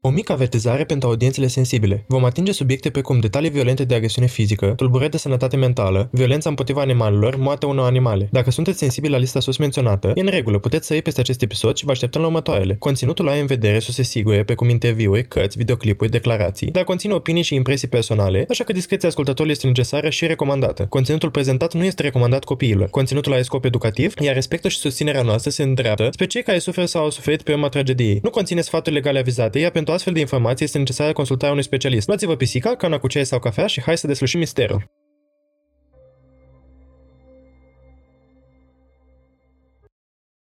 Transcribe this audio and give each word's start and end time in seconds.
O 0.00 0.10
mică 0.10 0.32
avertizare 0.32 0.84
pentru 0.84 1.08
audiențele 1.08 1.46
sensibile. 1.46 2.04
Vom 2.08 2.24
atinge 2.24 2.52
subiecte 2.52 2.90
precum 2.90 3.18
detalii 3.18 3.50
violente 3.50 3.84
de 3.84 3.94
agresiune 3.94 4.26
fizică, 4.26 4.72
tulburări 4.76 5.10
de 5.10 5.16
sănătate 5.16 5.56
mentală, 5.56 6.08
violența 6.12 6.48
împotriva 6.48 6.80
animalelor, 6.80 7.36
moartea 7.36 7.68
unor 7.68 7.86
animale. 7.86 8.28
Dacă 8.32 8.50
sunteți 8.50 8.78
sensibili 8.78 9.12
la 9.12 9.18
lista 9.18 9.40
sus 9.40 9.56
menționată, 9.56 10.12
e 10.14 10.20
în 10.20 10.26
regulă, 10.26 10.58
puteți 10.58 10.86
să 10.86 10.92
iei 10.92 11.02
peste 11.02 11.20
acest 11.20 11.42
episod 11.42 11.76
și 11.76 11.84
vă 11.84 11.90
așteptăm 11.90 12.20
la 12.20 12.26
următoarele. 12.26 12.76
Conținutul 12.78 13.28
are 13.28 13.40
în 13.40 13.46
vedere 13.46 13.78
să 13.78 13.92
se 13.92 14.02
sigure 14.02 14.44
precum 14.44 14.68
interviuri, 14.68 15.28
cărți, 15.28 15.58
videoclipuri, 15.58 16.10
declarații, 16.10 16.70
dar 16.70 16.84
conține 16.84 17.12
opinii 17.12 17.42
și 17.42 17.54
impresii 17.54 17.88
personale, 17.88 18.46
așa 18.48 18.64
că 18.64 18.72
discreția 18.72 19.08
ascultătorului 19.08 19.52
este 19.52 19.66
necesară 19.66 20.08
și 20.08 20.26
recomandată. 20.26 20.86
Conținutul 20.88 21.30
prezentat 21.30 21.74
nu 21.74 21.84
este 21.84 22.02
recomandat 22.02 22.44
copiilor. 22.44 22.88
Conținutul 22.88 23.32
are 23.32 23.42
scop 23.42 23.64
educativ, 23.64 24.14
iar 24.20 24.34
respectul 24.34 24.70
și 24.70 24.78
susținerea 24.78 25.22
noastră 25.22 25.50
se 25.50 25.62
îndreaptă 25.62 26.08
spre 26.12 26.26
cei 26.26 26.42
care 26.42 26.58
suferă 26.58 26.86
sau 26.86 27.02
au 27.02 27.10
suferit 27.10 27.42
pe 27.42 27.52
urma 27.52 27.68
tragediei. 27.68 28.20
Nu 28.22 28.30
conține 28.30 28.60
sfaturi 28.60 28.94
legale 28.94 29.18
avizate, 29.18 29.58
iar 29.58 29.70
pentru 29.70 29.87
pentru 29.88 30.08
astfel 30.08 30.12
de 30.12 30.20
informații 30.20 30.64
este 30.64 30.78
necesară 30.78 31.12
consultarea 31.12 31.52
unui 31.52 31.64
specialist. 31.64 32.06
Luați-vă 32.06 32.36
pisica, 32.36 32.76
cana 32.76 32.98
cu 32.98 33.06
ceai 33.06 33.26
sau 33.26 33.38
cafea 33.38 33.66
și 33.66 33.80
hai 33.80 33.98
să 33.98 34.06
deslușim 34.06 34.38
misterul. 34.38 34.90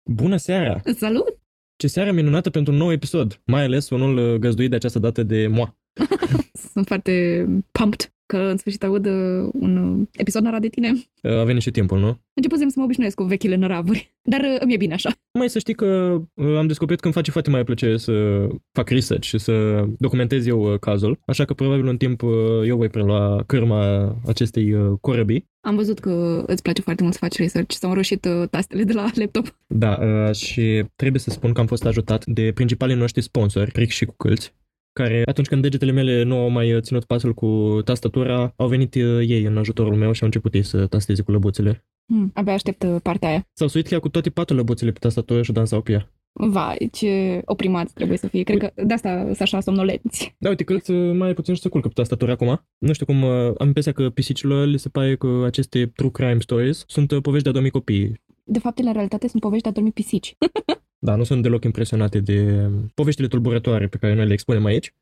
Bună 0.04 0.38
seara! 0.38 0.82
Salut! 0.98 1.40
Ce 1.76 1.88
seară 1.88 2.12
minunată 2.12 2.50
pentru 2.50 2.74
un 2.74 2.80
nou 2.80 2.92
episod, 2.92 3.42
mai 3.46 3.64
ales 3.64 3.90
unul 3.90 4.18
uh, 4.18 4.40
găzduit 4.40 4.70
de 4.70 4.76
această 4.76 5.00
dată 5.00 5.24
de 5.24 5.48
moa. 5.48 5.78
Sunt 6.74 6.88
foarte 6.88 7.46
pumped 7.72 8.12
că 8.28 8.38
în 8.38 8.58
sfârșit 8.58 8.84
aud 8.84 9.06
uh, 9.06 9.50
un 9.54 9.78
uh, 9.78 10.08
episod 10.12 10.44
narat 10.44 10.62
de 10.62 10.68
tine. 10.68 10.94
A 11.22 11.44
venit 11.44 11.62
și 11.62 11.72
timpul, 11.72 12.00
nu? 12.00 12.20
Începusem 12.34 12.68
să 12.68 12.76
mă 12.78 12.84
obișnuiesc 12.84 13.16
cu 13.16 13.24
vechile 13.24 13.56
năravuri, 13.56 14.14
dar 14.32 14.40
uh, 14.40 14.56
îmi 14.60 14.74
e 14.74 14.78
bine 14.78 14.94
așa. 14.94 15.12
Mai 15.40 15.50
să 15.50 15.60
știi 15.60 15.74
că 15.74 16.22
am 16.58 16.68
descoperit 16.68 17.00
că 17.00 17.06
îmi 17.06 17.16
face 17.16 17.32
foarte 17.32 17.50
mai 17.50 17.64
plăcere 17.64 17.98
să 17.98 18.48
fac 18.72 18.90
research 18.90 19.26
și 19.26 19.38
să 19.38 19.86
documentez 19.98 20.46
eu 20.46 20.78
cazul, 20.80 21.20
așa 21.26 21.46
că 21.46 21.54
probabil 21.54 21.88
în 21.88 21.98
timp 21.98 22.22
eu 22.66 22.78
voi 22.78 22.90
prelua 22.90 23.44
cârma 23.46 24.16
acestei 24.28 24.76
corăbii. 25.02 25.46
Am 25.62 25.76
văzut 25.76 26.00
că 26.00 26.44
îți 26.48 26.62
place 26.62 26.82
foarte 26.82 27.02
mult 27.02 27.14
să 27.14 27.20
faci 27.22 27.38
research, 27.38 27.74
s-au 27.74 27.90
înroșit 27.90 28.28
tastele 28.50 28.84
de 28.84 28.94
la 28.94 29.10
laptop. 29.16 29.58
Da, 29.68 30.32
și 30.32 30.84
trebuie 30.96 31.22
să 31.22 31.30
spun 31.30 31.54
că 31.54 31.60
am 31.60 31.68
fost 31.68 31.86
ajutat 31.86 32.26
de 32.26 32.52
principalii 32.54 32.96
noștri 32.96 33.22
sponsori, 33.22 33.72
Rick 33.74 33.92
și 33.92 34.06
Cucălți, 34.06 34.54
care 34.98 35.22
atunci 35.26 35.48
când 35.48 35.62
degetele 35.62 35.92
mele 35.92 36.24
nu 36.24 36.38
au 36.38 36.50
mai 36.50 36.82
ținut 36.82 37.04
pasul 37.04 37.34
cu 37.34 37.80
tastatura, 37.86 38.54
au 38.56 38.68
venit 38.68 38.96
uh, 38.96 39.20
ei 39.28 39.44
în 39.44 39.58
ajutorul 39.58 39.96
meu 39.96 40.12
și 40.12 40.22
au 40.22 40.28
început 40.28 40.54
ei 40.54 40.64
să 40.64 40.86
tasteze 40.86 41.22
cu 41.22 41.32
lăbuțele. 41.32 41.86
Hmm, 42.08 42.32
abia 42.34 42.54
aștept 42.54 42.84
uh, 42.84 42.96
partea 43.04 43.30
aia. 43.30 43.48
S-au 43.54 43.68
suit 43.68 43.88
chiar 43.88 44.00
cu 44.00 44.10
toate 44.10 44.30
patru 44.30 44.56
lăbuțele 44.56 44.92
pe 44.92 45.00
tastatură 45.00 45.42
și 45.42 45.52
dansau 45.52 45.82
pe 45.82 45.92
ea. 45.92 46.12
Vai, 46.40 46.90
ce 46.92 47.42
oprimați 47.46 47.94
trebuie 47.94 48.18
să 48.18 48.28
fie. 48.28 48.44
Cred 48.44 48.58
că 48.58 48.72
de 48.84 48.94
asta 48.94 49.22
sunt 49.24 49.42
așa 49.42 49.60
somnolenți. 49.60 50.36
Da, 50.40 50.50
uite, 50.50 50.64
că 50.64 50.92
mai 50.94 51.34
puțin 51.34 51.54
și 51.54 51.62
să 51.62 51.70
culcă 51.70 51.88
pe 51.88 51.94
tastatură 51.94 52.32
acum. 52.32 52.68
Nu 52.78 52.94
știu 52.94 53.06
cum, 53.06 53.24
uh, 53.24 53.54
am 53.58 53.68
impresia 53.68 53.92
că 53.92 54.10
pisicilor 54.10 54.68
le 54.68 54.78
se 54.78 54.90
pare 54.90 55.16
că 55.16 55.44
aceste 55.46 55.92
true 55.96 56.12
crime 56.12 56.40
stories 56.40 56.84
sunt 56.88 57.22
povești 57.22 57.44
de 57.44 57.50
a 57.50 57.54
dormi 57.54 57.70
copii. 57.70 58.22
De 58.44 58.60
fapt, 58.60 58.80
în 58.80 58.94
realitate 58.94 59.28
sunt 59.28 59.42
povești 59.42 59.64
de 59.64 59.70
a 59.70 59.72
dormi 59.72 59.92
pisici. 59.92 60.36
da, 61.00 61.16
nu 61.16 61.24
sunt 61.24 61.42
deloc 61.42 61.64
impresionate 61.64 62.20
de 62.20 62.70
poveștile 62.94 63.28
tulburătoare 63.28 63.88
pe 63.88 63.98
care 63.98 64.14
noi 64.14 64.28
le 64.28 64.34
expunem 64.34 64.66
aici. 64.66 64.94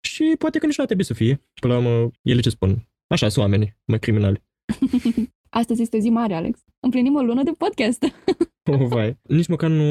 Și 0.00 0.34
poate 0.38 0.58
că 0.58 0.66
nici 0.66 0.76
nu 0.76 0.82
ar 0.82 0.86
trebui 0.86 1.04
să 1.04 1.14
fie. 1.14 1.42
Până 1.60 1.72
la 1.72 1.78
urmă, 1.78 2.10
ele 2.22 2.40
ce 2.40 2.50
spun? 2.50 2.88
Așa 3.06 3.28
sunt 3.28 3.44
oamenii, 3.44 3.76
mai 3.84 3.98
criminali. 3.98 4.42
Astăzi 5.56 5.82
este 5.82 5.98
zi 5.98 6.08
mare, 6.08 6.34
Alex. 6.34 6.64
Împlinim 6.80 7.14
o 7.14 7.20
lună 7.20 7.42
de 7.42 7.50
podcast. 7.58 8.04
oh, 8.72 8.86
vai. 8.88 9.18
Nici 9.22 9.46
măcar 9.46 9.70
nu 9.70 9.84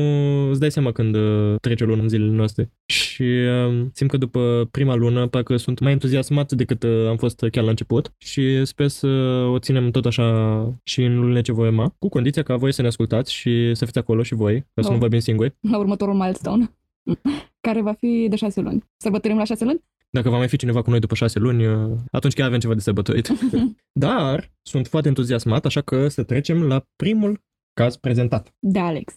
îți 0.49 0.59
dai 0.59 0.71
seama 0.71 0.91
când 0.91 1.15
uh, 1.15 1.55
trece 1.61 1.83
o 1.83 1.87
lună 1.87 2.01
în 2.01 2.09
zilele 2.09 2.31
noastre. 2.31 2.71
Și 2.85 3.21
uh, 3.21 3.85
simt 3.93 4.09
că 4.09 4.17
după 4.17 4.67
prima 4.71 4.95
lună 4.95 5.27
parcă 5.27 5.57
sunt 5.57 5.79
mai 5.79 5.91
entuziasmat 5.91 6.51
decât 6.51 6.83
uh, 6.83 7.07
am 7.07 7.17
fost 7.17 7.45
chiar 7.51 7.63
la 7.63 7.69
început 7.69 8.13
și 8.17 8.65
sper 8.65 8.87
să 8.87 9.07
o 9.51 9.59
ținem 9.59 9.91
tot 9.91 10.05
așa 10.05 10.79
și 10.83 11.03
în 11.03 11.19
lunile 11.19 11.41
ce 11.41 11.51
voi 11.51 11.67
urma, 11.67 11.95
cu 11.99 12.09
condiția 12.09 12.43
ca 12.43 12.55
voi 12.55 12.73
să 12.73 12.81
ne 12.81 12.87
ascultați 12.87 13.33
și 13.33 13.73
să 13.73 13.85
fiți 13.85 13.97
acolo 13.97 14.23
și 14.23 14.33
voi, 14.33 14.59
ca 14.73 14.81
să 14.81 14.87
oh. 14.87 14.93
nu 14.93 14.99
vorbim 14.99 15.19
singuri. 15.19 15.55
La 15.59 15.77
următorul 15.77 16.13
milestone, 16.13 16.75
care 17.67 17.81
va 17.81 17.93
fi 17.93 18.27
de 18.29 18.35
șase 18.35 18.61
luni. 18.61 18.83
Sărbătorim 18.97 19.37
la 19.37 19.43
șase 19.43 19.63
luni? 19.63 19.83
Dacă 20.15 20.29
va 20.29 20.37
mai 20.37 20.47
fi 20.47 20.57
cineva 20.57 20.81
cu 20.81 20.89
noi 20.89 20.99
după 20.99 21.15
șase 21.15 21.39
luni, 21.39 21.65
uh, 21.65 21.91
atunci 22.11 22.33
chiar 22.33 22.47
avem 22.47 22.59
ceva 22.59 22.73
de 22.73 22.79
sărbătorit. 22.79 23.31
Dar 24.05 24.51
sunt 24.61 24.87
foarte 24.87 25.07
entuziasmat, 25.07 25.65
așa 25.65 25.81
că 25.81 26.07
să 26.07 26.23
trecem 26.23 26.63
la 26.63 26.85
primul 26.95 27.41
caz 27.73 27.95
prezentat. 27.95 28.53
Da, 28.59 28.85
Alex. 28.85 29.13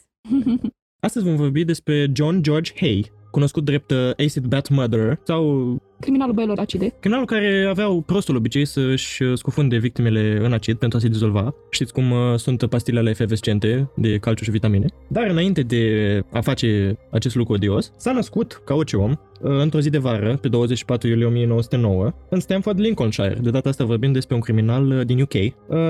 Astăzi 1.07 1.25
vom 1.25 1.37
vorbi 1.37 1.65
despre 1.65 2.11
John 2.13 2.43
George 2.43 2.73
Hay, 2.81 3.13
cunoscut 3.31 3.65
drept 3.65 3.91
uh, 3.91 4.11
Acid 4.17 4.45
Bat 4.45 4.69
Murderer 4.69 5.21
sau 5.25 5.77
Criminalul 6.01 6.35
băilor 6.35 6.59
acide. 6.59 6.95
Criminalul 7.01 7.27
care 7.27 7.67
aveau 7.69 8.01
prostul 8.01 8.37
obicei 8.37 8.65
să-și 8.65 9.23
uh, 9.23 9.39
scufunde 9.39 9.77
victimele 9.77 10.39
în 10.43 10.53
acid 10.53 10.77
pentru 10.77 10.99
a 10.99 11.01
se 11.01 11.09
dizolva. 11.09 11.55
Știți 11.71 11.93
cum 11.93 12.11
uh, 12.11 12.19
sunt 12.37 12.67
pastilele 12.67 13.11
efervescente 13.11 13.91
de 13.95 14.17
calciu 14.17 14.45
și 14.45 14.51
vitamine. 14.51 14.87
Dar 15.09 15.27
înainte 15.27 15.61
de 15.61 16.23
a 16.33 16.41
face 16.41 16.99
acest 17.11 17.35
lucru 17.35 17.53
odios, 17.53 17.93
s-a 17.97 18.13
născut 18.13 18.63
ca 18.65 18.75
orice 18.75 18.97
om 18.97 19.11
uh, 19.11 19.17
într-o 19.41 19.81
zi 19.81 19.91
de 19.91 19.99
vară, 19.99 20.39
pe 20.41 20.49
24 20.49 21.09
iulie 21.09 21.27
1909, 21.27 22.13
în 22.29 22.41
Stamford, 22.41 22.81
Lincolnshire. 22.81 23.39
De 23.43 23.51
data 23.51 23.69
asta 23.69 23.85
vorbim 23.85 24.13
despre 24.13 24.35
un 24.35 24.41
criminal 24.41 25.03
din 25.07 25.21
UK, 25.21 25.35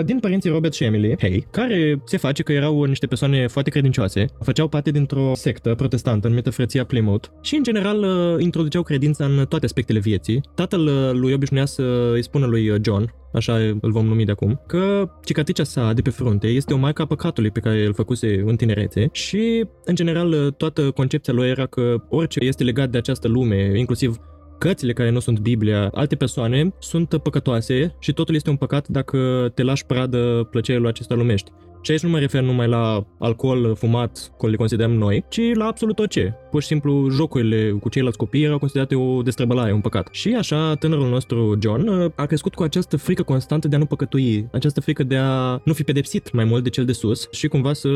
din 0.04 0.18
părinții 0.20 0.50
Robert 0.50 0.74
și 0.74 0.84
Emily 0.84 1.16
Hay, 1.20 1.46
care 1.50 2.02
se 2.04 2.16
face 2.16 2.42
că 2.42 2.52
erau 2.52 2.82
niște 2.82 3.06
persoane 3.06 3.46
foarte 3.46 3.70
credincioase, 3.70 4.24
făceau 4.42 4.68
parte 4.68 4.90
dintr-o 4.90 5.32
sectă 5.34 5.74
protestantă 5.74 6.28
numită 6.28 6.50
Frăția 6.50 6.84
Plymouth 6.84 7.28
și, 7.40 7.54
în 7.54 7.62
general, 7.62 8.06
introduceau 8.40 8.82
credința 8.82 9.24
în 9.24 9.46
toate 9.48 9.64
aspectele 9.64 9.97
ale 9.98 10.06
vieții. 10.10 10.40
Tatăl 10.54 10.86
uh, 10.86 11.10
lui 11.12 11.32
obișnuia 11.32 11.64
să 11.64 12.10
îi 12.12 12.22
spună 12.22 12.46
lui 12.46 12.68
uh, 12.68 12.80
John, 12.82 13.14
așa 13.32 13.54
îl 13.80 13.90
vom 13.92 14.06
numi 14.06 14.24
de 14.24 14.30
acum, 14.30 14.60
că 14.66 15.10
cicatricea 15.24 15.64
sa 15.64 15.92
de 15.92 16.00
pe 16.00 16.10
frunte 16.10 16.46
este 16.46 16.74
o 16.74 16.76
marcă 16.76 17.02
a 17.02 17.06
păcatului 17.06 17.50
pe 17.50 17.60
care 17.60 17.84
îl 17.84 17.94
făcuse 17.94 18.42
în 18.46 18.56
tinerețe 18.56 19.08
și, 19.12 19.66
în 19.84 19.94
general, 19.94 20.32
uh, 20.32 20.52
toată 20.56 20.90
concepția 20.90 21.32
lui 21.32 21.48
era 21.48 21.66
că 21.66 21.96
orice 22.08 22.44
este 22.44 22.64
legat 22.64 22.90
de 22.90 22.98
această 22.98 23.28
lume, 23.28 23.72
inclusiv 23.76 24.16
cărțile 24.58 24.92
care 24.92 25.10
nu 25.10 25.18
sunt 25.18 25.38
Biblia, 25.38 25.88
alte 25.94 26.16
persoane 26.16 26.72
sunt 26.78 27.16
păcătoase 27.22 27.96
și 27.98 28.12
totul 28.12 28.34
este 28.34 28.50
un 28.50 28.56
păcat 28.56 28.88
dacă 28.88 29.50
te 29.54 29.62
lași 29.62 29.86
pradă 29.86 30.48
plăcerilor 30.50 30.88
acestor 30.88 31.16
lumești. 31.16 31.50
Și 31.88 31.94
aici 31.94 32.02
nu 32.02 32.10
mă 32.10 32.18
refer 32.18 32.42
numai 32.42 32.68
la 32.68 33.06
alcool 33.18 33.74
fumat, 33.74 34.32
cum 34.36 34.48
le 34.48 34.56
considerăm 34.56 34.92
noi, 34.92 35.24
ci 35.28 35.40
la 35.54 35.66
absolut 35.66 35.98
orice. 35.98 36.36
Pur 36.50 36.60
și 36.60 36.66
simplu, 36.66 37.08
jocurile 37.10 37.70
cu 37.70 37.88
ceilalți 37.88 38.18
copii 38.18 38.42
erau 38.42 38.58
considerate 38.58 38.94
o 38.94 39.22
destrăbălare, 39.22 39.72
un 39.72 39.80
păcat. 39.80 40.08
Și 40.10 40.34
așa, 40.34 40.74
tânărul 40.74 41.08
nostru 41.08 41.58
John 41.60 41.88
uh, 41.88 42.10
a 42.14 42.26
crescut 42.26 42.54
cu 42.54 42.62
această 42.62 42.96
frică 42.96 43.22
constantă 43.22 43.68
de 43.68 43.76
a 43.76 43.78
nu 43.78 43.84
păcătui, 43.84 44.48
această 44.52 44.80
frică 44.80 45.02
de 45.02 45.16
a 45.16 45.60
nu 45.64 45.72
fi 45.72 45.82
pedepsit 45.82 46.32
mai 46.32 46.44
mult 46.44 46.62
de 46.62 46.68
cel 46.68 46.84
de 46.84 46.92
sus 46.92 47.28
și 47.30 47.48
cumva 47.48 47.72
să 47.72 47.88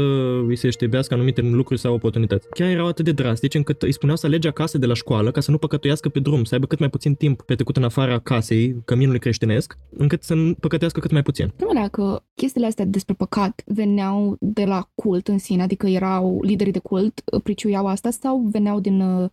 îi 0.46 0.56
se 0.56 0.70
ștebească 0.70 1.14
anumite 1.14 1.40
lucruri 1.40 1.80
sau 1.80 1.94
oportunități. 1.94 2.48
Chiar 2.48 2.68
erau 2.68 2.86
atât 2.86 3.04
de 3.04 3.12
drastici 3.12 3.54
încât 3.54 3.82
îi 3.82 3.92
spuneau 3.92 4.16
să 4.16 4.26
alege 4.26 4.48
acasă 4.48 4.78
de 4.78 4.86
la 4.86 4.94
școală 4.94 5.30
ca 5.30 5.40
să 5.40 5.50
nu 5.50 5.58
păcătuiască 5.58 6.08
pe 6.08 6.20
drum, 6.20 6.44
să 6.44 6.54
aibă 6.54 6.66
cât 6.66 6.78
mai 6.78 6.88
puțin 6.88 7.14
timp 7.14 7.42
petrecut 7.42 7.76
în 7.76 7.84
afara 7.84 8.18
casei, 8.18 8.82
căminului 8.84 9.20
creștinesc, 9.20 9.78
încât 9.96 10.22
să 10.22 10.34
nu 10.34 10.54
păcătească 10.60 11.00
cât 11.00 11.10
mai 11.10 11.22
puțin. 11.22 11.52
Nu 11.58 11.72
dacă 11.74 12.24
chestiile 12.34 12.66
astea 12.66 12.84
despre 12.84 13.14
păcat 13.14 13.62
veneau 13.84 14.36
de 14.40 14.64
la 14.64 14.88
cult 14.94 15.28
în 15.28 15.38
sine, 15.38 15.62
adică 15.62 15.86
erau 15.86 16.42
liderii 16.42 16.72
de 16.72 16.78
cult, 16.78 17.22
priciuiau 17.42 17.86
asta 17.86 18.10
sau 18.10 18.38
veneau 18.38 18.80
din 18.80 19.30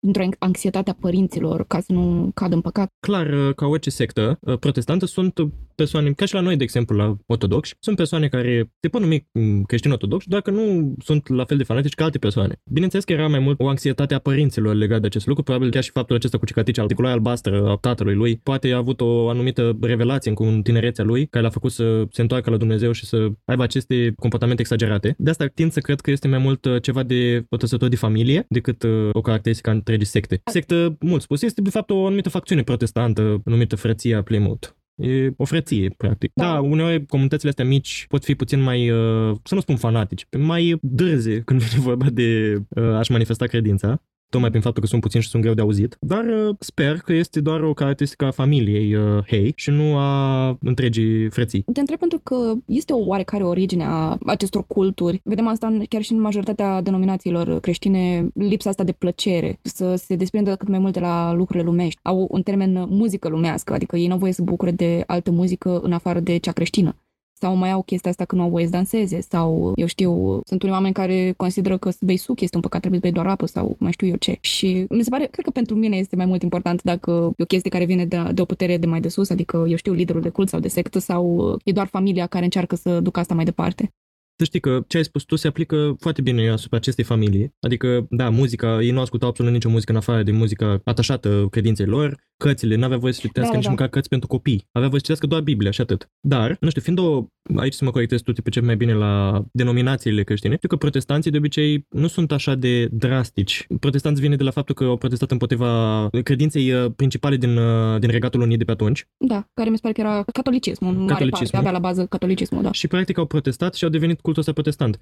uh, 0.00 0.12
dintr-o 0.12 0.36
anxietate 0.38 0.90
a 0.90 0.94
părinților 1.00 1.64
ca 1.66 1.80
să 1.80 1.92
nu 1.92 2.30
cadă 2.34 2.54
în 2.54 2.60
păcat. 2.60 2.88
Clar, 3.00 3.26
uh, 3.26 3.54
ca 3.54 3.66
orice 3.66 3.90
sectă 3.90 4.38
uh, 4.40 4.58
protestantă, 4.58 5.06
sunt 5.06 5.40
persoane, 5.74 6.10
ca 6.10 6.24
și 6.24 6.34
la 6.34 6.40
noi, 6.40 6.56
de 6.56 6.62
exemplu, 6.62 6.96
la 6.96 7.16
ortodoxi, 7.26 7.74
sunt 7.78 7.96
persoane 7.96 8.28
care 8.28 8.70
se 8.80 8.88
pot 8.88 9.00
numi 9.00 9.28
mm, 9.32 9.62
creștini 9.62 9.92
ortodoxi, 9.92 10.28
doar 10.28 10.42
că 10.42 10.50
nu 10.50 10.94
sunt 11.04 11.28
la 11.28 11.44
fel 11.44 11.56
de 11.56 11.64
fanatici 11.64 11.94
ca 11.94 12.04
alte 12.04 12.18
persoane. 12.18 12.54
Bineînțeles 12.70 13.04
că 13.04 13.12
era 13.12 13.28
mai 13.28 13.38
mult 13.38 13.60
o 13.60 13.68
anxietate 13.68 14.14
a 14.14 14.18
părinților 14.18 14.74
legat 14.74 15.00
de 15.00 15.06
acest 15.06 15.26
lucru, 15.26 15.42
probabil 15.42 15.70
chiar 15.70 15.82
și 15.82 15.90
faptul 15.90 16.16
acesta 16.16 16.38
cu 16.38 16.46
cicatricea 16.46 16.82
articulară 16.82 17.14
albastră 17.14 17.68
a 17.68 17.76
tatălui 17.76 18.14
lui, 18.14 18.36
poate 18.42 18.72
a 18.72 18.76
avut 18.76 19.00
o 19.00 19.28
anumită 19.28 19.76
revelație 19.80 20.32
în 20.34 20.62
tinerețea 20.62 21.04
lui, 21.04 21.26
care 21.26 21.44
l-a 21.44 21.50
făcut 21.50 21.70
să 21.70 22.04
se 22.10 22.20
întoarcă 22.20 22.50
la 22.50 22.56
Dumnezeu 22.56 22.92
și 22.92 23.06
să 23.06 23.28
aibă 23.44 23.62
aceste 23.62 24.12
comportamente 24.16 24.62
exagerate. 24.62 25.14
De 25.18 25.30
asta 25.30 25.46
tind 25.46 25.72
să 25.72 25.80
cred 25.80 26.00
că 26.00 26.10
este 26.10 26.28
mai 26.28 26.38
mult 26.38 26.64
uh, 26.64 26.82
ceva 26.82 27.02
de 27.02 27.44
o 27.80 27.88
de 27.88 27.96
familie 27.96 28.44
decât 28.48 28.84
o 29.12 29.20
caracteristică 29.20 29.70
întregii 29.90 30.12
secte. 30.12 30.40
Sectă, 30.44 30.96
mult 31.00 31.22
spus, 31.22 31.42
este 31.42 31.60
de 31.60 31.70
fapt 31.70 31.90
o 31.90 32.06
anumită 32.06 32.28
facțiune 32.28 32.62
protestantă 32.62 33.40
numită 33.44 33.76
Frăția 33.76 34.22
Plymouth. 34.22 34.68
E 34.94 35.32
o 35.36 35.44
frăție, 35.44 35.94
practic. 35.96 36.30
Da. 36.34 36.44
da, 36.44 36.60
uneori 36.60 37.06
comunitățile 37.06 37.48
astea 37.48 37.64
mici 37.64 38.04
pot 38.08 38.24
fi 38.24 38.34
puțin 38.34 38.60
mai, 38.60 38.90
uh, 38.90 39.36
să 39.44 39.54
nu 39.54 39.60
spun 39.60 39.76
fanatici, 39.76 40.26
mai 40.38 40.78
dârze 40.82 41.40
când 41.40 41.62
vine 41.62 41.82
vorba 41.82 42.06
de 42.10 42.58
uh, 42.68 42.84
a-și 42.84 43.10
manifesta 43.10 43.46
credința. 43.46 44.02
Tocmai 44.30 44.50
prin 44.50 44.62
faptul 44.62 44.82
că 44.82 44.88
sunt 44.88 45.00
puțini 45.00 45.22
și 45.22 45.28
sunt 45.28 45.42
greu 45.42 45.54
de 45.54 45.60
auzit, 45.60 45.96
dar 46.00 46.24
uh, 46.24 46.56
sper 46.58 46.96
că 46.96 47.12
este 47.12 47.40
doar 47.40 47.62
o 47.62 47.74
caracteristică 47.74 48.24
a 48.24 48.30
familiei 48.30 48.94
uh, 48.94 49.24
Hei 49.26 49.52
și 49.56 49.70
nu 49.70 49.96
a 49.96 50.48
întregii 50.62 51.30
frății. 51.30 51.64
Te 51.72 51.80
întreb 51.80 51.98
pentru 51.98 52.18
că 52.22 52.52
este 52.66 52.92
o 52.92 53.04
oarecare 53.04 53.44
origine 53.44 53.84
a 53.84 54.18
acestor 54.26 54.64
culturi. 54.66 55.20
Vedem 55.24 55.46
asta 55.46 55.78
chiar 55.88 56.02
și 56.02 56.12
în 56.12 56.20
majoritatea 56.20 56.80
denominațiilor 56.80 57.60
creștine, 57.60 58.28
lipsa 58.34 58.70
asta 58.70 58.84
de 58.84 58.92
plăcere, 58.92 59.58
să 59.62 59.94
se 59.94 60.16
desprindă 60.16 60.56
cât 60.56 60.68
mai 60.68 60.78
mult 60.78 60.92
de 60.92 61.00
la 61.00 61.32
lucrurile 61.32 61.64
lumești. 61.64 62.00
Au 62.02 62.26
un 62.30 62.42
termen 62.42 62.86
muzică 62.88 63.28
lumească, 63.28 63.72
adică 63.72 63.96
ei 63.96 64.06
nu 64.06 64.12
au 64.12 64.18
voie 64.18 64.32
să 64.32 64.42
bucure 64.42 64.70
de 64.70 65.02
altă 65.06 65.30
muzică 65.30 65.80
în 65.82 65.92
afară 65.92 66.20
de 66.20 66.36
cea 66.36 66.52
creștină 66.52 66.94
sau 67.40 67.54
mai 67.54 67.70
au 67.70 67.82
chestia 67.82 68.10
asta 68.10 68.24
că 68.24 68.34
nu 68.34 68.42
au 68.42 68.48
voie 68.48 68.64
să 68.64 68.70
danseze 68.70 69.20
sau, 69.20 69.72
eu 69.74 69.86
știu, 69.86 70.40
sunt 70.46 70.62
unii 70.62 70.74
oameni 70.74 70.94
care 70.94 71.34
consideră 71.36 71.78
că 71.78 71.90
să 71.90 71.98
bei 72.00 72.16
suc 72.16 72.40
este 72.40 72.56
un 72.56 72.62
păcat, 72.62 72.80
trebuie 72.80 73.00
să 73.00 73.06
bei 73.06 73.22
doar 73.22 73.32
apă 73.32 73.46
sau 73.46 73.76
mai 73.78 73.92
știu 73.92 74.06
eu 74.06 74.16
ce. 74.16 74.38
Și 74.40 74.86
mi 74.88 75.02
se 75.02 75.10
pare, 75.10 75.26
cred 75.26 75.44
că 75.44 75.50
pentru 75.50 75.74
mine 75.74 75.96
este 75.96 76.16
mai 76.16 76.26
mult 76.26 76.42
important 76.42 76.82
dacă 76.82 77.10
e 77.36 77.42
o 77.42 77.46
chestie 77.46 77.70
care 77.70 77.84
vine 77.84 78.04
de, 78.04 78.30
de 78.34 78.40
o 78.40 78.44
putere 78.44 78.76
de 78.76 78.86
mai 78.86 79.00
de 79.00 79.08
sus, 79.08 79.30
adică, 79.30 79.64
eu 79.68 79.76
știu, 79.76 79.92
liderul 79.92 80.20
de 80.20 80.28
cult 80.28 80.48
sau 80.48 80.60
de 80.60 80.68
sectă 80.68 80.98
sau 80.98 81.56
e 81.64 81.72
doar 81.72 81.86
familia 81.86 82.26
care 82.26 82.44
încearcă 82.44 82.76
să 82.76 83.00
ducă 83.00 83.20
asta 83.20 83.34
mai 83.34 83.44
departe. 83.44 83.92
Să 84.40 84.46
știi 84.46 84.60
că 84.60 84.84
ce 84.86 84.96
ai 84.96 85.04
spus 85.04 85.22
tu 85.22 85.36
se 85.36 85.48
aplică 85.48 85.96
foarte 85.98 86.20
bine 86.20 86.50
asupra 86.50 86.76
acestei 86.76 87.04
familii. 87.04 87.54
Adică, 87.60 88.06
da, 88.10 88.30
muzica, 88.30 88.82
ei 88.82 88.90
nu 88.90 89.00
ascultau 89.00 89.28
absolut 89.28 89.52
nicio 89.52 89.68
muzică 89.68 89.92
în 89.92 89.98
afară 89.98 90.22
de 90.22 90.30
muzica 90.30 90.80
atașată 90.84 91.46
credinței 91.50 91.86
lor, 91.86 92.16
cățile, 92.36 92.74
nu 92.76 92.84
avea 92.84 92.96
voie 92.96 93.12
să 93.12 93.20
citească 93.22 93.50
da, 93.50 93.56
nici 93.56 93.66
da. 93.66 93.70
măcar 93.70 93.88
căți 93.88 94.08
pentru 94.08 94.28
copii. 94.28 94.66
Avea 94.72 94.88
voie 94.88 95.00
să 95.00 95.06
citească 95.06 95.26
doar 95.26 95.40
Biblia 95.40 95.70
și 95.70 95.80
atât. 95.80 96.10
Dar, 96.20 96.56
nu 96.60 96.68
știu, 96.68 96.80
fiind 96.80 96.98
o, 96.98 97.26
aici 97.56 97.72
să 97.72 97.84
mă 97.84 97.90
corectez 97.90 98.20
tu, 98.20 98.32
pe 98.32 98.50
ce 98.50 98.60
mai 98.60 98.76
bine 98.76 98.94
la 98.94 99.44
denominațiile 99.52 100.22
creștine, 100.22 100.56
știu 100.56 100.68
că 100.68 100.76
protestanții 100.76 101.30
de 101.30 101.36
obicei 101.36 101.86
nu 101.88 102.06
sunt 102.06 102.32
așa 102.32 102.54
de 102.54 102.86
drastici. 102.86 103.66
Protestanții 103.80 104.22
vine 104.22 104.36
de 104.36 104.42
la 104.42 104.50
faptul 104.50 104.74
că 104.74 104.84
au 104.84 104.96
protestat 104.96 105.30
împotriva 105.30 106.08
credinței 106.22 106.72
uh, 106.72 106.90
principale 106.96 107.36
din, 107.36 107.56
uh, 107.56 107.98
din 107.98 108.10
Regatul 108.10 108.40
Unit 108.40 108.58
de 108.58 108.64
pe 108.64 108.70
atunci. 108.70 109.06
Da, 109.16 109.48
care 109.54 109.70
mi 109.70 109.76
se 109.76 109.82
pare 109.82 109.94
că 109.94 110.00
era 110.00 110.24
catolicismul, 110.32 110.94
în 110.94 111.06
catolicismul. 111.06 111.30
Mare 111.30 111.50
parte, 111.50 111.56
avea 111.56 111.72
la 111.72 111.78
bază 111.78 112.06
catolicismul, 112.06 112.62
da. 112.62 112.72
Și 112.72 112.86
practic 112.86 113.18
au 113.18 113.26
protestat 113.26 113.74
și 113.74 113.84
au 113.84 113.90
devenit 113.90 114.20
cultul 114.32 114.42
ăsta 114.42 114.52
protestant. 114.52 115.00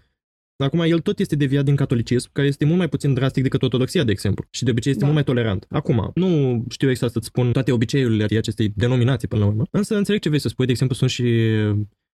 Acum, 0.65 0.81
el 0.81 1.01
tot 1.01 1.19
este 1.19 1.37
deviat 1.37 1.65
din 1.65 1.77
catolicism, 1.77 2.31
care 2.33 2.47
este 2.47 2.65
mult 2.65 2.79
mai 2.79 2.89
puțin 2.89 3.15
drastic 3.15 3.43
decât 3.43 3.63
ortodoxia, 3.63 4.05
de 4.05 4.11
exemplu, 4.11 4.45
și 4.51 4.65
de 4.65 4.71
obicei 4.71 4.91
este 4.91 5.05
da. 5.05 5.11
mult 5.11 5.27
mai 5.27 5.35
tolerant. 5.35 5.67
Acum, 5.71 6.11
nu 6.15 6.65
știu 6.69 6.91
exact 6.91 7.13
să-ți 7.13 7.27
spun 7.27 7.53
toate 7.53 7.73
obiceiurile 7.73 8.39
acestei 8.39 8.73
denominații 8.77 9.29
până 9.29 9.43
la 9.43 9.49
urmă, 9.49 9.65
însă 9.71 9.97
înțeleg 9.97 10.21
ce 10.21 10.29
vrei 10.29 10.41
să 10.41 10.49
spui. 10.49 10.65
De 10.67 10.71
exemplu, 10.71 10.97
sunt 10.97 11.11
și 11.11 11.25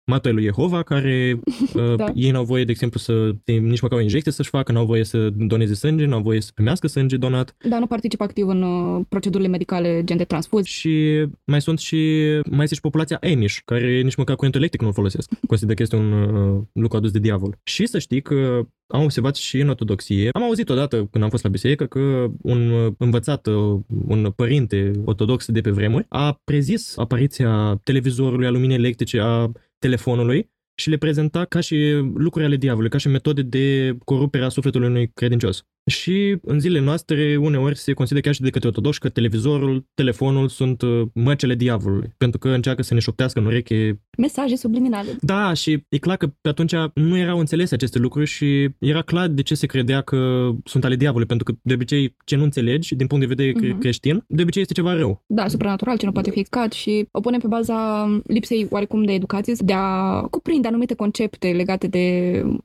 Matele 0.05 0.33
lui 0.33 0.43
Jehova, 0.43 0.83
care 0.83 1.39
uh, 1.75 1.95
da. 1.95 2.11
ei 2.15 2.31
n-au 2.31 2.43
voie, 2.43 2.63
de 2.65 2.71
exemplu, 2.71 2.99
să 2.99 3.35
nici 3.45 3.81
măcar 3.81 3.97
o 3.97 4.01
injecție 4.01 4.31
să-și 4.31 4.49
facă, 4.49 4.71
n-au 4.71 4.85
voie 4.85 5.03
să 5.03 5.29
doneze 5.29 5.73
sânge, 5.73 6.05
n-au 6.05 6.21
voie 6.21 6.41
să 6.41 6.51
primească 6.53 6.87
sânge 6.87 7.17
donat. 7.17 7.55
Da, 7.69 7.79
nu 7.79 7.87
participă 7.87 8.23
activ 8.23 8.47
în 8.47 8.61
uh, 8.61 9.05
procedurile 9.09 9.49
medicale 9.49 10.01
gen 10.03 10.17
de 10.17 10.23
transfuz. 10.23 10.65
Și 10.65 11.25
mai 11.45 11.61
sunt 11.61 11.79
și, 11.79 12.19
mai 12.49 12.63
este 12.63 12.75
și 12.75 12.81
populația 12.81 13.19
Amish, 13.21 13.57
care 13.65 14.01
nici 14.01 14.15
măcar 14.15 14.35
curentul 14.35 14.59
electric 14.59 14.81
nu 14.87 14.91
folosesc. 14.91 15.29
Consider 15.47 15.75
că 15.75 15.81
este 15.81 15.95
un 15.95 16.11
uh, 16.11 16.61
lucru 16.73 16.97
adus 16.97 17.11
de 17.11 17.19
diavol. 17.19 17.59
Și 17.63 17.85
să 17.85 17.99
știi 17.99 18.21
că 18.21 18.65
am 18.87 19.03
observat 19.03 19.35
și 19.35 19.59
în 19.59 19.69
ortodoxie. 19.69 20.29
Am 20.31 20.43
auzit 20.43 20.69
odată 20.69 21.07
când 21.11 21.23
am 21.23 21.29
fost 21.29 21.43
la 21.43 21.49
biserică 21.49 21.85
că 21.85 22.27
un 22.41 22.69
uh, 22.69 22.93
învățat, 22.97 23.47
uh, 23.47 23.79
un 24.07 24.31
părinte 24.35 24.91
ortodox 25.05 25.45
de 25.51 25.61
pe 25.61 25.69
vremuri, 25.69 26.05
a 26.09 26.39
prezis 26.43 26.97
apariția 26.97 27.79
televizorului, 27.83 28.47
a 28.47 28.49
luminii 28.49 28.75
electrice, 28.75 29.19
a 29.19 29.51
telefonului 29.81 30.49
și 30.75 30.89
le 30.89 30.97
prezenta 30.97 31.45
ca 31.45 31.59
și 31.59 31.75
lucruri 32.13 32.45
ale 32.45 32.55
diavolului, 32.55 32.89
ca 32.89 32.97
și 32.97 33.07
metode 33.07 33.41
de 33.41 33.97
corupere 34.03 34.43
a 34.43 34.49
sufletului 34.49 34.87
unui 34.87 35.11
credincios. 35.13 35.65
Și 35.85 36.37
în 36.41 36.59
zilele 36.59 36.83
noastre, 36.83 37.37
uneori 37.37 37.77
se 37.77 37.93
consideră 37.93 38.23
chiar 38.23 38.33
și 38.33 38.41
de 38.41 38.49
către 38.49 38.67
ortodoxi 38.67 38.99
că 38.99 39.09
televizorul, 39.09 39.85
telefonul 39.93 40.47
sunt 40.47 40.81
uh, 40.81 41.07
măcele 41.13 41.55
diavolului, 41.55 42.13
pentru 42.17 42.39
că 42.39 42.49
încearcă 42.49 42.81
să 42.81 42.93
ne 42.93 42.99
șoptească 42.99 43.39
în 43.39 43.45
ureche 43.45 44.01
mesaje 44.21 44.55
subliminale. 44.55 45.09
Da, 45.21 45.53
și 45.53 45.83
e 45.89 45.97
clar 45.97 46.17
că 46.17 46.27
pe 46.41 46.49
atunci 46.49 46.73
nu 46.93 47.17
erau 47.17 47.39
înțelese 47.39 47.73
aceste 47.73 47.99
lucruri 47.99 48.25
și 48.25 48.69
era 48.79 49.01
clar 49.01 49.27
de 49.27 49.41
ce 49.41 49.55
se 49.55 49.65
credea 49.65 50.01
că 50.01 50.49
sunt 50.65 50.83
ale 50.83 50.95
diavolului, 50.95 51.27
pentru 51.27 51.45
că 51.45 51.59
de 51.61 51.73
obicei 51.73 52.15
ce 52.25 52.35
nu 52.35 52.43
înțelegi 52.43 52.95
din 52.95 53.07
punct 53.07 53.27
de 53.27 53.33
vedere 53.33 53.73
uh-huh. 53.73 53.79
creștin, 53.79 54.23
de 54.27 54.41
obicei 54.41 54.61
este 54.61 54.73
ceva 54.73 54.93
rău. 54.93 55.23
Da, 55.27 55.47
supranatural, 55.47 55.97
ce 55.97 56.05
nu 56.05 56.11
poate 56.11 56.31
fi 56.31 56.39
explicat 56.39 56.71
și 56.71 57.07
o 57.11 57.19
punem 57.19 57.39
pe 57.39 57.47
baza 57.47 58.07
lipsei 58.27 58.67
oarecum 58.69 59.03
de 59.03 59.13
educație, 59.13 59.53
de 59.59 59.73
a 59.73 60.21
cuprinde 60.21 60.67
anumite 60.67 60.93
concepte 60.93 61.47
legate 61.47 61.87
de 61.87 62.05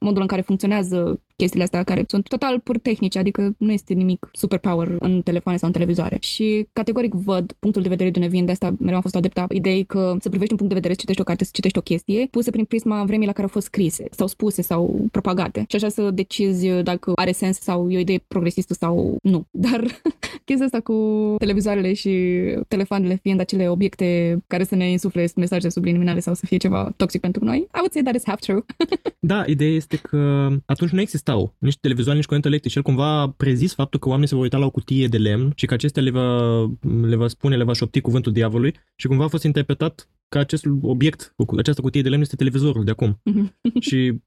modul 0.00 0.20
în 0.20 0.26
care 0.26 0.40
funcționează 0.40 1.20
chestiile 1.36 1.64
astea 1.64 1.82
care 1.82 2.04
sunt 2.08 2.28
total 2.28 2.60
pur 2.60 2.78
tehnice, 2.78 3.18
adică 3.18 3.54
nu 3.58 3.72
este 3.72 3.94
nimic 3.94 4.28
superpower 4.32 4.96
în 4.98 5.22
telefoane 5.22 5.58
sau 5.58 5.68
în 5.68 5.74
televizoare. 5.74 6.16
Și 6.20 6.68
categoric 6.72 7.14
văd 7.14 7.52
punctul 7.58 7.82
de 7.82 7.88
vedere 7.88 8.10
de 8.10 8.18
unde 8.18 8.30
vin, 8.30 8.44
de 8.44 8.52
asta 8.52 8.74
mereu 8.78 8.94
am 8.94 9.02
fost 9.02 9.16
adepta 9.16 9.46
idei 9.48 9.84
că 9.84 10.16
să 10.20 10.28
privești 10.28 10.52
un 10.52 10.58
punct 10.58 10.72
de 10.72 10.78
vedere, 10.78 10.94
să 10.94 11.00
citești 11.00 11.20
o 11.20 11.24
carte, 11.24 11.44
să 11.46 11.52
citești 11.54 11.78
o 11.78 11.80
chestie, 11.80 12.26
pusă 12.30 12.50
prin 12.50 12.64
prisma 12.64 13.04
vremii 13.04 13.26
la 13.26 13.32
care 13.32 13.42
au 13.42 13.52
fost 13.52 13.66
scrise, 13.66 14.04
sau 14.10 14.26
spuse, 14.26 14.62
sau 14.62 15.06
propagate. 15.10 15.64
Și 15.68 15.76
așa 15.76 15.88
să 15.88 16.10
decizi 16.10 16.68
dacă 16.68 17.12
are 17.14 17.32
sens 17.32 17.58
sau 17.58 17.90
e 17.90 17.96
o 17.96 18.00
idee 18.00 18.24
progresistă 18.28 18.74
sau 18.74 19.16
nu. 19.22 19.46
Dar 19.66 19.84
chestia 20.44 20.64
asta 20.64 20.80
cu 20.80 20.94
televizoarele 21.38 21.92
și 21.92 22.10
telefoanele 22.68 23.18
fiind 23.22 23.40
acele 23.40 23.68
obiecte 23.68 24.38
care 24.46 24.64
să 24.64 24.74
ne 24.74 24.90
insufle 24.90 25.26
mesaje 25.36 25.68
subliminale 25.68 26.20
sau 26.20 26.34
să 26.34 26.46
fie 26.46 26.56
ceva 26.56 26.92
toxic 26.96 27.20
pentru 27.20 27.44
noi, 27.44 27.58
I 27.58 27.78
would 27.78 27.92
say 27.92 28.02
that 28.02 28.14
is 28.14 28.22
half 28.26 28.40
true. 28.40 28.64
da, 29.32 29.44
ideea 29.46 29.70
este 29.70 29.96
că 29.96 30.48
atunci 30.66 30.90
nu 30.90 31.00
existau 31.00 31.54
nici 31.58 31.78
televizoare, 31.78 32.18
nici 32.18 32.26
curent 32.26 32.44
electric 32.44 32.70
și 32.70 32.76
el 32.76 32.82
cumva 32.82 33.20
a 33.20 33.30
prezis 33.36 33.74
faptul 33.74 34.00
că 34.00 34.08
oamenii 34.08 34.28
se 34.28 34.34
vor 34.34 34.44
uita 34.44 34.56
la 34.56 34.66
o 34.66 34.70
cutie 34.70 35.06
de 35.06 35.16
lemn 35.16 35.52
și 35.54 35.66
că 35.66 35.74
acestea 35.74 36.02
le 36.02 36.10
va, 36.10 36.60
le 37.02 37.16
va 37.16 37.28
spune, 37.28 37.56
le 37.56 37.64
va 37.64 37.72
șopti 37.72 38.00
cuvântul 38.00 38.32
diavolului 38.32 38.74
și 38.96 39.06
cumva 39.06 39.24
a 39.24 39.28
fost 39.28 39.44
interpretat 39.44 40.08
că 40.28 40.38
acest 40.38 40.64
obiect, 40.80 41.34
această 41.58 41.80
cutie 41.80 42.02
de 42.02 42.08
lemn 42.08 42.22
este 42.22 42.36
televizorul 42.36 42.84
de 42.84 42.90
acum. 42.90 43.22
și 43.80 44.20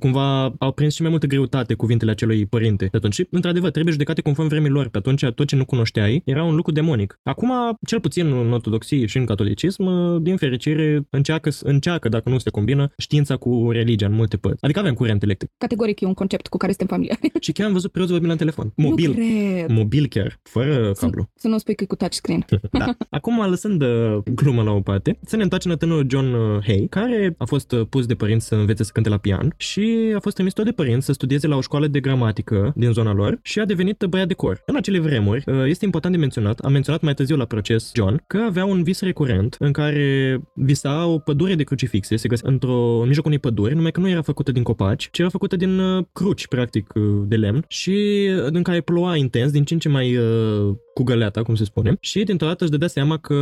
cumva 0.00 0.54
au 0.58 0.72
prins 0.72 0.94
și 0.94 1.02
mai 1.02 1.10
multă 1.10 1.26
greutate 1.26 1.74
cuvintele 1.74 2.10
acelui 2.10 2.46
părinte. 2.46 2.88
De 2.90 2.96
atunci, 2.96 3.22
într-adevăr, 3.30 3.70
trebuie 3.70 3.92
judecate 3.92 4.20
conform 4.20 4.48
vremilor. 4.48 4.88
Pe 4.88 4.98
atunci, 4.98 5.24
tot 5.24 5.46
ce 5.46 5.56
nu 5.56 5.64
cunoșteai 5.64 6.22
era 6.24 6.44
un 6.44 6.54
lucru 6.54 6.72
demonic. 6.72 7.18
Acum, 7.22 7.52
cel 7.86 8.00
puțin 8.00 8.26
în 8.26 8.52
ortodoxie 8.52 9.06
și 9.06 9.16
în 9.16 9.24
catolicism, 9.24 10.16
din 10.22 10.36
fericire, 10.36 11.06
încearcă, 11.10 11.50
încearcă, 11.62 12.08
dacă 12.08 12.28
nu 12.28 12.38
se 12.38 12.50
combină, 12.50 12.92
știința 12.98 13.36
cu 13.36 13.70
religia 13.70 14.06
în 14.06 14.12
multe 14.12 14.36
părți. 14.36 14.64
Adică 14.64 14.78
avem 14.78 14.94
curent 14.94 15.22
electric. 15.22 15.50
Categoric 15.58 16.00
e 16.00 16.06
un 16.06 16.14
concept 16.14 16.46
cu 16.46 16.56
care 16.56 16.72
suntem 16.72 16.96
familiari. 16.96 17.32
și 17.44 17.52
chiar 17.52 17.66
am 17.66 17.72
văzut 17.72 17.92
preoți 17.92 18.10
vorbind 18.10 18.32
la 18.32 18.38
telefon. 18.38 18.72
Mobil. 18.76 19.08
Nu 19.08 19.14
cred. 19.14 19.68
Mobil 19.68 20.06
chiar, 20.06 20.40
fără 20.42 20.92
cablu. 20.92 21.22
Să, 21.22 21.28
să 21.34 21.48
nu 21.48 21.58
spui 21.58 21.74
că 21.74 21.82
e 21.82 21.86
cu 21.86 21.96
touchscreen. 21.96 22.44
da. 22.72 22.96
Acum, 23.10 23.48
lăsând 23.48 23.82
uh, 23.82 24.18
gluma 24.34 24.62
la 24.62 24.70
o 24.70 24.80
parte, 24.80 25.18
să 25.24 25.36
ne 25.36 25.42
întoarcem 25.42 25.70
la 25.70 25.76
tânărul 25.76 26.06
John 26.10 26.32
uh, 26.32 26.62
Hay, 26.66 26.86
care 26.90 27.34
a 27.38 27.44
fost 27.44 27.72
uh, 27.72 27.86
pus 27.88 28.06
de 28.06 28.14
părinți 28.14 28.46
să 28.46 28.54
învețe 28.54 28.84
să 28.84 28.90
cânte 28.92 29.08
la 29.08 29.16
pian 29.16 29.54
și 29.64 30.12
a 30.16 30.18
fost 30.18 30.34
trimis 30.34 30.52
tot 30.52 30.64
de 30.64 30.72
părinți 30.72 31.06
să 31.06 31.12
studieze 31.12 31.46
la 31.46 31.56
o 31.56 31.60
școală 31.60 31.86
de 31.86 32.00
gramatică 32.00 32.72
din 32.76 32.92
zona 32.92 33.12
lor 33.12 33.38
și 33.42 33.60
a 33.60 33.64
devenit 33.64 34.04
băiat 34.08 34.28
de 34.28 34.34
cor. 34.34 34.62
În 34.66 34.76
acele 34.76 34.98
vremuri, 34.98 35.44
uh, 35.46 35.54
este 35.66 35.84
important 35.84 36.14
de 36.14 36.20
menționat, 36.20 36.58
am 36.58 36.72
menționat 36.72 37.02
mai 37.02 37.14
târziu 37.14 37.36
la 37.36 37.44
proces 37.44 37.92
John, 37.94 38.24
că 38.26 38.38
avea 38.46 38.64
un 38.64 38.82
vis 38.82 39.00
recurent 39.00 39.56
în 39.58 39.72
care 39.72 40.40
visa 40.54 41.06
o 41.06 41.18
pădure 41.18 41.54
de 41.54 41.62
crucifixe, 41.62 42.16
se 42.16 42.28
găsea 42.28 42.50
într-o, 42.50 42.98
în 43.00 43.06
mijlocul 43.06 43.30
unei 43.30 43.38
păduri, 43.38 43.74
numai 43.74 43.90
că 43.90 44.00
nu 44.00 44.08
era 44.08 44.22
făcută 44.22 44.52
din 44.52 44.62
copaci, 44.62 45.08
ci 45.10 45.18
era 45.18 45.28
făcută 45.28 45.56
din 45.56 45.78
uh, 45.78 46.04
cruci, 46.12 46.46
practic, 46.46 46.92
uh, 46.94 47.02
de 47.26 47.36
lemn 47.36 47.64
și 47.68 48.26
în 48.50 48.62
care 48.62 48.80
ploua 48.80 49.16
intens, 49.16 49.50
din 49.50 49.64
ce 49.64 49.74
în 49.74 49.80
ce 49.80 49.88
mai 49.88 50.18
cu 50.94 51.02
găleata, 51.02 51.42
cum 51.42 51.54
se 51.54 51.64
spune, 51.64 51.96
și 52.00 52.22
dintr-o 52.22 52.46
dată 52.46 52.62
își 52.62 52.72
dădea 52.72 52.88
seama 52.88 53.16
că 53.16 53.36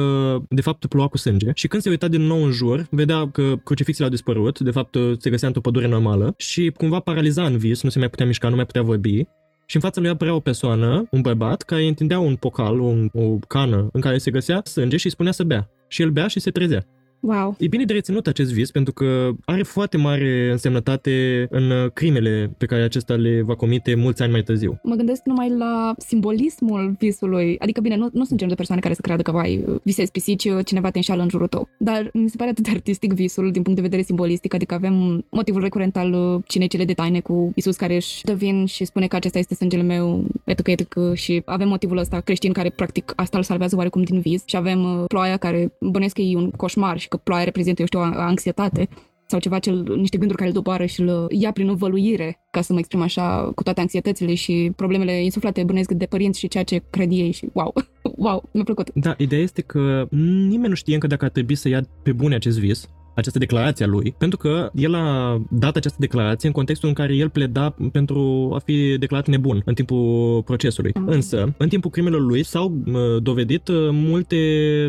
de 0.48 0.60
fapt 0.60 0.86
ploua 0.86 1.08
cu 1.08 1.16
sânge 1.16 1.50
și 1.54 1.68
când 1.68 1.82
se 1.82 1.88
uita 1.88 2.08
din 2.08 2.22
nou 2.22 2.44
în 2.44 2.50
jur, 2.50 2.86
vedea 2.90 3.28
că 3.28 3.56
crucifixele 3.64 4.04
au 4.06 4.12
dispărut, 4.12 4.60
de 4.60 4.70
fapt 4.70 4.96
se 5.18 5.30
găsea 5.30 5.46
într-o 5.46 5.62
pădure 5.62 5.86
normală 5.86 6.34
și 6.36 6.72
cumva 6.76 7.00
paraliza 7.00 7.44
în 7.44 7.56
vis, 7.56 7.82
nu 7.82 7.90
se 7.90 7.98
mai 7.98 8.08
putea 8.08 8.26
mișca, 8.26 8.48
nu 8.48 8.56
mai 8.56 8.66
putea 8.66 8.82
vorbi 8.82 9.24
și 9.66 9.78
în 9.78 9.84
fața 9.84 10.00
lui 10.00 10.10
apărea 10.10 10.34
o 10.34 10.40
persoană, 10.40 11.06
un 11.10 11.20
bărbat, 11.20 11.62
care 11.62 11.86
întindea 11.86 12.18
un 12.18 12.36
pocal, 12.36 12.80
un, 12.80 13.08
o 13.12 13.38
cană 13.48 13.88
în 13.92 14.00
care 14.00 14.18
se 14.18 14.30
găsea 14.30 14.60
sânge 14.64 14.96
și 14.96 15.06
îi 15.06 15.12
spunea 15.12 15.32
să 15.32 15.44
bea. 15.44 15.70
Și 15.88 16.02
el 16.02 16.10
bea 16.10 16.26
și 16.26 16.40
se 16.40 16.50
trezea. 16.50 16.86
Wow. 17.22 17.56
E 17.58 17.66
bine 17.66 17.84
de 17.84 17.92
reținut 17.92 18.26
acest 18.26 18.52
vis 18.52 18.70
pentru 18.70 18.92
că 18.92 19.30
are 19.44 19.62
foarte 19.62 19.96
mare 19.96 20.50
însemnătate 20.50 21.46
în 21.50 21.70
uh, 21.70 21.90
crimele 21.92 22.54
pe 22.58 22.66
care 22.66 22.82
acesta 22.82 23.14
le 23.14 23.42
va 23.42 23.54
comite 23.54 23.94
mulți 23.94 24.22
ani 24.22 24.32
mai 24.32 24.42
târziu. 24.42 24.80
Mă 24.82 24.94
gândesc 24.94 25.22
numai 25.24 25.50
la 25.50 25.94
simbolismul 25.98 26.94
visului. 26.98 27.56
Adică, 27.58 27.80
bine, 27.80 27.96
nu, 27.96 28.08
nu 28.12 28.24
sunt 28.24 28.38
genul 28.38 28.48
de 28.48 28.54
persoane 28.54 28.80
care 28.80 28.94
să 28.94 29.00
creadă 29.00 29.22
că 29.22 29.30
vai, 29.30 29.64
visezi 29.82 30.10
pisici, 30.10 30.48
cineva 30.64 30.90
te 30.90 30.96
înșală 30.96 31.22
în 31.22 31.28
jurul 31.28 31.46
tău. 31.46 31.68
Dar 31.78 32.10
mi 32.12 32.28
se 32.28 32.36
pare 32.36 32.50
atât 32.50 32.64
de 32.64 32.70
artistic 32.70 33.12
visul 33.12 33.50
din 33.50 33.62
punct 33.62 33.78
de 33.78 33.84
vedere 33.84 34.02
simbolistic, 34.02 34.54
adică 34.54 34.74
avem 34.74 35.24
motivul 35.30 35.60
recurent 35.60 35.96
al 35.96 36.12
uh, 36.12 36.42
cinei 36.46 36.68
cele 36.68 36.84
de 36.84 36.92
taine 36.92 37.20
cu 37.20 37.52
Isus 37.54 37.76
care 37.76 37.94
își 37.94 38.24
dă 38.24 38.32
vin 38.32 38.64
și 38.66 38.84
spune 38.84 39.06
că 39.06 39.16
acesta 39.16 39.38
este 39.38 39.54
sângele 39.54 39.82
meu, 39.82 40.24
etc. 40.44 40.66
etc. 40.66 41.14
și 41.14 41.42
avem 41.44 41.68
motivul 41.68 41.96
ăsta 41.96 42.20
creștin 42.20 42.52
care 42.52 42.70
practic 42.70 43.12
asta 43.16 43.36
îl 43.36 43.42
salvează 43.42 43.76
oarecum 43.76 44.02
din 44.02 44.20
vis 44.20 44.42
și 44.46 44.56
avem 44.56 44.84
uh, 44.84 45.04
ploaia 45.06 45.36
care 45.36 45.72
bănesc 45.80 46.14
că 46.14 46.20
e 46.20 46.36
un 46.36 46.50
coșmar 46.50 46.98
și 46.98 47.08
că 47.12 47.20
ploaia 47.22 47.44
reprezintă, 47.44 47.80
eu 47.80 47.86
știu, 47.86 47.98
o 47.98 48.02
anxietate 48.02 48.88
sau 49.26 49.40
ceva, 49.40 49.58
cel, 49.58 49.94
niște 49.96 50.16
gânduri 50.16 50.38
care 50.38 50.48
îl 50.48 50.54
doboară 50.54 50.84
și 50.84 51.00
îl 51.00 51.26
ia 51.30 51.52
prin 51.52 51.68
învăluire, 51.68 52.40
ca 52.50 52.60
să 52.60 52.72
mă 52.72 52.78
exprim 52.78 53.00
așa, 53.00 53.52
cu 53.54 53.62
toate 53.62 53.80
anxietățile 53.80 54.34
și 54.34 54.72
problemele 54.76 55.22
insuflate 55.22 55.64
bănesc 55.64 55.90
de 55.90 56.06
părinți 56.06 56.38
și 56.38 56.48
ceea 56.48 56.64
ce 56.64 56.82
cred 56.90 57.10
ei 57.10 57.30
și 57.30 57.48
wow, 57.52 57.72
wow, 58.24 58.48
mi-a 58.52 58.64
plăcut. 58.64 58.90
Da, 58.94 59.14
ideea 59.18 59.42
este 59.42 59.62
că 59.62 60.06
nimeni 60.10 60.68
nu 60.68 60.74
știe 60.74 60.94
încă 60.94 61.06
dacă 61.06 61.24
ar 61.24 61.30
trebui 61.30 61.54
să 61.54 61.68
ia 61.68 61.80
pe 62.02 62.12
bune 62.12 62.34
acest 62.34 62.58
vis 62.58 62.88
această 63.14 63.38
declarație 63.38 63.84
a 63.84 63.88
lui, 63.88 64.14
pentru 64.18 64.38
că 64.38 64.70
el 64.74 64.94
a 64.94 65.40
dat 65.50 65.76
această 65.76 65.96
declarație 66.00 66.48
în 66.48 66.54
contextul 66.54 66.88
în 66.88 66.94
care 66.94 67.14
el 67.14 67.28
pleda 67.28 67.74
pentru 67.92 68.50
a 68.54 68.58
fi 68.58 68.96
declarat 68.98 69.26
nebun 69.26 69.62
în 69.64 69.74
timpul 69.74 70.42
procesului. 70.42 70.92
Mm. 70.94 71.06
Însă, 71.08 71.54
în 71.56 71.68
timpul 71.68 71.90
crimelor 71.90 72.20
lui 72.20 72.42
s-au 72.42 72.82
dovedit 73.18 73.68
uh, 73.68 73.88
multe 73.92 74.36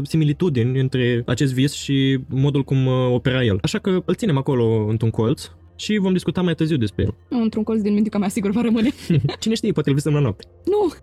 similitudini 0.03 0.79
între 0.79 1.23
acest 1.25 1.53
vis 1.53 1.73
și 1.73 2.19
modul 2.27 2.63
cum 2.63 2.85
uh, 2.85 2.93
opera 3.11 3.43
el. 3.43 3.57
Așa 3.61 3.79
că 3.79 4.01
îl 4.05 4.15
ținem 4.15 4.37
acolo 4.37 4.85
într-un 4.89 5.09
colț 5.09 5.49
și 5.75 5.97
vom 5.97 6.13
discuta 6.13 6.41
mai 6.41 6.55
târziu 6.55 6.77
despre 6.77 7.03
el. 7.03 7.15
Într-un 7.41 7.63
colț 7.63 7.81
din 7.81 7.93
mintica 7.93 8.17
mea, 8.17 8.29
sigur, 8.29 8.51
va 8.51 8.61
rămâne. 8.61 8.89
Cine 9.39 9.53
știe, 9.53 9.71
poate 9.71 9.89
îl 9.89 9.95
visăm 9.95 10.13
la 10.13 10.19
noapte. 10.19 10.45
Nu! 10.65 10.93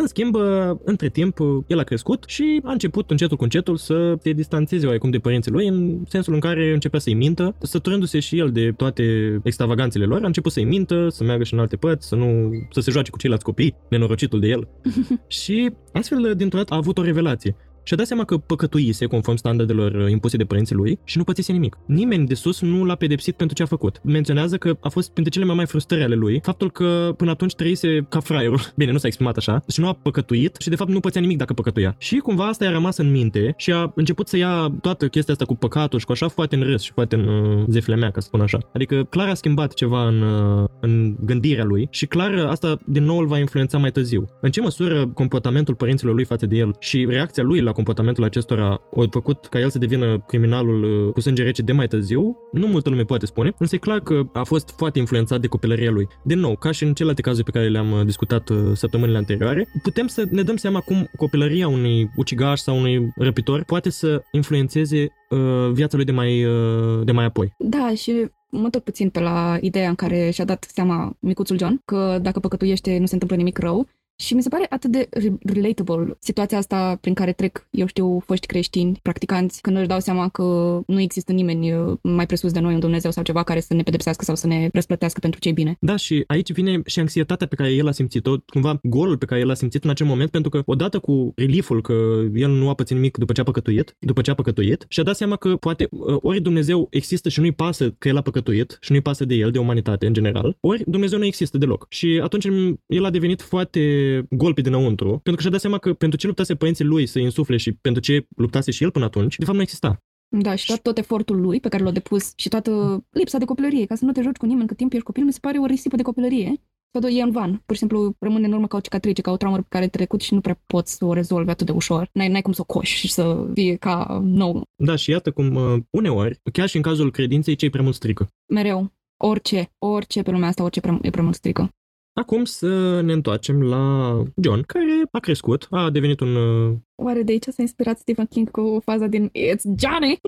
În 0.00 0.06
schimb, 0.06 0.36
între 0.84 1.08
timp, 1.08 1.38
el 1.66 1.78
a 1.78 1.82
crescut 1.82 2.24
și 2.26 2.60
a 2.64 2.72
început 2.72 3.10
încetul 3.10 3.36
cu 3.36 3.42
încetul 3.42 3.76
să 3.76 4.14
se 4.22 4.32
distanțeze 4.32 4.86
oarecum 4.86 5.10
de 5.10 5.18
părinții 5.18 5.50
lui, 5.50 5.66
în 5.66 6.02
sensul 6.08 6.34
în 6.34 6.40
care 6.40 6.72
începea 6.72 6.98
să-i 6.98 7.14
mintă, 7.14 7.54
săturându-se 7.62 8.20
și 8.20 8.38
el 8.38 8.50
de 8.50 8.72
toate 8.76 9.02
extravaganțele 9.42 10.04
lor, 10.04 10.22
a 10.22 10.26
început 10.26 10.52
să-i 10.52 10.64
mintă, 10.64 11.08
să 11.08 11.24
meargă 11.24 11.44
și 11.44 11.54
în 11.54 11.60
alte 11.60 11.76
părți, 11.76 12.08
să 12.08 12.14
nu 12.14 12.50
să 12.70 12.80
se 12.80 12.90
joace 12.90 13.10
cu 13.10 13.18
ceilalți 13.18 13.44
copii, 13.44 13.74
nenorocitul 13.88 14.40
de 14.40 14.46
el. 14.46 14.68
și 15.42 15.72
astfel, 15.92 16.34
dintr-o 16.36 16.58
dată, 16.58 16.74
a 16.74 16.76
avut 16.76 16.98
o 16.98 17.02
revelație 17.02 17.56
și-a 17.88 17.96
dat 17.96 18.06
seama 18.06 18.24
că 18.24 18.36
păcătuise 18.36 19.06
conform 19.06 19.36
standardelor 19.36 19.92
uh, 19.92 20.10
impuse 20.10 20.36
de 20.36 20.44
părinții 20.44 20.74
lui 20.74 20.98
și 21.04 21.18
nu 21.18 21.24
pățise 21.24 21.52
nimic. 21.52 21.78
Nimeni 21.86 22.26
de 22.26 22.34
sus 22.34 22.60
nu 22.60 22.84
l-a 22.84 22.94
pedepsit 22.94 23.36
pentru 23.36 23.56
ce 23.56 23.62
a 23.62 23.66
făcut. 23.66 24.00
Menționează 24.02 24.56
că 24.56 24.76
a 24.80 24.88
fost 24.88 25.10
printre 25.10 25.32
cele 25.32 25.44
mai 25.44 25.54
mari 25.54 25.68
frustrări 25.68 26.02
ale 26.02 26.14
lui 26.14 26.40
faptul 26.42 26.70
că 26.70 27.14
până 27.16 27.30
atunci 27.30 27.54
trăise 27.54 28.06
ca 28.08 28.20
fraierul. 28.20 28.60
Bine, 28.76 28.92
nu 28.92 28.98
s-a 28.98 29.06
exprimat 29.06 29.36
așa, 29.36 29.64
și 29.68 29.80
nu 29.80 29.88
a 29.88 29.92
păcătuit 29.92 30.56
și 30.60 30.68
de 30.68 30.76
fapt 30.76 30.90
nu 30.90 31.00
pățea 31.00 31.20
nimic 31.20 31.36
dacă 31.36 31.52
păcătuia. 31.52 31.94
Și 31.98 32.16
cumva 32.16 32.46
asta 32.46 32.64
i-a 32.64 32.70
rămas 32.70 32.96
în 32.96 33.10
minte 33.10 33.54
și 33.56 33.72
a 33.72 33.92
început 33.94 34.28
să 34.28 34.36
ia 34.36 34.74
toată 34.80 35.08
chestia 35.08 35.32
asta 35.32 35.44
cu 35.44 35.54
păcatul 35.54 35.98
și 35.98 36.04
cu 36.04 36.12
așa 36.12 36.28
foarte 36.28 36.56
în 36.56 36.62
râs 36.62 36.82
și 36.82 36.92
foarte 36.92 37.14
în 37.14 37.26
uh, 37.28 37.64
zefile 37.68 37.96
mea, 37.96 38.10
ca 38.10 38.20
să 38.20 38.26
spun 38.26 38.40
așa. 38.40 38.58
Adică 38.72 39.06
clar 39.10 39.28
a 39.28 39.34
schimbat 39.34 39.74
ceva 39.74 40.08
în, 40.08 40.22
uh, 40.22 40.68
în 40.80 41.16
gândirea 41.24 41.64
lui 41.64 41.88
și 41.90 42.06
clar 42.06 42.46
asta 42.48 42.78
din 42.84 43.04
nou 43.04 43.18
îl 43.18 43.26
va 43.26 43.38
influența 43.38 43.78
mai 43.78 43.90
târziu. 43.90 44.24
În 44.40 44.50
ce 44.50 44.60
măsură 44.60 45.06
comportamentul 45.06 45.74
părinților 45.74 46.14
lui 46.14 46.24
față 46.24 46.46
de 46.46 46.56
el 46.56 46.76
și 46.78 47.06
reacția 47.08 47.42
lui 47.42 47.60
la 47.60 47.72
comportamentul 47.78 48.24
acestora 48.24 48.80
au 48.96 49.06
făcut 49.10 49.46
ca 49.46 49.58
el 49.58 49.70
să 49.70 49.78
devină 49.78 50.18
criminalul 50.26 50.82
uh, 50.82 51.12
cu 51.12 51.20
sânge 51.20 51.42
rece 51.42 51.62
de 51.62 51.72
mai 51.72 51.86
târziu, 51.86 52.36
nu 52.52 52.66
multă 52.66 52.88
lume 52.88 53.02
poate 53.02 53.26
spune, 53.26 53.54
însă 53.58 53.74
e 53.74 53.78
clar 53.78 54.00
că 54.00 54.22
a 54.32 54.42
fost 54.42 54.74
foarte 54.76 54.98
influențat 54.98 55.40
de 55.40 55.46
copilăria 55.46 55.90
lui. 55.90 56.08
Din 56.22 56.38
nou, 56.38 56.56
ca 56.56 56.70
și 56.70 56.84
în 56.84 56.94
celelalte 56.94 57.22
cazuri 57.22 57.44
pe 57.44 57.50
care 57.50 57.68
le-am 57.68 57.92
uh, 57.92 58.04
discutat 58.04 58.48
uh, 58.48 58.56
săptămânile 58.74 59.16
anterioare, 59.16 59.68
putem 59.82 60.06
să 60.06 60.24
ne 60.30 60.42
dăm 60.42 60.56
seama 60.56 60.80
cum 60.80 61.08
copilăria 61.16 61.68
unui 61.68 62.10
ucigaș 62.16 62.60
sau 62.60 62.76
unui 62.78 63.12
răpitor 63.16 63.64
poate 63.64 63.90
să 63.90 64.22
influențeze 64.32 65.12
uh, 65.28 65.70
viața 65.72 65.96
lui 65.96 66.06
de 66.06 66.12
mai, 66.12 66.44
uh, 66.44 67.04
de 67.04 67.12
mai 67.12 67.24
apoi. 67.24 67.54
Da, 67.58 67.92
și 67.94 68.12
mă 68.50 68.68
tot 68.70 68.84
puțin 68.84 69.08
pe 69.08 69.20
la 69.20 69.58
ideea 69.60 69.88
în 69.88 69.94
care 69.94 70.30
și-a 70.30 70.44
dat 70.44 70.66
seama 70.74 71.16
micuțul 71.20 71.58
John 71.58 71.80
că 71.84 72.18
dacă 72.22 72.40
păcătuiește 72.40 72.98
nu 72.98 73.06
se 73.06 73.12
întâmplă 73.12 73.36
nimic 73.36 73.58
rău 73.58 73.88
și 74.20 74.34
mi 74.34 74.42
se 74.42 74.48
pare 74.48 74.66
atât 74.68 74.90
de 74.90 75.08
relatable 75.44 76.16
situația 76.18 76.58
asta 76.58 76.98
prin 77.00 77.14
care 77.14 77.32
trec, 77.32 77.66
eu 77.70 77.86
știu, 77.86 78.22
foști 78.26 78.46
creștini, 78.46 78.98
practicanți, 79.02 79.60
când 79.60 79.76
își 79.76 79.86
dau 79.86 80.00
seama 80.00 80.28
că 80.28 80.42
nu 80.86 81.00
există 81.00 81.32
nimeni 81.32 81.72
uh, 81.72 81.96
mai 82.02 82.26
presus 82.26 82.52
de 82.52 82.60
noi, 82.60 82.74
un 82.74 82.80
Dumnezeu 82.80 83.10
sau 83.10 83.22
ceva 83.22 83.42
care 83.42 83.60
să 83.60 83.74
ne 83.74 83.82
pedepsească 83.82 84.24
sau 84.24 84.34
să 84.34 84.46
ne 84.46 84.68
răsplătească 84.72 85.20
pentru 85.20 85.40
cei 85.40 85.52
bine. 85.52 85.76
Da, 85.80 85.96
și 85.96 86.24
aici 86.26 86.52
vine 86.52 86.80
și 86.86 86.98
anxietatea 86.98 87.46
pe 87.46 87.54
care 87.54 87.70
el 87.70 87.88
a 87.88 87.92
simțit-o, 87.92 88.36
cumva 88.46 88.78
golul 88.82 89.18
pe 89.18 89.24
care 89.24 89.40
el 89.40 89.50
a 89.50 89.54
simțit 89.54 89.84
în 89.84 89.90
acel 89.90 90.06
moment, 90.06 90.30
pentru 90.30 90.50
că 90.50 90.62
odată 90.64 90.98
cu 90.98 91.32
relieful 91.36 91.82
că 91.82 92.22
el 92.34 92.50
nu 92.50 92.68
a 92.68 92.74
pățit 92.74 92.96
nimic 92.96 93.16
după 93.16 93.32
ce 93.32 93.40
a 93.40 93.44
păcătuit, 93.44 93.96
după 93.98 94.20
ce 94.20 94.30
a 94.30 94.34
păcătuit, 94.34 94.86
și-a 94.88 95.02
dat 95.02 95.16
seama 95.16 95.36
că 95.36 95.56
poate 95.56 95.88
uh, 95.90 96.16
ori 96.20 96.40
Dumnezeu 96.40 96.86
există 96.90 97.28
și 97.28 97.40
nu-i 97.40 97.52
pasă 97.52 97.94
că 97.98 98.08
el 98.08 98.16
a 98.16 98.20
păcătuit 98.20 98.78
și 98.80 98.92
nu-i 98.92 99.00
pasă 99.00 99.24
de 99.24 99.34
el, 99.34 99.50
de 99.50 99.58
umanitate 99.58 100.06
în 100.06 100.12
general, 100.12 100.56
ori 100.60 100.82
Dumnezeu 100.86 101.18
nu 101.18 101.24
există 101.24 101.58
deloc. 101.58 101.86
Și 101.88 102.20
atunci 102.22 102.46
el 102.86 103.04
a 103.04 103.10
devenit 103.10 103.42
foarte 103.42 104.07
gol 104.30 104.54
pe 104.54 104.60
dinăuntru, 104.60 105.08
pentru 105.08 105.34
că 105.34 105.40
și-a 105.40 105.50
dat 105.50 105.60
seama 105.60 105.78
că 105.78 105.92
pentru 105.94 106.18
ce 106.18 106.26
luptase 106.26 106.54
părinții 106.54 106.84
lui 106.84 107.06
să 107.06 107.18
insufle 107.18 107.56
și 107.56 107.72
pentru 107.72 108.02
ce 108.02 108.26
luptase 108.36 108.70
și 108.70 108.82
el 108.82 108.90
până 108.90 109.04
atunci, 109.04 109.36
de 109.36 109.44
fapt 109.44 109.56
nu 109.56 109.62
exista. 109.62 110.02
Da, 110.28 110.54
și 110.54 110.66
tot, 110.66 110.82
tot 110.82 110.98
efortul 110.98 111.40
lui 111.40 111.60
pe 111.60 111.68
care 111.68 111.82
l-a 111.82 111.90
depus 111.90 112.32
și 112.36 112.48
toată 112.48 113.04
lipsa 113.10 113.38
de 113.38 113.44
copilărie, 113.44 113.86
ca 113.86 113.94
să 113.94 114.04
nu 114.04 114.12
te 114.12 114.22
joci 114.22 114.36
cu 114.36 114.46
nimeni 114.46 114.68
cât 114.68 114.76
timp 114.76 114.92
ești 114.92 115.04
copil, 115.04 115.24
mi 115.24 115.32
se 115.32 115.38
pare 115.40 115.58
o 115.58 115.66
risipă 115.66 115.96
de 115.96 116.02
copilărie. 116.02 116.52
Totul 116.90 117.16
e 117.16 117.22
în 117.22 117.30
van. 117.30 117.62
Pur 117.66 117.74
și 117.74 117.80
simplu 117.80 118.16
rămâne 118.18 118.46
în 118.46 118.52
urmă 118.52 118.66
ca 118.66 118.76
o 118.76 118.80
cicatrice, 118.80 119.22
ca 119.22 119.30
o 119.30 119.36
traumă 119.36 119.56
pe 119.56 119.66
care 119.68 119.82
ai 119.82 119.90
trecut 119.90 120.20
și 120.20 120.34
nu 120.34 120.40
prea 120.40 120.62
poți 120.66 120.96
să 120.96 121.04
o 121.04 121.12
rezolvi 121.12 121.50
atât 121.50 121.66
de 121.66 121.72
ușor. 121.72 122.10
N-ai, 122.12 122.28
n-ai 122.28 122.42
cum 122.42 122.52
să 122.52 122.60
o 122.60 122.64
coși 122.64 122.96
și 122.96 123.12
să 123.12 123.46
fie 123.54 123.74
ca 123.74 124.20
nou. 124.24 124.62
Da, 124.76 124.96
și 124.96 125.10
iată 125.10 125.30
cum 125.30 125.54
uh, 125.54 125.82
uneori, 125.90 126.40
chiar 126.52 126.68
și 126.68 126.76
în 126.76 126.82
cazul 126.82 127.10
credinței, 127.10 127.54
cei 127.54 127.70
prea 127.70 127.82
mult 127.82 127.94
strică. 127.94 128.28
Mereu. 128.46 128.92
Orice, 129.16 129.70
orice 129.78 130.22
pe 130.22 130.30
lumea 130.30 130.48
asta, 130.48 130.62
orice 130.62 130.80
prea, 130.80 130.98
e 131.02 131.10
prea 131.10 131.22
mult 131.22 131.34
strică. 131.34 131.70
Acum 132.18 132.44
să 132.44 133.00
ne 133.00 133.12
întoarcem 133.12 133.62
la 133.62 134.12
John, 134.42 134.62
care 134.62 135.02
a 135.10 135.18
crescut, 135.18 135.66
a 135.70 135.90
devenit 135.90 136.20
un... 136.20 136.34
Uh, 136.34 136.76
Oare 136.94 137.22
de 137.22 137.32
aici 137.32 137.44
s-a 137.44 137.62
inspirat 137.62 137.98
Stephen 137.98 138.26
King 138.26 138.50
cu 138.50 138.80
faza 138.84 139.06
din 139.06 139.28
It's 139.28 139.62
Johnny? 139.62 140.18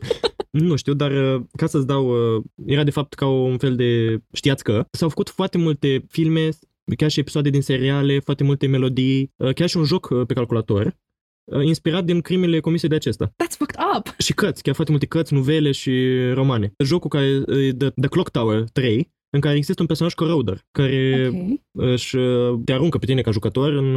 nu 0.68 0.76
știu, 0.76 0.94
dar 0.94 1.10
uh, 1.10 1.42
ca 1.56 1.66
să-ți 1.66 1.86
dau... 1.86 2.34
Uh, 2.36 2.42
era 2.66 2.84
de 2.84 2.90
fapt 2.90 3.14
ca 3.14 3.26
un 3.26 3.58
fel 3.58 3.76
de... 3.76 4.20
Știați 4.32 4.64
că 4.64 4.84
s-au 4.90 5.08
făcut 5.08 5.28
foarte 5.28 5.58
multe 5.58 6.04
filme, 6.08 6.48
chiar 6.96 7.10
și 7.10 7.20
episoade 7.20 7.50
din 7.50 7.62
seriale, 7.62 8.20
foarte 8.20 8.44
multe 8.44 8.66
melodii, 8.66 9.32
chiar 9.54 9.68
și 9.68 9.76
un 9.76 9.84
joc 9.84 10.24
pe 10.26 10.34
calculator, 10.34 10.96
inspirat 11.62 12.04
din 12.04 12.20
crimele 12.20 12.60
comise 12.60 12.86
de 12.86 12.94
acesta. 12.94 13.26
That's 13.26 13.56
fucked 13.56 13.78
up! 13.96 14.14
Și 14.18 14.34
cărți, 14.34 14.62
chiar 14.62 14.74
foarte 14.74 14.92
multe 14.92 15.06
cărți, 15.06 15.34
novele 15.34 15.72
și 15.72 15.92
romane. 16.32 16.72
Jocul 16.78 17.10
care 17.10 17.26
e 17.26 17.72
The, 17.72 17.88
The 17.88 18.08
Clock 18.08 18.30
Tower 18.30 18.64
3, 18.72 19.10
în 19.30 19.40
care 19.40 19.56
există 19.56 19.80
un 19.80 19.86
personaj 19.86 20.14
corroder, 20.14 20.66
care 20.70 21.26
okay. 21.28 21.62
își 21.72 22.16
te 22.64 22.72
aruncă 22.72 22.98
pe 22.98 23.06
tine 23.06 23.20
ca 23.20 23.30
jucător 23.30 23.72
în, 23.72 23.96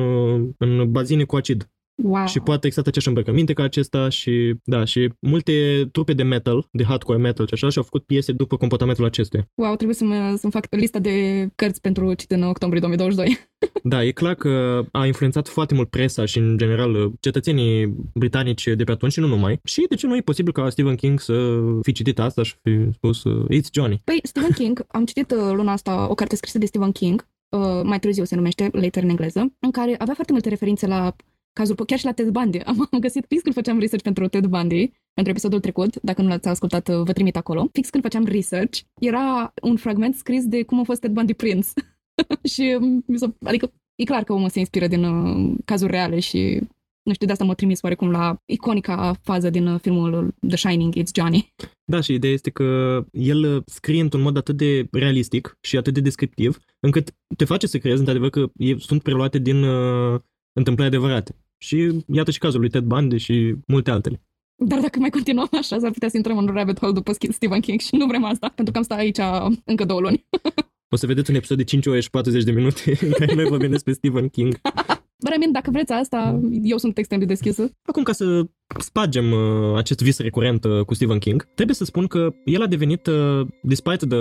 în 0.58 0.92
bazine 0.92 1.24
cu 1.24 1.36
acid. 1.36 1.72
Wow. 1.96 2.26
Și 2.26 2.40
poate 2.40 2.68
exact 2.68 2.88
aceeași 2.88 3.08
îmbrăcăminte 3.08 3.54
ca 3.54 3.64
acesta 3.64 4.10
și, 4.10 4.56
da, 4.64 4.84
și 4.84 5.10
multe 5.20 5.88
trupe 5.92 6.14
de 6.14 6.24
metal, 6.24 6.68
de 6.72 6.84
hardcore 6.84 7.18
metal 7.18 7.48
și 7.48 7.54
așa, 7.54 7.70
și-au 7.70 7.84
făcut 7.84 8.04
piese 8.06 8.32
după 8.32 8.58
comportamentul 8.58 9.06
acestuia. 9.06 9.50
Wow, 9.56 9.76
trebuie 9.76 9.96
să 9.96 10.04
mă, 10.04 10.36
să 10.38 10.50
fac 10.50 10.66
lista 10.70 11.00
de 11.00 11.48
cărți 11.56 11.82
pentru 11.82 12.14
citit 12.14 12.32
în 12.32 12.44
octombrie 12.44 12.82
2022. 12.82 13.50
da, 13.84 14.04
e 14.04 14.12
clar 14.12 14.34
că 14.34 14.84
a 14.92 15.06
influențat 15.06 15.48
foarte 15.48 15.74
mult 15.74 15.90
presa 15.90 16.26
și, 16.26 16.38
în 16.38 16.58
general, 16.58 17.12
cetățenii 17.20 17.96
britanici 18.14 18.68
de 18.76 18.84
pe 18.84 18.92
atunci 18.92 19.12
și 19.12 19.20
nu 19.20 19.28
numai. 19.28 19.60
Și 19.64 19.86
de 19.90 19.96
ce 19.96 20.08
nu 20.08 20.16
e 20.16 20.22
posibil 20.22 20.52
ca 20.52 20.70
Stephen 20.70 20.96
King 20.96 21.20
să 21.20 21.62
fi 21.82 21.92
citit 21.92 22.20
asta 22.20 22.44
și 22.44 22.56
fi 22.62 22.90
spus 22.94 23.24
uh, 23.24 23.46
It's 23.58 23.72
Johnny? 23.74 24.02
Păi, 24.04 24.20
Stephen 24.24 24.52
King, 24.52 24.86
am 24.88 25.06
citit 25.06 25.32
uh, 25.32 25.52
luna 25.54 25.72
asta 25.72 26.08
o 26.10 26.14
carte 26.14 26.36
scrisă 26.36 26.58
de 26.58 26.66
Stephen 26.66 26.92
King, 26.92 27.28
uh, 27.50 27.82
mai 27.84 28.00
târziu 28.00 28.24
se 28.24 28.36
numește, 28.36 28.70
Later 28.72 29.04
în 29.04 29.10
engleză, 29.10 29.54
în 29.60 29.72
care 29.72 29.96
avea 29.98 30.14
foarte 30.14 30.32
multe 30.32 30.50
referințe 30.50 30.88
la 30.88 31.16
cazul, 31.54 31.76
chiar 31.76 32.00
și 32.00 32.06
la 32.06 32.12
Ted 32.12 32.30
Bundy. 32.30 32.58
Am, 32.58 32.88
am 32.92 33.00
găsit 33.00 33.26
fix 33.28 33.42
când 33.42 33.56
făceam 33.56 33.80
research 33.80 34.04
pentru 34.04 34.28
Ted 34.28 34.46
Bundy, 34.46 34.92
pentru 35.14 35.32
episodul 35.32 35.60
trecut, 35.60 36.02
dacă 36.02 36.22
nu 36.22 36.28
l-ați 36.28 36.48
ascultat, 36.48 36.90
vă 36.90 37.14
trimit 37.14 37.36
acolo. 37.36 37.70
Fix 37.72 37.90
când 37.90 38.04
făceam 38.04 38.26
research, 38.26 38.80
era 39.00 39.54
un 39.62 39.76
fragment 39.76 40.16
scris 40.16 40.46
de 40.46 40.64
cum 40.64 40.80
a 40.80 40.84
fost 40.84 41.02
Ted 41.02 41.12
Bundy 41.12 41.34
prins. 41.34 41.74
și 42.54 42.78
mi 43.06 43.18
s-a, 43.18 43.36
adică 43.44 43.72
e 43.96 44.04
clar 44.04 44.24
că 44.24 44.34
omul 44.34 44.50
se 44.50 44.60
inspiră 44.60 44.88
din 44.88 45.04
uh, 45.04 45.56
cazuri 45.66 45.92
reale 45.92 46.20
și 46.20 46.62
nu 47.04 47.14
știu, 47.14 47.26
de 47.26 47.32
asta 47.32 47.44
m-a 47.44 47.54
trimis 47.54 47.82
oarecum 47.82 48.12
la 48.12 48.38
iconica 48.46 49.14
fază 49.22 49.50
din 49.50 49.68
uh, 49.68 49.80
filmul 49.80 50.36
The 50.48 50.58
Shining, 50.58 50.94
It's 50.96 51.14
Johnny. 51.16 51.54
Da, 51.84 52.02
și 52.02 52.14
ideea 52.14 52.34
este 52.34 52.50
că 52.50 53.00
el 53.12 53.56
uh, 53.56 53.64
scrie 53.66 54.02
într-un 54.02 54.22
mod 54.22 54.38
atât 54.38 54.58
de 54.58 54.88
realistic 54.92 55.58
și 55.62 55.78
atât 55.78 55.94
de 55.94 56.00
descriptiv, 56.00 56.58
încât 56.80 57.16
te 57.38 57.46
face 57.46 57.68
să 57.68 57.78
crezi, 57.78 58.00
într-adevăr, 58.00 58.30
că 58.30 58.52
sunt 58.78 59.02
preluate 59.02 59.40
din 59.40 59.64
uh, 59.64 60.20
întâmplări 60.54 60.90
adevărate. 60.90 61.36
Și 61.64 62.04
iată 62.14 62.32
și 62.32 62.40
cazul 62.40 62.60
lui 62.60 62.70
Ted 62.70 62.84
Bundy 62.84 63.18
și 63.18 63.56
multe 63.68 63.92
altele. 63.92 64.22
Dar 64.56 64.80
dacă 64.80 65.00
mai 65.00 65.10
continuăm 65.10 65.50
așa, 65.52 65.80
s-ar 65.80 65.92
putea 65.92 66.10
să 66.10 66.18
intrăm 66.18 66.38
în 66.38 66.46
rabbit 66.46 66.80
hole 66.80 66.92
după 66.92 67.12
Stephen 67.12 67.60
King 67.60 67.80
și 67.80 67.96
nu 67.96 68.06
vrem 68.06 68.24
asta, 68.24 68.52
pentru 68.56 68.72
că 68.74 68.78
am 68.78 68.84
stat 68.84 68.98
aici 68.98 69.20
încă 69.66 69.86
două 69.86 70.00
luni. 70.00 70.26
o 70.94 70.96
să 70.96 71.06
vedeți 71.06 71.30
un 71.30 71.36
episod 71.36 71.58
de 71.58 71.64
5 71.64 71.86
ore 71.86 72.00
și 72.00 72.10
40 72.10 72.44
de 72.44 72.52
minute 72.52 72.98
în 73.02 73.12
care 73.12 73.34
noi 73.34 73.46
vorbim 73.46 73.70
despre 73.70 73.94
Stephen 73.94 74.28
King. 74.28 74.62
But 75.24 75.34
I 75.36 75.38
mean, 75.38 75.52
dacă 75.52 75.72
vreți 75.72 75.92
asta, 75.92 76.40
eu 76.64 76.78
sunt 76.78 76.98
extrem 76.98 77.20
de 77.20 77.26
deschisă. 77.26 77.72
Acum, 77.86 78.04
ca 78.04 78.12
să 78.12 78.44
spargem 78.78 79.32
uh, 79.32 79.78
acest 79.78 80.02
vis 80.02 80.20
recurent 80.20 80.64
uh, 80.64 80.86
cu 80.86 80.94
Stephen 80.94 81.18
King, 81.18 81.48
trebuie 81.56 81.76
să 81.76 81.86
spun 81.86 82.08
că 82.08 82.34
el 82.46 82.62
a 82.62 82.68
devenit, 82.68 83.08
uh, 83.08 83.48
despite 83.62 84.06
the 84.06 84.18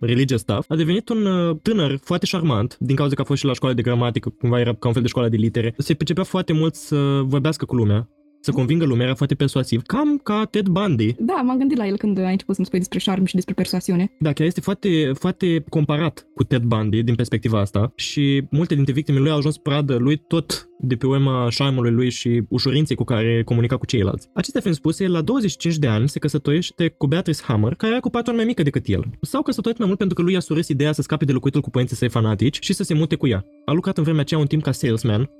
religious 0.00 0.40
stuff, 0.40 0.70
a 0.70 0.76
devenit 0.76 1.08
un 1.08 1.26
uh, 1.26 1.56
tânăr 1.62 1.98
foarte 2.02 2.26
șarmant, 2.26 2.76
din 2.78 2.96
cauza 2.96 3.14
că 3.14 3.20
a 3.20 3.24
fost 3.24 3.40
și 3.40 3.46
la 3.46 3.52
școală 3.52 3.74
de 3.74 3.82
gramatică, 3.82 4.34
cumva 4.38 4.60
era 4.60 4.74
ca 4.74 4.86
un 4.86 4.92
fel 4.92 5.02
de 5.02 5.08
școală 5.08 5.28
de 5.28 5.36
litere. 5.36 5.74
Se 5.78 5.94
pricepea 5.94 6.24
foarte 6.24 6.52
mult 6.52 6.74
să 6.74 6.96
vorbească 7.24 7.64
cu 7.64 7.74
lumea, 7.74 8.08
să 8.46 8.52
convingă 8.52 8.84
lumea, 8.84 9.06
era 9.06 9.14
foarte 9.14 9.34
persuasiv, 9.34 9.82
cam 9.82 10.18
ca 10.18 10.44
Ted 10.50 10.66
Bundy. 10.66 11.14
Da, 11.18 11.34
m-am 11.34 11.58
gândit 11.58 11.76
la 11.76 11.86
el 11.86 11.96
când 11.96 12.18
ai 12.18 12.30
început 12.30 12.54
să-mi 12.54 12.66
spui 12.66 12.78
despre 12.78 12.98
șarm 12.98 13.24
și 13.24 13.34
despre 13.34 13.54
persoasiune. 13.54 14.12
Da, 14.18 14.32
chiar 14.32 14.46
este 14.46 14.60
foarte, 14.60 15.12
foarte 15.14 15.64
comparat 15.68 16.26
cu 16.34 16.44
Ted 16.44 16.62
Bundy 16.62 17.02
din 17.02 17.14
perspectiva 17.14 17.60
asta 17.60 17.92
și 17.94 18.42
multe 18.50 18.74
dintre 18.74 18.92
victimele 18.92 19.22
lui 19.22 19.32
au 19.32 19.38
ajuns 19.38 19.56
pradă 19.58 19.96
lui 19.96 20.16
tot 20.16 20.68
de 20.78 20.94
pe 20.96 21.06
urma 21.06 21.50
șarmului 21.50 21.90
lui 21.90 22.10
și 22.10 22.42
ușurinței 22.48 22.96
cu 22.96 23.04
care 23.04 23.42
comunica 23.44 23.76
cu 23.76 23.86
ceilalți. 23.86 24.28
Acestea 24.34 24.60
fiind 24.60 24.76
spuse, 24.76 25.06
la 25.06 25.20
25 25.20 25.76
de 25.76 25.86
ani 25.86 26.08
se 26.08 26.18
căsătorește 26.18 26.88
cu 26.88 27.06
Beatrice 27.06 27.42
Hammer, 27.42 27.74
care 27.74 27.92
era 27.92 28.00
cu 28.00 28.10
patru 28.10 28.28
ani 28.28 28.38
mai 28.38 28.46
mică 28.46 28.62
decât 28.62 28.86
el. 28.86 29.04
S-au 29.20 29.42
căsătorit 29.42 29.78
mai 29.78 29.86
mult 29.86 29.98
pentru 29.98 30.16
că 30.16 30.22
lui 30.22 30.36
a 30.36 30.40
surâs 30.40 30.68
ideea 30.68 30.92
să 30.92 31.02
scape 31.02 31.24
de 31.24 31.32
locuitul 31.32 31.60
cu 31.60 31.70
părinții 31.70 31.96
săi 31.96 32.08
fanatici 32.08 32.58
și 32.60 32.72
să 32.72 32.82
se 32.82 32.94
mute 32.94 33.14
cu 33.14 33.26
ea. 33.26 33.44
A 33.64 33.72
lucrat 33.72 33.96
în 33.96 34.02
vremea 34.02 34.20
aceea 34.20 34.40
un 34.40 34.46
timp 34.46 34.62
ca 34.62 34.72
salesman, 34.72 35.30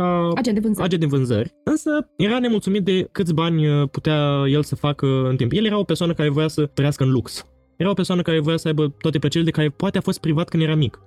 ca 0.00 0.28
Agent 0.34 0.54
de 0.56 0.60
vânzări. 0.60 0.84
agent 0.86 1.00
de 1.00 1.06
vânzări, 1.16 1.54
însă 1.64 1.90
era 2.16 2.38
nemulțumit 2.38 2.84
de 2.84 3.08
câți 3.12 3.34
bani 3.34 3.68
uh, 3.68 3.88
putea 3.90 4.42
el 4.48 4.62
să 4.62 4.74
facă 4.76 5.06
în 5.28 5.36
timp. 5.36 5.52
El 5.54 5.64
era 5.64 5.78
o 5.78 5.84
persoană 5.84 6.14
care 6.14 6.28
voia 6.28 6.48
să 6.48 6.66
trăiască 6.66 7.04
în 7.04 7.10
lux. 7.10 7.46
Era 7.76 7.90
o 7.90 7.94
persoană 7.94 8.22
care 8.22 8.40
voia 8.40 8.56
să 8.56 8.68
aibă 8.68 8.94
toate 9.00 9.18
plăcerile 9.18 9.50
de 9.50 9.56
care 9.56 9.68
poate 9.68 9.98
a 9.98 10.00
fost 10.00 10.20
privat 10.20 10.48
când 10.48 10.62
era 10.62 10.74
mic. 10.74 11.00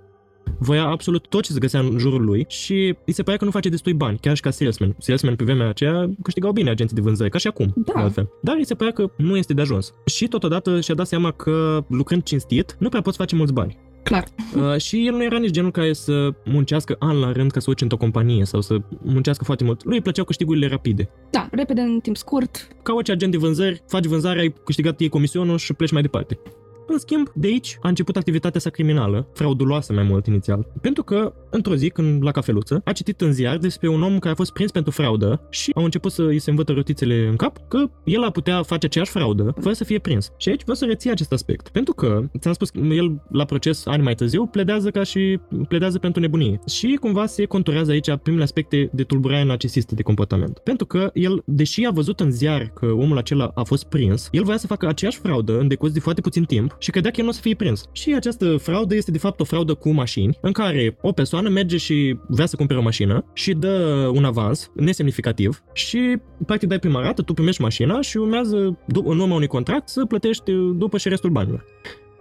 Voia 0.60 0.84
absolut 0.86 1.28
tot 1.28 1.44
ce 1.44 1.52
se 1.52 1.60
găsea 1.60 1.80
în 1.80 1.98
jurul 1.98 2.24
lui 2.26 2.46
și 2.48 2.96
îi 3.06 3.14
se 3.14 3.24
părea 3.24 3.40
că 3.40 3.46
nu 3.46 3.52
face 3.52 3.70
destui 3.70 3.94
bani, 3.94 4.18
chiar 4.22 4.36
și 4.36 4.42
ca 4.42 4.50
salesman. 4.50 4.96
Salesman 4.98 5.36
pe 5.36 5.44
vremea 5.44 5.70
aceea 5.70 6.10
câștigau 6.24 6.52
bine 6.52 6.70
agenții 6.70 6.96
de 6.96 7.02
vânzări, 7.02 7.30
ca 7.30 7.38
și 7.38 7.48
acum, 7.48 7.74
Da. 7.76 7.92
de 7.96 8.00
altfel. 8.00 8.30
Dar 8.42 8.56
îi 8.56 8.66
se 8.66 8.74
părea 8.76 8.94
că 8.94 9.10
nu 9.18 9.38
este 9.38 9.54
de 9.54 9.62
ajuns. 9.62 9.94
Și 10.06 10.28
totodată 10.28 10.80
și-a 10.82 10.96
dat 10.96 11.08
seama 11.08 11.32
că 11.32 11.84
lucrând 11.90 12.24
cinstit, 12.24 12.76
nu 12.80 12.90
prea 12.90 13.02
poți 13.02 13.18
face 13.18 13.36
mulți 13.36 13.54
bani. 13.54 13.78
Clar. 14.04 14.24
Uh, 14.56 14.82
și 14.82 15.06
el 15.08 15.14
nu 15.14 15.24
era 15.24 15.38
nici 15.38 15.52
genul 15.52 15.72
care 15.72 15.94
să 15.94 16.30
muncească 16.46 16.96
an 17.00 17.20
la 17.20 17.32
rând 17.32 17.52
ca 17.52 17.60
să 17.60 17.66
urce 17.70 17.84
într-o 17.84 17.98
companie 17.98 18.46
sau 18.46 18.62
să 18.62 18.78
muncească 19.02 19.44
foarte 19.44 19.64
mult. 19.64 19.84
Lui 19.84 19.96
îi 19.96 20.02
plăceau 20.02 20.26
câștigurile 20.26 20.68
rapide. 20.68 21.10
Da, 21.30 21.48
repede, 21.52 21.82
în 21.82 22.00
timp 22.00 22.18
scurt. 22.18 22.68
Ca 22.84 22.94
orice 22.94 23.12
agent 23.12 23.32
de 23.32 23.38
vânzări, 23.38 23.84
faci 23.88 24.06
vânzarea, 24.06 24.42
ai 24.42 24.54
câștigat 24.66 25.00
ei 25.00 25.10
comisionul 25.10 25.58
și 25.58 25.74
pleci 25.74 25.92
mai 25.92 26.02
departe. 26.02 26.40
În 26.88 26.98
schimb, 26.98 27.30
de 27.36 27.48
aici 27.48 27.78
a 27.82 27.88
început 27.88 28.16
activitatea 28.16 28.60
sa 28.60 28.70
criminală, 28.70 29.28
frauduloasă 29.34 29.94
mai 29.94 30.04
mult 30.04 30.28
inițial, 30.28 30.68
pentru 30.82 31.04
că, 31.04 31.34
într-o 31.50 31.76
zi, 31.76 31.90
când 31.90 32.24
la 32.24 32.32
cafeluță, 32.32 32.82
a 32.86 32.92
citit 32.92 33.22
în 33.22 33.34
ziar 33.34 33.58
despre 33.58 33.88
un 33.88 34.04
om 34.04 34.20
care 34.20 34.34
a 34.34 34.36
fost 34.36 34.54
prins 34.54 34.72
pentru 34.72 34.92
fraudă 34.92 35.48
și 35.50 35.72
au 35.76 35.84
început 35.84 36.12
să 36.12 36.24
îi 36.24 36.40
se 36.40 36.50
învătă 36.50 36.72
rotițele 36.72 37.28
în 37.28 37.36
cap 37.36 37.58
că 37.68 37.90
el 38.04 38.24
a 38.24 38.30
putea 38.30 38.64
face 38.64 38.86
aceeași 38.86 39.12
fraudă 39.12 39.56
fără 39.62 39.74
să 39.74 39.84
fie 39.84 40.00
prins. 40.00 40.32
Și 40.38 40.50
aici 40.50 40.62
vreau 40.62 40.76
să 40.76 40.86
reții 40.86 41.12
acest 41.12 41.32
aspect, 41.32 41.70
pentru 41.70 41.94
că, 41.94 42.22
ți-am 42.40 42.54
spus, 42.54 42.70
el 42.90 43.22
la 43.30 43.46
proces 43.46 43.86
ani 43.86 44.04
mai 44.04 44.16
târziu 44.16 44.46
pledează 44.46 44.92
ca 44.92 45.04
și 45.04 45.40
pledează 45.68 46.00
pentru 46.00 46.22
nebunie. 46.22 46.60
Și 46.68 46.98
cumva 47.02 47.26
se 47.26 47.46
conturează 47.46 47.92
aici 47.92 48.16
primele 48.24 48.44
aspecte 48.44 48.90
de 48.94 49.04
tulburare 49.04 49.44
narcisistă 49.44 49.96
de 49.96 50.02
comportament. 50.02 50.58
Pentru 50.58 50.86
că 50.86 51.10
el, 51.14 51.42
deși 51.46 51.86
a 51.86 51.92
văzut 51.92 52.20
în 52.20 52.32
ziar 52.32 52.72
că 52.74 52.86
omul 52.86 53.18
acela 53.18 53.52
a 53.56 53.64
fost 53.64 53.84
prins, 53.84 54.28
el 54.32 54.44
voia 54.44 54.58
să 54.58 54.68
facă 54.68 54.88
aceeași 54.88 55.20
fraudă 55.20 55.60
în 55.60 55.68
decurs 55.68 55.94
de 55.94 56.00
foarte 56.00 56.22
puțin 56.22 56.44
timp 56.44 56.73
și 56.78 56.92
credea 56.92 57.12
că 57.12 57.18
el 57.20 57.24
nu 57.24 57.30
o 57.30 57.34
să 57.34 57.42
fie 57.42 57.56
prins. 57.56 57.86
Și 57.92 58.14
această 58.16 58.58
fraudă 58.58 58.96
este 58.96 59.12
de 59.12 59.18
fapt 59.18 59.40
o 59.40 59.44
fraudă 59.44 59.74
cu 59.74 59.90
mașini, 59.90 60.38
în 60.42 60.52
care 60.52 60.98
o 61.02 61.12
persoană 61.12 61.50
merge 61.50 61.78
și 61.78 62.18
vrea 62.28 62.46
să 62.46 62.56
cumpere 62.56 62.80
o 62.80 62.84
mașină 62.84 63.26
și 63.34 63.54
dă 63.54 64.10
un 64.14 64.24
avans 64.24 64.72
nesemnificativ 64.76 65.64
și 65.74 66.18
practic 66.46 66.70
dai 66.70 66.80
prima 66.80 67.02
rată, 67.02 67.22
tu 67.22 67.34
primești 67.34 67.62
mașina 67.62 68.02
și 68.02 68.18
urmează 68.18 68.78
dup- 68.86 69.06
în 69.06 69.20
urma 69.20 69.36
unui 69.36 69.48
contract 69.48 69.88
să 69.90 70.06
plătești 70.06 70.52
după 70.76 70.98
și 70.98 71.10
restul 71.10 71.30
banilor. 71.30 71.66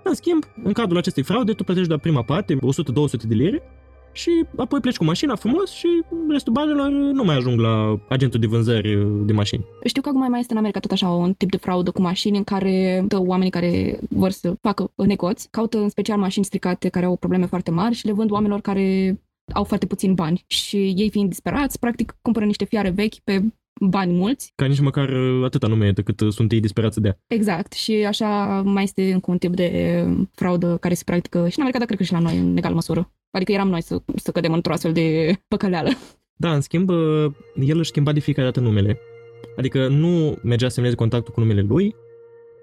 În 0.04 0.14
schimb, 0.14 0.44
în 0.64 0.72
cadrul 0.72 0.98
acestei 0.98 1.22
fraude, 1.22 1.52
tu 1.52 1.64
plătești 1.64 1.88
doar 1.88 2.00
prima 2.00 2.22
parte, 2.22 2.54
100-200 2.54 2.58
de 3.28 3.34
lire, 3.34 3.62
și 4.12 4.30
apoi 4.56 4.80
pleci 4.80 4.96
cu 4.96 5.04
mașina 5.04 5.34
frumos 5.34 5.70
și 5.70 5.88
restul 6.28 6.52
banilor 6.52 6.88
nu 6.88 7.24
mai 7.24 7.36
ajung 7.36 7.60
la 7.60 7.98
agentul 8.08 8.40
de 8.40 8.46
vânzări 8.46 9.06
de 9.24 9.32
mașini. 9.32 9.64
Știu 9.84 10.02
că 10.02 10.08
acum 10.08 10.30
mai 10.30 10.40
este 10.40 10.52
în 10.52 10.58
America 10.58 10.80
tot 10.80 10.90
așa 10.90 11.08
un 11.08 11.32
tip 11.32 11.50
de 11.50 11.56
fraudă 11.56 11.90
cu 11.90 12.00
mașini 12.00 12.36
în 12.36 12.44
care 12.44 13.04
dă 13.06 13.20
oamenii 13.20 13.50
care 13.50 13.98
vor 14.10 14.30
să 14.30 14.54
facă 14.60 14.90
negoți, 14.94 15.48
caută 15.50 15.78
în 15.78 15.88
special 15.88 16.18
mașini 16.18 16.44
stricate 16.44 16.88
care 16.88 17.06
au 17.06 17.16
probleme 17.16 17.46
foarte 17.46 17.70
mari 17.70 17.94
și 17.94 18.06
le 18.06 18.12
vând 18.12 18.30
oamenilor 18.30 18.60
care 18.60 19.18
au 19.52 19.64
foarte 19.64 19.86
puțini 19.86 20.14
bani 20.14 20.44
și 20.46 20.76
ei 20.96 21.10
fiind 21.10 21.28
disperați, 21.28 21.78
practic 21.78 22.16
cumpără 22.22 22.44
niște 22.44 22.64
fiare 22.64 22.90
vechi 22.90 23.18
pe 23.24 23.42
bani 23.88 24.12
mulți. 24.12 24.52
Ca 24.54 24.66
nici 24.66 24.80
măcar 24.80 25.10
atâta 25.44 25.66
nu 25.66 25.84
e 25.84 25.92
decât 25.92 26.22
sunt 26.28 26.52
ei 26.52 26.60
disperați 26.60 26.94
să 26.94 27.00
dea. 27.00 27.18
Exact. 27.26 27.72
Și 27.72 27.92
așa 27.92 28.62
mai 28.64 28.82
este 28.82 29.12
încă 29.12 29.30
un 29.30 29.38
tip 29.38 29.54
de 29.54 30.04
fraudă 30.34 30.76
care 30.80 30.94
se 30.94 31.02
practică 31.04 31.38
și 31.48 31.58
în 31.58 31.62
America, 31.62 31.78
dar 31.78 31.86
cred 31.86 31.98
că 31.98 32.04
și 32.04 32.12
la 32.12 32.18
noi 32.18 32.38
în 32.38 32.56
egală 32.56 32.74
măsură. 32.74 33.12
Adică 33.30 33.52
eram 33.52 33.68
noi 33.68 33.82
să, 33.82 34.02
să 34.14 34.30
cădem 34.30 34.52
într-o 34.52 34.72
astfel 34.72 34.92
de 34.92 35.36
păcăleală. 35.48 35.88
Da, 36.36 36.54
în 36.54 36.60
schimb, 36.60 36.90
el 37.54 37.78
își 37.78 37.88
schimba 37.88 38.12
de 38.12 38.20
fiecare 38.20 38.46
dată 38.46 38.60
numele. 38.60 38.98
Adică 39.56 39.88
nu 39.88 40.38
mergea 40.42 40.68
să 40.68 40.74
semneze 40.74 40.94
contactul 40.94 41.32
cu 41.34 41.40
numele 41.40 41.60
lui. 41.60 41.94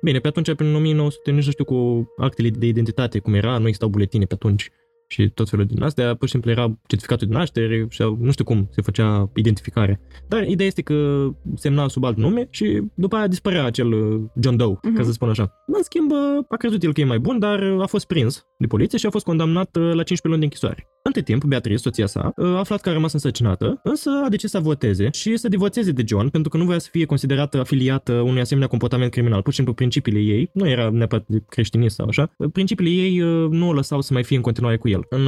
Bine, 0.02 0.20
pe 0.20 0.28
atunci, 0.28 0.54
prin 0.54 0.76
1900, 0.76 1.32
nici 1.32 1.46
nu 1.46 1.52
știu 1.52 1.64
cu 1.64 2.08
actele 2.18 2.50
de 2.50 2.66
identitate 2.66 3.20
cum 3.20 3.34
era, 3.34 3.58
nu 3.58 3.66
existau 3.66 3.90
buletine 3.90 4.26
pe 4.26 4.34
atunci 4.34 4.70
și 5.12 5.30
tot 5.30 5.50
felul 5.50 5.66
din 5.66 5.84
astea, 5.84 6.16
pur 6.16 6.28
și 6.28 6.32
simplu 6.32 6.52
era 6.52 6.78
certificatul 6.88 7.28
de 7.28 7.34
naștere 7.34 7.86
și 7.90 8.02
nu 8.20 8.32
știu 8.32 8.44
cum 8.44 8.68
se 8.72 8.82
făcea 8.82 9.30
identificarea. 9.36 10.00
Dar 10.28 10.48
ideea 10.48 10.68
este 10.68 10.82
că 10.82 11.30
semna 11.56 11.88
sub 11.88 12.04
alt 12.04 12.18
nume 12.18 12.48
și 12.50 12.82
după 12.94 13.16
aia 13.16 13.28
dispărea 13.28 13.66
acel 13.66 13.90
John 14.42 14.56
Doe, 14.56 14.76
uh-huh. 14.76 14.96
ca 14.96 15.04
să 15.04 15.12
spun 15.12 15.30
așa. 15.30 15.52
În 15.68 15.84
schimb, 15.84 16.12
a 16.50 16.56
crezut 16.56 16.84
el 16.84 16.94
că 16.94 17.02
e 17.02 17.06
mai 17.06 17.20
bun, 17.20 17.40
dar 17.40 17.64
a 17.80 17.86
fost 17.86 18.08
prins 18.08 18.46
de 18.58 18.68
poliție 18.68 18.98
și 18.98 19.06
a 19.06 19.10
fost 19.10 19.26
condamnat 19.26 19.76
la 19.76 20.04
15 20.04 20.28
luni 20.28 20.40
de 20.40 20.44
închisoare. 20.44 20.88
Între 21.10 21.24
timp, 21.24 21.44
Beatrice, 21.44 21.78
soția 21.78 22.06
sa, 22.06 22.34
a 22.36 22.58
aflat 22.58 22.82
că 22.82 22.90
a 22.90 22.94
rămas 22.94 23.14
însărcinată, 23.14 23.80
însă 23.84 24.10
a 24.26 24.30
decis 24.30 24.50
să 24.50 24.60
voteze 24.60 25.10
și 25.12 25.38
să 25.38 25.48
divorțeze 25.48 25.92
de 25.92 26.04
John 26.08 26.28
pentru 26.28 26.50
că 26.50 26.58
nu 26.58 26.66
voia 26.66 26.80
să 26.80 26.88
fie 26.92 27.06
considerată 27.06 27.60
afiliată 27.60 28.14
unui 28.14 28.42
asemenea 28.42 28.68
comportament 28.68 29.12
criminal. 29.12 29.42
Pur 29.42 29.50
și 29.50 29.56
simplu, 29.56 29.74
principiile 29.74 30.20
ei, 30.20 30.50
nu 30.54 30.70
era 30.70 30.90
neapărat 30.90 31.26
de 31.28 31.42
creștinism 31.50 31.96
sau 31.96 32.08
așa, 32.08 32.32
principiile 32.52 32.92
ei 32.92 33.18
nu 33.50 33.68
o 33.68 33.74
lăsau 33.74 34.02
să 34.02 34.14
mai 34.14 34.24
fie 34.24 34.36
în 34.36 34.42
continuare 34.42 34.78
cu 34.78 34.88
el. 34.90 35.06
În 35.10 35.28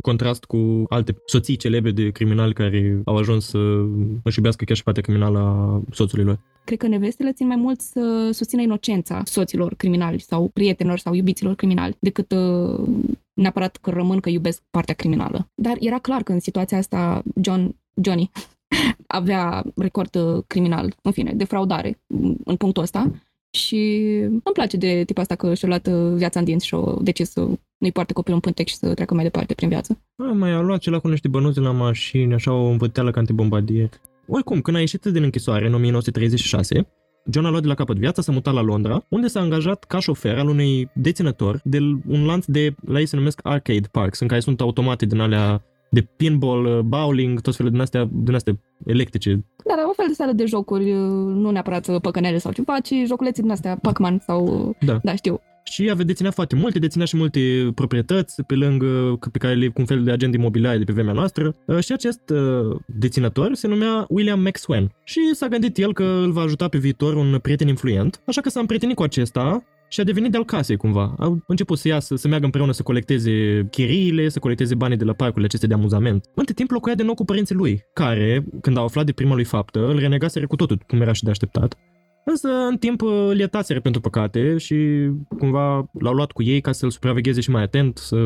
contrast 0.00 0.44
cu 0.44 0.84
alte 0.88 1.16
soții 1.26 1.56
celebre 1.56 1.90
de 1.90 2.10
criminali 2.10 2.52
care 2.52 3.00
au 3.04 3.16
ajuns 3.16 3.46
să 3.48 3.58
își 4.22 4.36
iubească 4.36 4.64
chiar 4.64 4.76
și 4.76 4.82
partea 4.82 5.02
criminală 5.02 5.38
a 5.38 5.82
soțului 5.90 6.24
lor. 6.24 6.38
Cred 6.64 6.78
că 6.78 6.86
nevestele 6.86 7.32
țin 7.32 7.46
mai 7.46 7.56
mult 7.56 7.80
să 7.80 8.28
susțină 8.32 8.62
inocența 8.62 9.22
soților 9.24 9.74
criminali 9.74 10.20
sau 10.20 10.50
prietenilor 10.52 10.98
sau 10.98 11.14
iubiților 11.14 11.54
criminali 11.54 11.96
decât 12.00 12.32
uh, 12.32 12.88
neapărat 13.38 13.76
că 13.76 13.90
rămân 13.90 14.20
că 14.20 14.28
iubesc 14.28 14.62
partea 14.70 14.94
criminală. 14.94 15.50
Dar 15.54 15.76
era 15.80 15.98
clar 15.98 16.22
că 16.22 16.32
în 16.32 16.40
situația 16.40 16.78
asta 16.78 17.22
John, 17.42 17.76
Johnny 18.02 18.30
avea 19.06 19.64
record 19.76 20.14
uh, 20.14 20.42
criminal, 20.46 20.94
în 21.02 21.12
fine, 21.12 21.32
de 21.32 21.44
fraudare 21.44 22.00
în 22.44 22.56
punctul 22.56 22.82
ăsta 22.82 23.10
și 23.50 24.10
îmi 24.22 24.52
place 24.52 24.76
de 24.76 25.02
tipul 25.06 25.22
asta 25.22 25.34
că 25.34 25.54
și-a 25.54 25.68
luat 25.68 25.86
uh, 25.86 26.12
viața 26.14 26.38
în 26.38 26.44
dinți 26.44 26.66
și 26.66 26.74
a 26.74 26.96
decis 27.00 27.30
să 27.30 27.40
nu-i 27.78 27.92
poarte 27.92 28.12
copilul 28.12 28.36
în 28.36 28.42
pântec 28.42 28.66
și 28.66 28.76
să 28.76 28.94
treacă 28.94 29.14
mai 29.14 29.24
departe 29.24 29.54
prin 29.54 29.68
viață. 29.68 29.98
A, 30.16 30.24
mai 30.24 30.50
a 30.50 30.60
luat 30.60 30.80
ceva 30.80 30.98
cu 30.98 31.08
niște 31.08 31.28
bănuți 31.28 31.58
la 31.58 31.70
mașini, 31.70 32.34
așa 32.34 32.52
o 32.52 32.66
învăteală 32.66 33.10
ca 33.10 33.18
antibombadier. 33.18 33.88
Oricum, 34.26 34.60
când 34.60 34.76
a 34.76 34.80
ieșit 34.80 35.04
din 35.04 35.22
închisoare 35.22 35.66
în 35.66 35.74
1936, 35.74 36.86
John 37.30 37.46
a 37.46 37.50
luat 37.50 37.62
de 37.62 37.68
la 37.68 37.74
capăt 37.74 37.96
viața, 37.96 38.22
s-a 38.22 38.32
mutat 38.32 38.54
la 38.54 38.60
Londra, 38.60 39.04
unde 39.08 39.26
s-a 39.26 39.40
angajat 39.40 39.84
ca 39.84 39.98
șofer 39.98 40.38
al 40.38 40.48
unui 40.48 40.90
deținător 40.94 41.60
de 41.64 41.78
un 42.06 42.24
lanț 42.26 42.44
de, 42.44 42.74
la 42.86 42.98
ei 42.98 43.06
se 43.06 43.16
numesc 43.16 43.40
arcade 43.42 43.88
parks, 43.90 44.20
în 44.20 44.28
care 44.28 44.40
sunt 44.40 44.60
automate 44.60 45.06
din 45.06 45.20
alea 45.20 45.62
de 45.90 46.02
pinball, 46.16 46.82
bowling, 46.82 47.40
tot 47.40 47.56
felul 47.56 47.72
din 47.72 47.80
astea, 47.80 48.08
din 48.12 48.34
astea 48.34 48.58
electrice. 48.86 49.44
Da, 49.64 49.74
dar 49.76 49.84
o 49.88 49.92
fel 49.92 50.06
de 50.08 50.12
sală 50.12 50.32
de 50.32 50.46
jocuri, 50.46 50.92
nu 50.92 51.50
neapărat 51.50 51.98
păcănele 51.98 52.38
sau 52.38 52.52
ceva, 52.52 52.80
ci 52.80 52.94
joculețe 53.06 53.42
din 53.42 53.50
astea, 53.50 53.78
Pac-Man 53.82 54.22
sau... 54.26 54.74
Da. 54.80 54.98
Da, 55.02 55.14
știu. 55.14 55.40
Și 55.70 55.90
avea 55.90 56.04
deținea 56.04 56.30
foarte 56.30 56.54
multe, 56.54 56.78
deținea 56.78 57.06
și 57.06 57.16
multe 57.16 57.70
proprietăți 57.74 58.42
pe 58.42 58.54
lângă, 58.54 59.18
pe 59.32 59.38
care 59.38 59.54
le 59.54 59.66
cu 59.66 59.80
un 59.80 59.84
fel 59.86 60.04
de 60.04 60.10
agent 60.10 60.34
imobiliar 60.34 60.76
de 60.76 60.84
pe 60.84 60.92
vremea 60.92 61.12
noastră. 61.12 61.54
Și 61.80 61.92
acest 61.92 62.32
deținător 62.86 63.54
se 63.54 63.66
numea 63.66 64.06
William 64.08 64.40
Maxwell. 64.40 64.90
Și 65.04 65.20
s-a 65.32 65.48
gândit 65.48 65.78
el 65.78 65.92
că 65.92 66.20
îl 66.24 66.32
va 66.32 66.40
ajuta 66.40 66.68
pe 66.68 66.78
viitor 66.78 67.14
un 67.14 67.38
prieten 67.42 67.68
influent, 67.68 68.20
așa 68.26 68.40
că 68.40 68.48
s-a 68.48 68.60
împrietenit 68.60 68.96
cu 68.96 69.02
acesta 69.02 69.64
și 69.88 70.00
a 70.00 70.04
devenit 70.04 70.30
de-al 70.30 70.44
casei 70.44 70.76
cumva. 70.76 71.14
Au 71.18 71.42
început 71.46 71.78
să 71.78 71.88
iasă, 71.88 72.16
să 72.16 72.28
meargă 72.28 72.44
împreună 72.44 72.72
să 72.72 72.82
colecteze 72.82 73.66
chiriile, 73.70 74.28
să 74.28 74.38
colecteze 74.38 74.74
banii 74.74 74.96
de 74.96 75.04
la 75.04 75.12
parcurile 75.12 75.46
acestea 75.46 75.68
de 75.68 75.74
amuzament. 75.74 76.24
Între 76.34 76.54
timp 76.54 76.70
locuia 76.70 76.94
de 76.94 77.02
nou 77.02 77.14
cu 77.14 77.24
părinții 77.24 77.54
lui, 77.54 77.84
care, 77.92 78.44
când 78.60 78.76
au 78.76 78.84
aflat 78.84 79.06
de 79.06 79.12
prima 79.12 79.34
lui 79.34 79.44
faptă, 79.44 79.88
îl 79.88 79.98
renegaseră 79.98 80.46
cu 80.46 80.56
totul, 80.56 80.82
cum 80.86 81.00
era 81.00 81.12
și 81.12 81.24
de 81.24 81.30
așteptat. 81.30 81.76
Însă, 82.30 82.48
în 82.48 82.76
timp, 82.76 83.02
îl 83.02 83.38
iertaseră 83.38 83.80
pentru 83.80 84.00
păcate 84.00 84.58
și 84.58 84.76
cumva 85.38 85.90
l-au 85.98 86.12
luat 86.12 86.32
cu 86.32 86.42
ei 86.42 86.60
ca 86.60 86.72
să-l 86.72 86.90
supravegheze 86.90 87.40
și 87.40 87.50
mai 87.50 87.62
atent, 87.62 87.98
să 87.98 88.16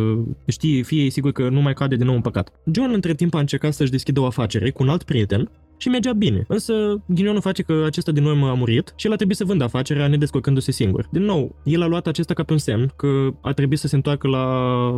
știe, 0.47 0.83
fie 0.83 1.11
sigur 1.11 1.33
că 1.33 1.49
nu 1.49 1.61
mai 1.61 1.73
cade 1.73 1.97
din 1.97 2.07
nou 2.07 2.15
în 2.15 2.21
păcat. 2.21 2.53
John, 2.73 2.93
între 2.93 3.15
timp, 3.15 3.35
a 3.35 3.39
încercat 3.39 3.73
să-și 3.73 3.91
deschidă 3.91 4.21
o 4.21 4.27
afacere 4.27 4.71
cu 4.71 4.83
un 4.83 4.89
alt 4.89 5.03
prieten 5.03 5.51
și 5.77 5.89
mergea 5.89 6.13
bine. 6.13 6.45
Însă, 6.49 7.03
ghinionul 7.07 7.41
face 7.41 7.63
că 7.63 7.83
acesta 7.87 8.13
din 8.13 8.25
urmă 8.25 8.49
a 8.49 8.55
murit 8.55 8.93
și 8.97 9.07
el 9.07 9.13
a 9.13 9.17
trebuit 9.17 9.37
să 9.37 9.45
vândă 9.45 9.65
afacerea 9.65 10.09
nedescurcându-se 10.09 10.73
singur. 10.73 11.09
Din 11.11 11.23
nou, 11.23 11.57
el 11.65 11.83
a 11.83 11.87
luat 11.87 12.07
acesta 12.07 12.35
ca 12.35 12.43
pe 12.43 12.53
un 12.53 12.59
semn 12.59 12.93
că 12.97 13.29
a 13.41 13.53
trebuit 13.53 13.79
să 13.79 13.87
se 13.87 13.97
întoarcă 13.97 14.29
la 14.29 14.45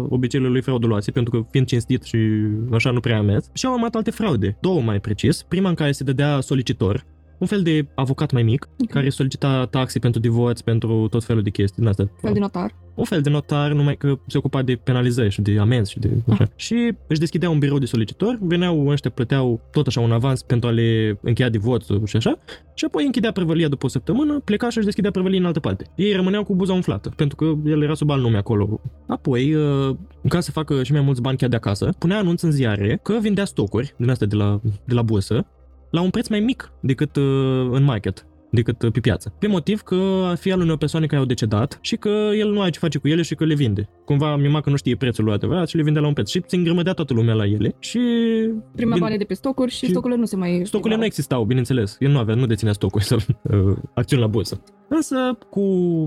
obiceiurile 0.09 0.55
lui 0.55 0.63
frauduloase, 0.63 1.11
pentru 1.11 1.31
că 1.33 1.47
fiind 1.51 1.67
cinstit 1.67 2.03
și 2.03 2.19
așa 2.73 2.91
nu 2.91 3.01
prea 3.01 3.19
a 3.19 3.23
mers, 3.23 3.51
și 3.53 3.67
au 3.67 3.73
urmat 3.73 3.95
alte 3.95 4.11
fraude, 4.11 4.57
două 4.61 4.81
mai 4.81 5.01
precis, 5.01 5.43
prima 5.43 5.69
în 5.69 5.75
care 5.75 5.93
se 5.93 6.05
dădea 6.05 6.41
solicitor, 6.41 7.05
un 7.39 7.47
fel 7.47 7.63
de 7.63 7.87
avocat 7.95 8.33
mai 8.33 8.43
mic, 8.43 8.69
Ok. 8.83 8.91
care 8.91 9.09
solicita 9.09 9.67
taxe 9.71 9.99
pentru 9.99 10.21
divorț, 10.21 10.61
pentru 10.61 11.09
tot 11.11 11.25
felul 11.25 11.43
de 11.43 11.51
chestii 11.51 11.79
din 11.79 11.89
astea. 11.89 12.11
Fel 12.21 12.33
de 12.33 12.39
notar. 12.39 12.75
un 12.95 13.05
fel 13.05 13.21
de 13.21 13.31
notar, 13.31 13.73
numai 13.73 13.97
că 13.97 14.19
se 14.27 14.39
ocupa 14.39 14.63
de 14.63 14.75
penalizări 14.75 15.31
și 15.31 15.41
de 15.41 15.59
amenzi 15.59 15.91
și 15.91 15.99
de 15.99 16.11
așa. 16.29 16.49
Și 16.57 16.95
își 17.07 17.19
deschidea 17.21 17.51
un 17.51 17.59
birou 17.59 17.79
de 17.79 17.87
solicitori, 17.87 18.39
veneau 18.41 18.87
ăștia, 18.87 19.11
plăteau 19.11 19.61
tot 19.73 19.87
așa 19.87 20.01
un 20.01 20.13
avans 20.13 20.43
pentru 20.43 20.69
a 20.69 20.73
le 20.73 21.19
încheia 21.23 21.49
divorțul 21.49 22.07
și 22.07 22.17
așa, 22.17 22.39
și 22.75 22.85
apoi 22.85 23.05
închidea 23.05 23.33
prevălia 23.33 23.69
după 23.69 23.87
o 23.87 23.89
săptămână, 23.89 24.41
pleca 24.45 24.69
și 24.71 24.77
își 24.77 24.87
deschidea 24.87 25.11
prevălia 25.11 25.39
în 25.39 25.45
altă 25.45 25.61
parte. 25.61 25.87
Ei 25.95 26.13
rămâneau 26.13 26.45
cu 26.45 26.55
buza 26.55 26.73
umflată, 26.73 27.13
pentru 27.17 27.37
că 27.37 27.53
el 27.71 27.83
era 27.83 27.95
sub 27.95 28.11
alt 28.11 28.23
nume 28.23 28.37
acolo. 28.37 28.81
Apoi, 29.07 29.55
uh, 29.55 29.97
ca 30.29 30.41
să 30.41 30.51
facă 30.51 30.83
și 30.83 30.93
mai 30.93 31.01
mulți 31.01 31.21
bani 31.21 31.37
chiar 31.37 31.49
de 31.49 31.57
acasă, 31.57 31.95
punea 31.99 32.19
anunț 32.19 32.43
în 32.43 32.51
ziare 32.51 33.01
că 33.03 33.19
vindea 33.21 33.45
stocuri 33.45 33.95
din 33.97 34.11
astea 34.11 34.27
de 34.27 34.37
la, 34.37 34.61
de 34.85 34.95
la 34.95 35.03
bursă 35.03 35.47
la 35.95 36.01
un 36.01 36.11
preț 36.11 36.29
mai 36.29 36.41
mic 36.41 36.73
decât 36.81 37.17
uh, 37.17 37.69
în 37.71 37.83
market 37.83 38.27
decât 38.55 38.83
uh, 38.83 38.93
pe 38.93 39.01
piață. 39.01 39.35
Pe 39.39 39.47
motiv 39.47 39.81
că 39.81 40.23
ar 40.25 40.37
fi 40.37 40.53
al 40.53 40.61
unei 40.61 40.77
persoane 40.77 41.07
care 41.07 41.21
au 41.21 41.27
decedat 41.27 41.79
și 41.81 41.97
că 41.97 42.31
el 42.37 42.53
nu 42.53 42.61
are 42.61 42.71
ce 42.71 42.79
face 42.79 42.99
cu 42.99 43.09
ele 43.09 43.23
și 43.23 43.35
că 43.35 43.45
le 43.45 43.55
vinde. 43.55 43.89
Cumva 44.05 44.37
mi 44.37 44.61
că 44.63 44.71
nu 44.71 44.77
știe 44.77 44.97
prețul 44.97 45.25
lui 45.25 45.33
adevărat 45.33 45.69
și 45.69 45.77
le 45.77 45.83
vinde 45.83 45.99
la 45.99 46.07
un 46.07 46.13
preț. 46.13 46.31
Și 46.31 46.43
se 46.47 46.57
îngrămădea 46.57 46.93
toată 46.93 47.13
lumea 47.13 47.35
la 47.35 47.47
ele 47.47 47.75
și... 47.79 47.99
Prima 48.75 48.93
Bine, 48.93 48.99
banii 48.99 49.19
de 49.19 49.25
pe 49.25 49.35
stocuri 49.35 49.71
și, 49.71 49.85
și 49.85 49.91
stocurile 49.91 50.19
nu 50.19 50.25
se 50.25 50.37
mai... 50.37 50.63
Stocurile 50.65 50.99
nu 50.99 51.05
existau, 51.05 51.45
bineînțeles. 51.45 51.97
El 52.01 52.11
nu 52.11 52.19
avea, 52.19 52.35
nu 52.35 52.47
deținea 52.47 52.73
stocuri 52.73 53.05
sau 53.11 53.19
uh, 53.43 53.77
acțiuni 53.95 54.23
la 54.23 54.29
bursă. 54.29 54.61
Însă, 54.89 55.39
cu 55.51 55.61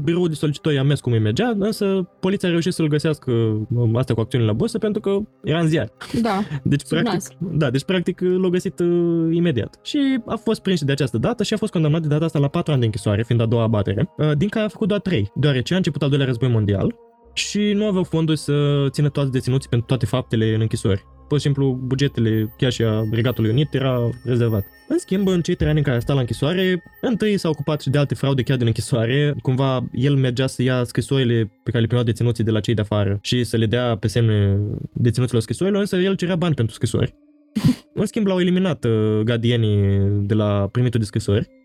biroul 0.04 0.28
de 0.28 0.34
solicitori 0.34 0.78
a 0.78 0.84
mers 0.84 1.00
cum 1.00 1.12
îi 1.12 1.20
mergea, 1.20 1.56
însă 1.58 2.10
poliția 2.20 2.48
a 2.48 2.52
reușit 2.52 2.74
să-l 2.74 2.88
găsească 2.88 3.32
uh, 3.32 3.90
asta 3.94 4.14
cu 4.14 4.20
acțiunile 4.20 4.50
la 4.50 4.58
bursă 4.58 4.78
pentru 4.78 5.02
că 5.02 5.18
era 5.44 5.60
în 5.60 5.68
ziar. 5.68 5.92
Da, 6.22 6.40
Deci, 6.64 6.80
Sub 6.80 6.90
practic, 6.90 7.14
nas. 7.14 7.30
da, 7.58 7.70
deci, 7.70 7.84
practic, 7.84 8.20
l-a 8.22 8.50
găsit 8.50 8.80
uh, 8.80 9.36
imediat. 9.36 9.80
Și 9.84 10.20
a 10.26 10.36
fost 10.36 10.62
prins 10.62 10.80
și 10.80 10.86
de 10.86 10.92
această 10.92 11.18
dată 11.18 11.44
și 11.44 11.54
a 11.54 11.58
fost 11.58 11.72
condamnat 11.72 12.02
de 12.02 12.08
data 12.08 12.26
asta 12.26 12.37
la 12.40 12.48
4 12.48 12.72
ani 12.72 12.80
de 12.80 12.86
închisoare, 12.86 13.24
fiind 13.24 13.42
a 13.42 13.46
doua 13.46 13.64
abatere, 13.64 14.10
uh, 14.18 14.32
din 14.38 14.48
care 14.48 14.66
a 14.66 14.70
făcut 14.70 14.88
doar 14.88 15.00
3, 15.00 15.32
deoarece 15.36 15.74
a 15.74 15.78
început 15.78 16.02
al 16.02 16.10
doilea 16.10 16.28
război 16.28 16.50
mondial 16.50 16.96
și 17.34 17.72
nu 17.74 17.86
aveau 17.86 18.04
fonduri 18.04 18.38
să 18.38 18.88
țină 18.90 19.10
toți 19.10 19.32
deținuții 19.32 19.70
pentru 19.70 19.88
toate 19.88 20.06
faptele 20.06 20.54
în 20.54 20.62
închisori. 20.62 21.06
Pur 21.28 21.38
și 21.38 21.44
simplu, 21.44 21.80
bugetele 21.84 22.54
chiar 22.58 22.72
și 22.72 22.84
a 22.84 23.04
Regatului 23.12 23.50
Unit 23.50 23.74
era 23.74 24.10
rezervat. 24.24 24.66
În 24.88 24.98
schimb, 24.98 25.28
în 25.28 25.42
cei 25.42 25.56
trei 25.56 25.70
ani 25.70 25.78
în 25.78 25.84
care 25.84 25.98
a 25.98 26.00
stat 26.00 26.16
la 26.16 26.22
închisoare, 26.22 26.84
întâi 27.02 27.38
s-a 27.38 27.50
ocupat 27.50 27.82
și 27.82 27.90
de 27.90 27.98
alte 27.98 28.16
fraude 28.16 28.42
chiar 28.42 28.58
din 28.58 28.68
închisoare. 28.68 29.36
Cumva, 29.42 29.88
el 29.92 30.16
mergea 30.16 30.48
să 30.48 30.62
ia 30.62 30.84
scrisorile 30.84 31.52
pe 31.64 31.70
care 31.70 31.80
le 31.80 31.86
primeau 31.86 32.06
deținuții 32.06 32.44
de 32.44 32.52
la 32.52 32.60
cei 32.60 32.74
de 32.74 32.82
afară 32.82 33.20
și 33.22 33.44
să 33.44 33.58
le 33.58 33.66
dea 33.66 33.98
pe 33.98 34.08
semne 34.08 34.60
deținuților 34.94 35.42
scrisorilor, 35.42 35.80
însă 35.80 35.96
el 35.96 36.16
cerea 36.16 36.36
bani 36.36 36.56
pentru 36.56 36.76
scrisori. 36.76 37.16
În 37.94 38.06
schimb, 38.06 38.26
l-au 38.26 38.40
eliminat 38.40 38.86
uh, 38.86 39.20
gardienii 39.24 40.00
de 40.22 40.34
la 40.34 40.68
primitul 40.72 41.00
de 41.00 41.06
scrisori 41.06 41.57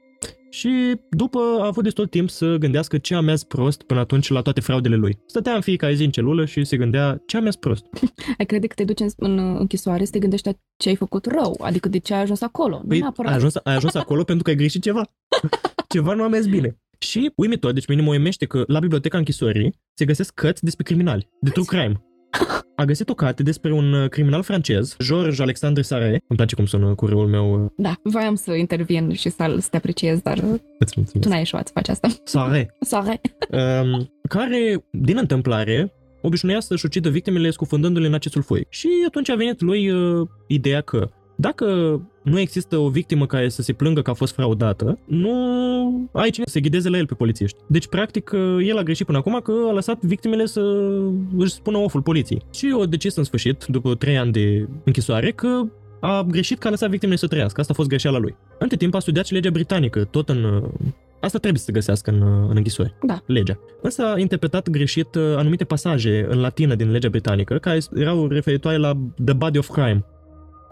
și 0.53 1.01
după 1.11 1.39
a 1.39 1.67
avut 1.67 1.83
destul 1.83 2.07
timp 2.07 2.31
să 2.31 2.57
gândească 2.57 2.99
ce 2.99 3.15
a 3.15 3.21
mers 3.21 3.45
prost 3.45 3.83
până 3.83 4.01
atunci 4.01 4.29
la 4.29 4.43
toate 4.43 4.61
fraudele 4.61 4.97
lui. 4.97 5.19
Stătea 5.27 5.55
în 5.55 5.61
fiecare 5.61 5.95
zi 5.95 6.05
în 6.05 6.11
celulă 6.11 6.45
și 6.45 6.65
se 6.65 6.77
gândea 6.77 7.23
ce 7.27 7.37
a 7.37 7.41
mers 7.41 7.57
prost. 7.57 7.87
ai 8.39 8.47
crede 8.47 8.67
că 8.67 8.75
te 8.75 8.85
duci 8.85 9.01
în, 9.01 9.09
în 9.17 9.57
închisoare 9.59 10.05
să 10.05 10.11
te 10.11 10.19
gândești 10.19 10.47
la 10.47 10.53
ce 10.77 10.89
ai 10.89 10.97
făcut 10.97 11.27
rău, 11.27 11.61
adică 11.61 11.89
de 11.89 11.99
ce 11.99 12.15
ai 12.15 12.21
ajuns 12.21 12.41
acolo. 12.41 12.79
nu 12.83 12.89
Păi 12.89 12.99
neapărat. 12.99 13.31
ai 13.31 13.37
ajuns, 13.37 13.55
ai 13.55 13.75
ajuns 13.75 13.95
acolo 13.95 14.25
pentru 14.31 14.43
că 14.43 14.51
ai 14.51 14.57
greșit 14.57 14.83
ceva. 14.83 15.03
ceva 15.95 16.15
nu 16.15 16.23
a 16.23 16.29
mers 16.29 16.47
bine. 16.47 16.77
Și 16.99 17.33
uimitor, 17.37 17.73
deci 17.73 17.87
pe 17.87 17.93
mine 17.93 18.05
mă 18.05 18.11
uimește 18.13 18.47
că 18.47 18.65
la 18.67 18.79
biblioteca 18.79 19.19
închisorii 19.19 19.75
se 19.95 20.05
găsesc 20.05 20.35
cărți 20.35 20.65
despre 20.65 20.85
criminali, 20.85 21.29
de 21.41 21.51
true 21.51 21.65
crime. 21.65 22.03
A 22.83 22.85
găsit 22.85 23.09
o 23.09 23.15
carte 23.15 23.43
despre 23.43 23.73
un 23.73 23.93
uh, 23.93 24.09
criminal 24.09 24.43
francez, 24.43 24.97
George 25.03 25.43
Alexandre 25.43 25.83
Sarre. 25.83 26.09
Îmi 26.11 26.37
place 26.37 26.55
cum 26.55 26.67
sună 26.67 26.95
cureul 26.95 27.27
meu. 27.27 27.65
uh, 27.65 27.71
Da, 27.77 27.95
voiam 28.03 28.35
să 28.35 28.53
intervin 28.53 29.13
și 29.13 29.29
să, 29.29 29.57
să 29.61 29.69
te 29.71 29.77
apreciez, 29.77 30.21
dar 30.21 30.39
uh, 30.39 30.59
Îți 30.79 30.93
tu 30.93 30.99
mulțumesc. 31.01 31.29
n-ai 31.29 31.39
ieșuat 31.39 31.67
să 31.67 31.73
faci 31.75 31.89
asta. 31.89 32.09
Sarre. 32.25 32.75
Sare. 32.81 33.21
um, 33.51 34.13
care, 34.29 34.85
din 34.91 35.17
întâmplare, 35.17 35.93
obișnuia 36.23 36.61
să-și 36.61 36.87
ucidă 36.87 37.09
victimele 37.09 37.51
scufundându-le 37.51 38.07
în 38.07 38.15
acest 38.15 38.35
sulfuric. 38.35 38.67
Și 38.71 38.89
atunci 39.07 39.29
a 39.31 39.35
venit 39.35 39.61
lui 39.61 39.91
uh, 39.91 40.29
ideea 40.49 40.81
că 40.81 41.11
dacă 41.37 41.67
nu 42.23 42.39
există 42.39 42.77
o 42.77 42.89
victimă 42.89 43.27
care 43.27 43.49
să 43.49 43.63
se 43.63 43.73
plângă 43.73 44.03
că 44.03 44.11
a 44.11 44.15
fost 44.15 44.35
fraudată, 44.35 44.99
nu 45.05 46.09
ai 46.13 46.31
cine 46.31 46.45
să 46.47 46.53
se 46.53 46.61
ghideze 46.61 46.89
la 46.89 46.97
el 46.97 47.07
pe 47.07 47.15
polițiști. 47.15 47.59
Deci, 47.67 47.87
practic, 47.87 48.31
uh, 48.35 48.67
el 48.67 48.79
a 48.79 48.83
greșit 48.83 49.07
până 49.07 49.19
acum 49.19 49.41
că 49.43 49.53
a 49.69 49.73
lăsat 49.73 50.03
victimele 50.03 50.47
să 50.47 50.61
își 51.37 51.53
spună 51.53 51.79
oful 51.79 52.03
poliției. 52.03 52.43
Și 52.55 52.75
o 52.79 52.85
decis 52.85 53.17
în 53.17 53.25
sfârșit, 53.25 53.65
după 53.65 53.95
3 53.95 54.19
ani 54.19 54.33
de 54.33 54.69
închisoare, 54.85 55.31
că 55.31 55.63
a 56.01 56.23
greșit 56.31 56.59
că 56.59 56.67
a 56.67 56.71
lăsat 56.71 56.91
victimele 56.91 57.19
să 57.19 57.27
trăiască. 57.27 57.61
Asta 57.61 57.73
a 57.73 57.77
fost 57.77 57.89
greșeala 57.89 58.19
lui. 58.19 58.37
Între 58.59 58.77
timp 58.77 58.95
a 58.95 58.99
studiat 58.99 59.27
și 59.27 59.33
legea 59.33 59.51
britanică, 59.51 60.05
tot 60.05 60.29
în... 60.29 60.45
uh, 60.45 60.63
Asta 61.21 61.39
trebuie 61.39 61.59
să 61.61 61.65
se 61.65 61.73
găsească 61.73 62.11
în, 62.11 62.21
uh, 62.21 62.49
în 62.49 62.57
închisori 62.57 62.95
Da. 63.07 63.23
legea. 63.27 63.59
Însă 63.83 64.03
a 64.07 64.19
interpretat 64.19 64.69
greșit 64.71 65.15
uh, 65.15 65.23
anumite 65.37 65.65
pasaje 65.65 66.27
în 66.29 66.41
latină 66.41 66.75
din 66.75 66.91
legea 66.91 67.09
britanică 67.09 67.59
care 67.59 67.79
erau 67.95 68.27
referitoare 68.29 68.77
la 68.77 68.93
the 69.25 69.35
body 69.35 69.59
of 69.59 69.69
crime, 69.69 70.05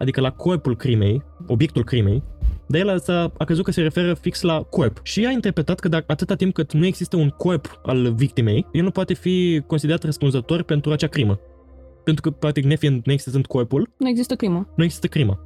adică 0.01 0.21
la 0.21 0.31
corpul 0.31 0.77
crimei, 0.77 1.23
obiectul 1.47 1.85
crimei, 1.85 2.23
dar 2.67 2.81
el 2.81 2.89
a, 3.07 3.33
a 3.39 3.45
crezut 3.45 3.65
că 3.65 3.71
se 3.71 3.83
referă 3.83 4.15
fix 4.15 4.41
la 4.43 4.61
corp 4.63 5.01
și 5.03 5.27
a 5.27 5.31
interpretat 5.31 5.81
că 5.81 5.89
dacă 5.89 6.05
atâta 6.07 6.35
timp 6.35 6.55
cât 6.55 6.73
nu 6.73 6.87
există 6.87 7.17
un 7.17 7.29
corp 7.29 7.81
al 7.83 8.13
victimei, 8.15 8.67
el 8.73 8.83
nu 8.83 8.91
poate 8.91 9.15
fi 9.15 9.63
considerat 9.67 10.03
răspunzător 10.03 10.63
pentru 10.63 10.93
acea 10.93 11.07
crimă. 11.07 11.39
Pentru 12.05 12.23
că, 12.23 12.31
practic, 12.31 12.65
nefiind, 12.65 13.03
neexistând 13.05 13.47
corpul, 13.47 13.91
Nu 13.99 14.09
există 14.09 14.35
crimă. 14.35 14.69
nu 14.77 14.85
există 14.85 15.07
crimă. 15.07 15.41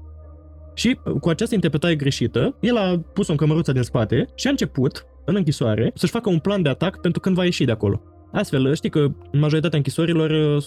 Și 0.74 0.98
uh, 1.04 1.12
cu 1.20 1.28
această 1.28 1.54
interpretare 1.54 1.96
greșită, 1.96 2.56
el 2.60 2.76
a 2.76 3.00
pus-o 3.12 3.30
în 3.32 3.38
cămăruța 3.38 3.72
din 3.72 3.82
spate 3.82 4.26
și 4.34 4.46
a 4.46 4.50
început, 4.50 5.06
în 5.24 5.34
închisoare, 5.36 5.90
să-și 5.94 6.12
facă 6.12 6.28
un 6.28 6.38
plan 6.38 6.62
de 6.62 6.68
atac 6.68 7.00
pentru 7.00 7.20
când 7.20 7.34
va 7.36 7.44
ieși 7.44 7.64
de 7.64 7.72
acolo. 7.72 8.02
Astfel, 8.32 8.74
știi 8.74 8.90
că 8.90 8.98
în 9.30 9.38
majoritatea 9.40 9.76
închisorilor 9.78 10.30
uh, 10.30 10.64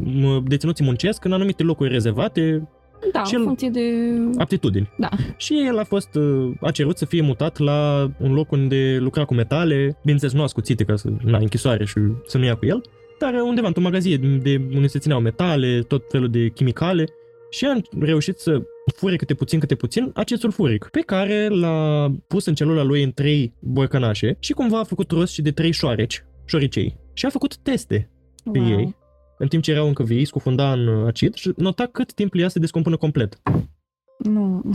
m- 0.00 0.42
deținuții 0.46 0.84
muncesc 0.84 1.24
în 1.24 1.32
anumite 1.32 1.62
locuri 1.62 1.90
rezervate, 1.92 2.68
Da, 3.12 3.24
Și 3.24 3.34
în 3.34 3.40
el- 3.40 3.46
funcție 3.46 3.68
de... 3.68 3.80
aptitudini. 4.38 4.90
Da. 4.98 5.08
Și 5.36 5.62
el 5.66 5.78
a 5.78 5.84
fost, 5.84 6.14
uh, 6.14 6.50
a 6.60 6.70
cerut 6.70 6.96
să 6.98 7.04
fie 7.04 7.20
mutat 7.22 7.58
la 7.58 8.10
un 8.18 8.32
loc 8.32 8.50
unde 8.52 8.96
lucra 9.00 9.24
cu 9.24 9.34
metale, 9.34 9.98
bineînțeles 10.00 10.34
nu 10.34 10.42
ascuțite 10.42 10.84
ca 10.84 10.96
să, 10.96 11.08
na, 11.24 11.38
închisoare 11.38 11.84
și 11.84 11.98
să 12.26 12.38
nu 12.38 12.44
ia 12.44 12.54
cu 12.54 12.66
el, 12.66 12.82
dar 13.18 13.34
undeva 13.44 13.66
într-un 13.66 13.84
magazin 13.84 14.40
de 14.42 14.60
unde 14.74 14.86
se 14.86 14.98
țineau 14.98 15.20
metale, 15.20 15.80
tot 15.88 16.02
felul 16.08 16.28
de 16.30 16.48
chimicale 16.48 17.04
și 17.50 17.66
a 17.66 17.80
reușit 18.00 18.38
să 18.38 18.62
fure 18.96 19.16
câte 19.16 19.34
puțin, 19.34 19.58
câte 19.58 19.74
puțin 19.74 20.10
acest 20.14 20.40
sulfuric, 20.40 20.88
pe 20.92 21.00
care 21.00 21.48
l-a 21.48 22.12
pus 22.26 22.46
în 22.46 22.54
celula 22.54 22.82
lui 22.82 23.02
în 23.02 23.12
trei 23.12 23.54
borcănașe 23.60 24.36
și 24.38 24.52
cumva 24.52 24.78
a 24.78 24.84
făcut 24.84 25.10
rost 25.10 25.32
și 25.32 25.42
de 25.42 25.50
trei 25.50 25.72
șoareci, 25.72 26.24
șoricei. 26.44 26.96
Și 27.12 27.26
a 27.26 27.28
făcut 27.28 27.56
teste 27.56 28.10
pe 28.52 28.58
Wow. 28.58 28.68
ei, 28.68 28.96
în 29.40 29.48
timp 29.48 29.62
ce 29.62 29.70
erau 29.70 29.86
încă 29.86 30.02
vii, 30.02 30.24
scufunda 30.24 30.72
în 30.72 31.06
acid 31.06 31.34
și 31.34 31.52
nota 31.56 31.86
cât 31.86 32.12
timp 32.12 32.34
le 32.34 32.40
ia 32.40 32.46
să 32.46 32.52
se 32.52 32.58
descompună 32.58 32.96
complet. 32.96 33.40
Nu. 34.18 34.62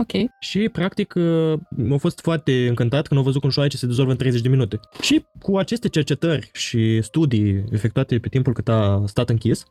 Ok. 0.00 0.12
Și, 0.40 0.68
practic, 0.68 1.14
uh, 1.16 1.92
a 1.92 1.96
fost 1.96 2.20
foarte 2.20 2.66
încântat 2.68 3.06
când 3.06 3.20
au 3.20 3.26
văzut 3.26 3.40
cum 3.40 3.50
șoarece 3.50 3.76
se 3.76 3.86
dizolvă 3.86 4.10
în 4.10 4.16
30 4.16 4.40
de 4.40 4.48
minute. 4.48 4.80
Și 5.00 5.24
cu 5.40 5.56
aceste 5.56 5.88
cercetări 5.88 6.50
și 6.52 7.02
studii 7.02 7.64
efectuate 7.70 8.18
pe 8.18 8.28
timpul 8.28 8.52
cât 8.52 8.68
a 8.68 9.02
stat 9.06 9.30
închis, 9.30 9.64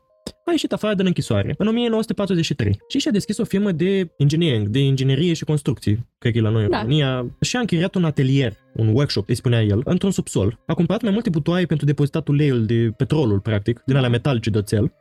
a 0.44 0.50
ieșit 0.50 0.72
afară 0.72 0.94
din 0.94 1.06
închisoare 1.06 1.54
în 1.58 1.66
1943 1.66 2.78
și 2.88 2.98
și-a 2.98 3.10
deschis 3.10 3.38
o 3.38 3.44
firmă 3.44 3.72
de 3.72 4.10
engineering, 4.16 4.68
de 4.68 4.78
inginerie 4.78 5.32
și 5.32 5.44
construcții, 5.44 6.06
cred 6.18 6.32
că 6.32 6.38
e 6.38 6.40
la 6.40 6.48
noi 6.50 6.64
în 6.64 6.70
Da. 6.70 6.80
România, 6.80 7.26
și 7.40 7.56
a 7.56 7.60
închiriat 7.60 7.94
un 7.94 8.04
atelier, 8.04 8.52
un 8.74 8.88
workshop, 8.88 9.28
îi 9.28 9.34
spunea 9.34 9.62
el, 9.62 9.80
într-un 9.84 10.10
subsol. 10.10 10.58
A 10.66 10.74
cumpărat 10.74 11.02
mai 11.02 11.12
multe 11.12 11.30
butoaie 11.30 11.66
pentru 11.66 11.86
depozitat 11.86 12.28
uleiul 12.28 12.66
de 12.66 12.92
petrolul, 12.96 13.40
practic, 13.40 13.82
din 13.86 13.96
alea 13.96 14.08
metalice 14.08 14.50
de 14.50 14.58
oțel. 14.58 14.92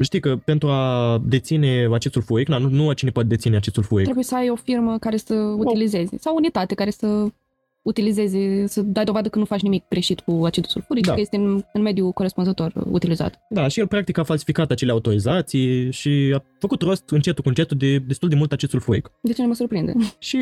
Știi 0.00 0.20
că 0.20 0.36
pentru 0.36 0.68
a 0.68 1.18
deține 1.24 1.88
acest 1.92 2.14
sulfuric, 2.14 2.48
na, 2.48 2.58
nu, 2.58 2.68
nu 2.68 2.92
cine 2.92 3.10
poate 3.10 3.28
deține 3.28 3.56
acest 3.56 3.74
sulfuric. 3.74 4.04
Trebuie 4.04 4.24
să 4.24 4.34
ai 4.34 4.50
o 4.50 4.54
firmă 4.54 4.98
care 4.98 5.16
să 5.16 5.34
utilizeze, 5.34 6.16
sau 6.18 6.32
o 6.32 6.36
unitate 6.36 6.74
care 6.74 6.90
să 6.90 7.26
utilizeze, 7.82 8.66
să 8.66 8.82
dai 8.82 9.04
dovadă 9.04 9.28
că 9.28 9.38
nu 9.38 9.44
faci 9.44 9.60
nimic 9.60 9.84
greșit 9.88 10.20
cu 10.20 10.40
acidul 10.44 10.70
sulfuric, 10.70 11.06
Da. 11.06 11.14
că 11.14 11.20
este 11.20 11.36
în, 11.36 11.62
în 11.72 11.82
mediul 11.82 12.12
corespunzător 12.12 12.72
utilizat. 12.90 13.40
Da, 13.48 13.68
și 13.68 13.80
el 13.80 13.86
practic 13.86 14.18
a 14.18 14.22
falsificat 14.22 14.70
acele 14.70 14.92
autorizații 14.92 15.90
și 15.90 16.32
a 16.34 16.42
făcut 16.58 16.82
rost 16.82 17.10
încetul 17.10 17.42
cu 17.42 17.48
încetul 17.48 17.76
de 17.76 17.98
destul 17.98 18.28
de 18.28 18.34
mult 18.34 18.52
acest 18.52 18.70
sulfuric. 18.70 19.10
De 19.20 19.32
ce 19.32 19.42
nu 19.42 19.48
mă 19.48 19.54
surprinde? 19.54 19.92
Și 20.18 20.38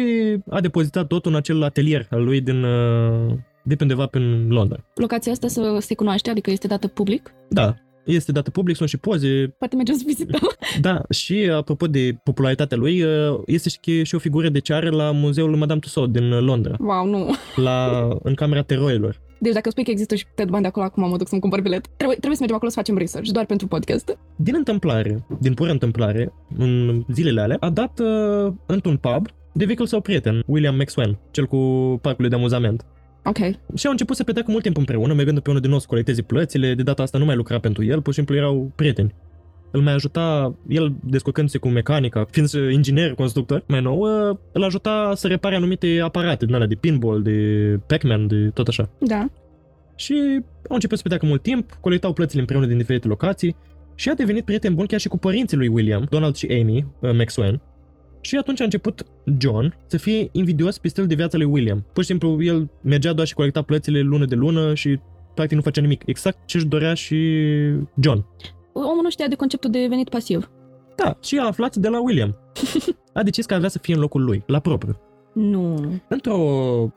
a 0.50 0.60
depozitat 0.60 1.06
totul 1.06 1.30
în 1.30 1.36
acel 1.36 1.62
atelier 1.62 2.06
al 2.10 2.24
lui 2.24 2.40
din, 2.40 2.62
uh, 2.62 3.32
de 3.64 3.74
pe 3.74 3.82
undeva 3.82 4.06
prin 4.06 4.48
Londra. 4.48 4.84
Locația 4.94 5.32
asta 5.32 5.48
să 5.48 5.76
se 5.80 5.94
cunoaște, 5.94 6.30
adică 6.30 6.50
este 6.50 6.66
dată 6.66 6.86
public? 6.88 7.32
Da, 7.48 7.74
este 8.10 8.32
dată 8.32 8.50
public, 8.50 8.76
sunt 8.76 8.88
și 8.88 8.96
poze. 8.96 9.54
Poate 9.58 9.76
mergem 9.76 9.94
să 9.94 10.02
vizităm. 10.06 10.40
Da, 10.80 11.02
și 11.10 11.50
apropo 11.52 11.86
de 11.86 12.16
popularitatea 12.24 12.76
lui, 12.76 13.02
uh, 13.02 13.38
este 13.46 13.68
și, 13.68 14.04
și 14.04 14.14
o 14.14 14.18
figură 14.18 14.48
de 14.48 14.58
ceară 14.58 14.90
la 14.90 15.10
muzeul 15.10 15.56
Madame 15.56 15.80
Tussauds 15.80 16.12
din 16.12 16.44
Londra, 16.44 16.76
Wow, 16.78 17.06
nu. 17.06 17.34
la, 17.56 18.08
în 18.22 18.34
camera 18.34 18.62
teroilor. 18.62 19.20
Deci 19.38 19.52
dacă 19.52 19.70
spui 19.70 19.84
că 19.84 19.90
există 19.90 20.14
și 20.14 20.26
Ted 20.34 20.48
Bundy 20.48 20.66
acolo, 20.66 20.84
acum 20.84 21.08
mă 21.08 21.16
duc 21.16 21.28
să-mi 21.28 21.40
cumpăr 21.40 21.60
bilet. 21.60 21.86
Trebuie, 21.96 22.16
trebuie 22.16 22.34
să 22.36 22.40
mergem 22.40 22.56
acolo 22.56 22.70
să 22.70 22.76
facem 22.76 22.96
research, 22.98 23.30
doar 23.30 23.46
pentru 23.46 23.66
podcast. 23.66 24.18
Din 24.36 24.54
întâmplare, 24.56 25.26
din 25.40 25.54
pură 25.54 25.70
întâmplare, 25.70 26.32
în 26.58 27.02
zilele 27.12 27.40
alea, 27.40 27.56
a 27.60 27.70
dat 27.70 28.00
uh, 28.00 28.52
într-un 28.66 28.96
pub 28.96 29.26
de 29.52 29.64
vechiul 29.64 29.86
său 29.86 30.00
prieten, 30.00 30.42
William 30.46 30.76
Maxwell, 30.76 31.18
cel 31.30 31.46
cu 31.46 31.56
parcul 32.02 32.28
de 32.28 32.34
amuzament. 32.34 32.84
Ok. 33.24 33.38
Și 33.74 33.86
au 33.86 33.90
început 33.90 34.16
să 34.16 34.24
petreacă 34.24 34.50
mult 34.50 34.62
timp 34.62 34.76
împreună, 34.76 35.14
mergând 35.14 35.40
pe 35.40 35.48
unul 35.48 35.60
din 35.60 35.70
nou 35.70 35.78
să 35.78 35.86
colecteze 35.88 36.22
plățile, 36.22 36.74
de 36.74 36.82
data 36.82 37.02
asta 37.02 37.18
nu 37.18 37.24
mai 37.24 37.36
lucra 37.36 37.58
pentru 37.58 37.84
el, 37.84 38.02
pur 38.02 38.12
și 38.12 38.18
simplu 38.18 38.36
erau 38.36 38.72
prieteni. 38.74 39.14
Îl 39.72 39.80
mai 39.80 39.92
ajuta, 39.92 40.54
el 40.68 40.94
descurcându-se 41.04 41.58
cu 41.58 41.68
mecanica, 41.68 42.26
fiind 42.30 42.48
inginer, 42.72 43.14
constructor, 43.14 43.64
mai 43.66 43.80
nou, 43.80 43.98
uh, 43.98 44.36
îl 44.52 44.62
ajuta 44.62 45.12
să 45.14 45.26
repare 45.26 45.56
anumite 45.56 46.00
aparate 46.02 46.46
din 46.46 46.54
alea 46.54 46.66
de 46.66 46.74
pinball, 46.74 47.22
de 47.22 47.78
Pac-Man, 47.86 48.26
de 48.26 48.50
tot 48.54 48.68
așa. 48.68 48.88
Da. 48.98 49.26
Și 49.94 50.14
au 50.68 50.74
început 50.74 50.96
să 50.96 51.02
petreacă 51.02 51.26
mult 51.26 51.42
timp, 51.42 51.78
colectau 51.80 52.12
plățile 52.12 52.40
împreună 52.40 52.66
din 52.66 52.76
diferite 52.76 53.08
locații 53.08 53.56
și 53.94 54.08
a 54.08 54.14
devenit 54.14 54.44
prieten 54.44 54.74
bun 54.74 54.86
chiar 54.86 55.00
și 55.00 55.08
cu 55.08 55.18
părinții 55.18 55.56
lui 55.56 55.68
William, 55.68 56.06
Donald 56.10 56.34
și 56.34 56.46
Amy 56.60 56.86
uh, 57.00 57.10
Maxwell. 57.16 57.60
Și 58.20 58.36
atunci 58.36 58.60
a 58.60 58.64
început 58.64 59.04
John 59.38 59.76
să 59.86 59.96
fie 59.96 60.28
invidios 60.32 60.78
pe 60.78 60.88
stilul 60.88 61.08
de 61.08 61.14
viață 61.14 61.36
lui 61.36 61.46
William. 61.46 61.84
Pur 61.92 62.02
și 62.02 62.08
simplu, 62.08 62.42
el 62.42 62.70
mergea 62.82 63.12
doar 63.12 63.26
și 63.26 63.34
colecta 63.34 63.62
plățile 63.62 64.00
lună 64.00 64.24
de 64.24 64.34
lună 64.34 64.74
și 64.74 64.98
practic 65.34 65.56
nu 65.56 65.62
făcea 65.62 65.80
nimic. 65.80 66.02
Exact 66.06 66.38
ce 66.46 66.56
își 66.56 66.66
dorea 66.66 66.94
și 66.94 67.16
John. 68.00 68.26
Omul 68.72 69.02
nu 69.02 69.10
știa 69.10 69.28
de 69.28 69.34
conceptul 69.34 69.70
de 69.70 69.86
venit 69.88 70.08
pasiv. 70.08 70.50
Da, 70.96 71.18
și 71.22 71.38
a 71.38 71.46
aflat 71.46 71.76
de 71.76 71.88
la 71.88 72.00
William. 72.00 72.36
A 73.12 73.22
decis 73.22 73.46
că 73.46 73.54
avea 73.54 73.68
să 73.68 73.78
fie 73.78 73.94
în 73.94 74.00
locul 74.00 74.24
lui, 74.24 74.42
la 74.46 74.58
propriu. 74.58 75.00
Nu. 75.32 75.92
Într-o 76.08 76.38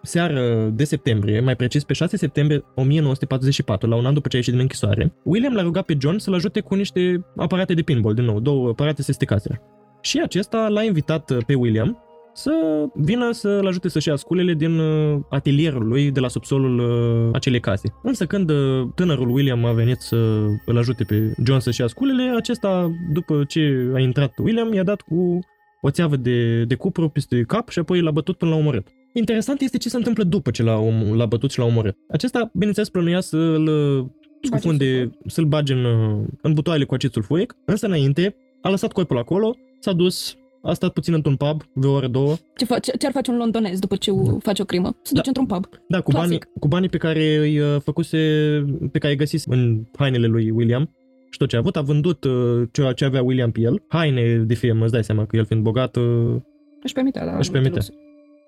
seară 0.02 0.72
de 0.74 0.84
septembrie, 0.84 1.40
mai 1.40 1.56
precis 1.56 1.84
pe 1.84 1.94
6 1.94 2.18
septembrie 2.18 2.64
1944, 2.76 3.90
la 3.90 3.96
un 3.96 4.06
an 4.06 4.14
după 4.14 4.28
ce 4.28 4.36
a 4.36 4.38
ieșit 4.38 4.54
din 4.54 4.62
închisoare, 4.62 5.14
William 5.24 5.54
l-a 5.54 5.62
rugat 5.62 5.86
pe 5.86 5.98
John 6.00 6.18
să-l 6.18 6.34
ajute 6.34 6.60
cu 6.60 6.76
niște 6.76 7.26
aparate 7.36 7.74
de 7.74 7.82
pinball, 7.82 8.14
din 8.14 8.24
nou, 8.24 8.40
două 8.40 8.70
aparate 8.70 9.02
se 9.02 9.12
stricaseră. 9.12 9.62
Și 10.04 10.20
acesta 10.20 10.68
l-a 10.68 10.84
invitat 10.84 11.32
pe 11.46 11.54
William 11.54 11.98
să 12.34 12.52
vină 12.94 13.32
să-l 13.32 13.68
ajute 13.68 13.90
să-și 13.90 14.08
ia 14.08 14.16
sculele 14.16 14.54
din 14.54 14.80
uh, 14.80 15.20
atelierul 15.30 15.88
lui 15.88 16.12
de 16.12 16.20
la 16.20 16.28
subsolul 16.28 16.80
uh, 16.80 17.30
acelei 17.34 17.60
case. 17.60 17.94
Însă 18.02 18.26
când 18.26 18.50
uh, 18.50 18.88
tânărul 18.96 19.30
William 19.30 19.66
a 19.66 19.72
venit 19.72 20.00
să 20.00 20.16
îl 20.66 20.78
ajute 20.78 21.04
pe 21.04 21.34
John 21.46 21.60
să-și 21.60 21.82
ia 21.82 21.88
sculele, 21.88 22.34
acesta, 22.36 22.92
după 23.14 23.44
ce 23.48 23.92
a 23.94 24.00
intrat 24.00 24.38
William, 24.38 24.74
i-a 24.74 24.84
dat 24.84 25.02
cu 25.02 25.40
o 25.82 25.90
țeavă 25.90 26.16
de, 26.16 26.64
de 26.64 26.76
cupru 26.76 27.10
peste 27.10 27.42
cap 27.42 27.70
și 27.70 27.80
apoi 27.80 28.02
l-a 28.02 28.12
bătut 28.12 28.38
până 28.38 28.52
la 28.52 28.58
omorât. 28.58 28.88
Interesant 29.14 29.62
este 29.62 29.78
ce 29.78 29.90
se 29.90 29.98
întâmplă 29.98 30.24
după 30.24 30.52
ce 30.52 30.64
l-a, 30.64 30.78
om, 30.78 31.16
l-a 31.16 31.26
bătut 31.26 31.52
și 31.52 31.60
l-a 31.60 31.66
omorât. 31.66 31.98
Acesta, 32.10 32.50
bineînțeles, 32.54 32.90
plănuia 32.90 33.20
să-l 33.20 33.70
scufunde, 34.42 35.10
să-l 35.26 35.46
bage 35.46 35.74
în, 35.74 35.86
în 36.42 36.54
butoaiele 36.54 36.86
cu 36.86 36.94
acid 36.94 37.12
sulfuric, 37.12 37.56
însă 37.66 37.86
înainte 37.86 38.36
a 38.62 38.70
lăsat 38.70 38.92
corpul 38.92 39.18
acolo, 39.18 39.56
s-a 39.84 39.94
dus, 39.94 40.38
a 40.62 40.74
stat 40.74 40.94
puțin 40.94 41.14
într-un 41.14 41.36
pub, 41.36 41.62
vreo 41.74 41.92
oră, 41.92 42.08
două. 42.08 42.36
Ce, 42.56 42.66
fa- 42.66 42.80
ce, 42.82 42.98
ce 42.98 43.06
ar 43.06 43.12
face 43.12 43.32
un 43.32 43.38
londonez 43.38 43.80
după 43.80 43.96
ce 43.96 44.12
da. 44.12 44.38
face 44.40 44.62
o 44.62 44.66
crimă? 44.66 44.96
Se 45.02 45.12
duce 45.14 45.28
într-un 45.28 45.46
pub. 45.46 45.66
Da, 45.88 46.02
cu 46.02 46.12
banii, 46.12 46.40
cu 46.60 46.68
banii 46.68 46.90
pe 46.90 46.98
care 46.98 47.36
îi 47.36 47.60
uh, 47.60 47.82
făcuse, 47.82 48.18
pe 48.92 49.00
care 49.00 49.12
îi 49.14 49.20
găsise 49.20 49.48
în 49.50 49.84
hainele 49.98 50.28
lui 50.28 50.50
William 50.50 50.96
și 51.30 51.38
tot 51.38 51.50
ce 51.50 51.56
a 51.56 51.60
avut, 51.60 51.76
a 51.76 51.82
vândut 51.82 52.24
uh, 52.24 52.68
ce, 52.72 52.92
ce 52.96 53.06
avea 53.06 53.24
William 53.24 53.52
pe 53.52 53.62
el, 53.62 53.84
haine 53.88 54.38
de 54.38 54.54
firmă, 54.54 54.84
îți 54.84 54.94
dai 54.94 55.04
seama 55.04 55.26
că 55.26 55.36
el 55.36 55.46
fiind 55.46 55.64
bogat... 55.64 55.96
Uh, 55.96 56.36
își 56.84 56.94
permitea, 56.94 57.26
da. 57.26 57.38
Își 57.38 57.52
permitea. 57.52 57.82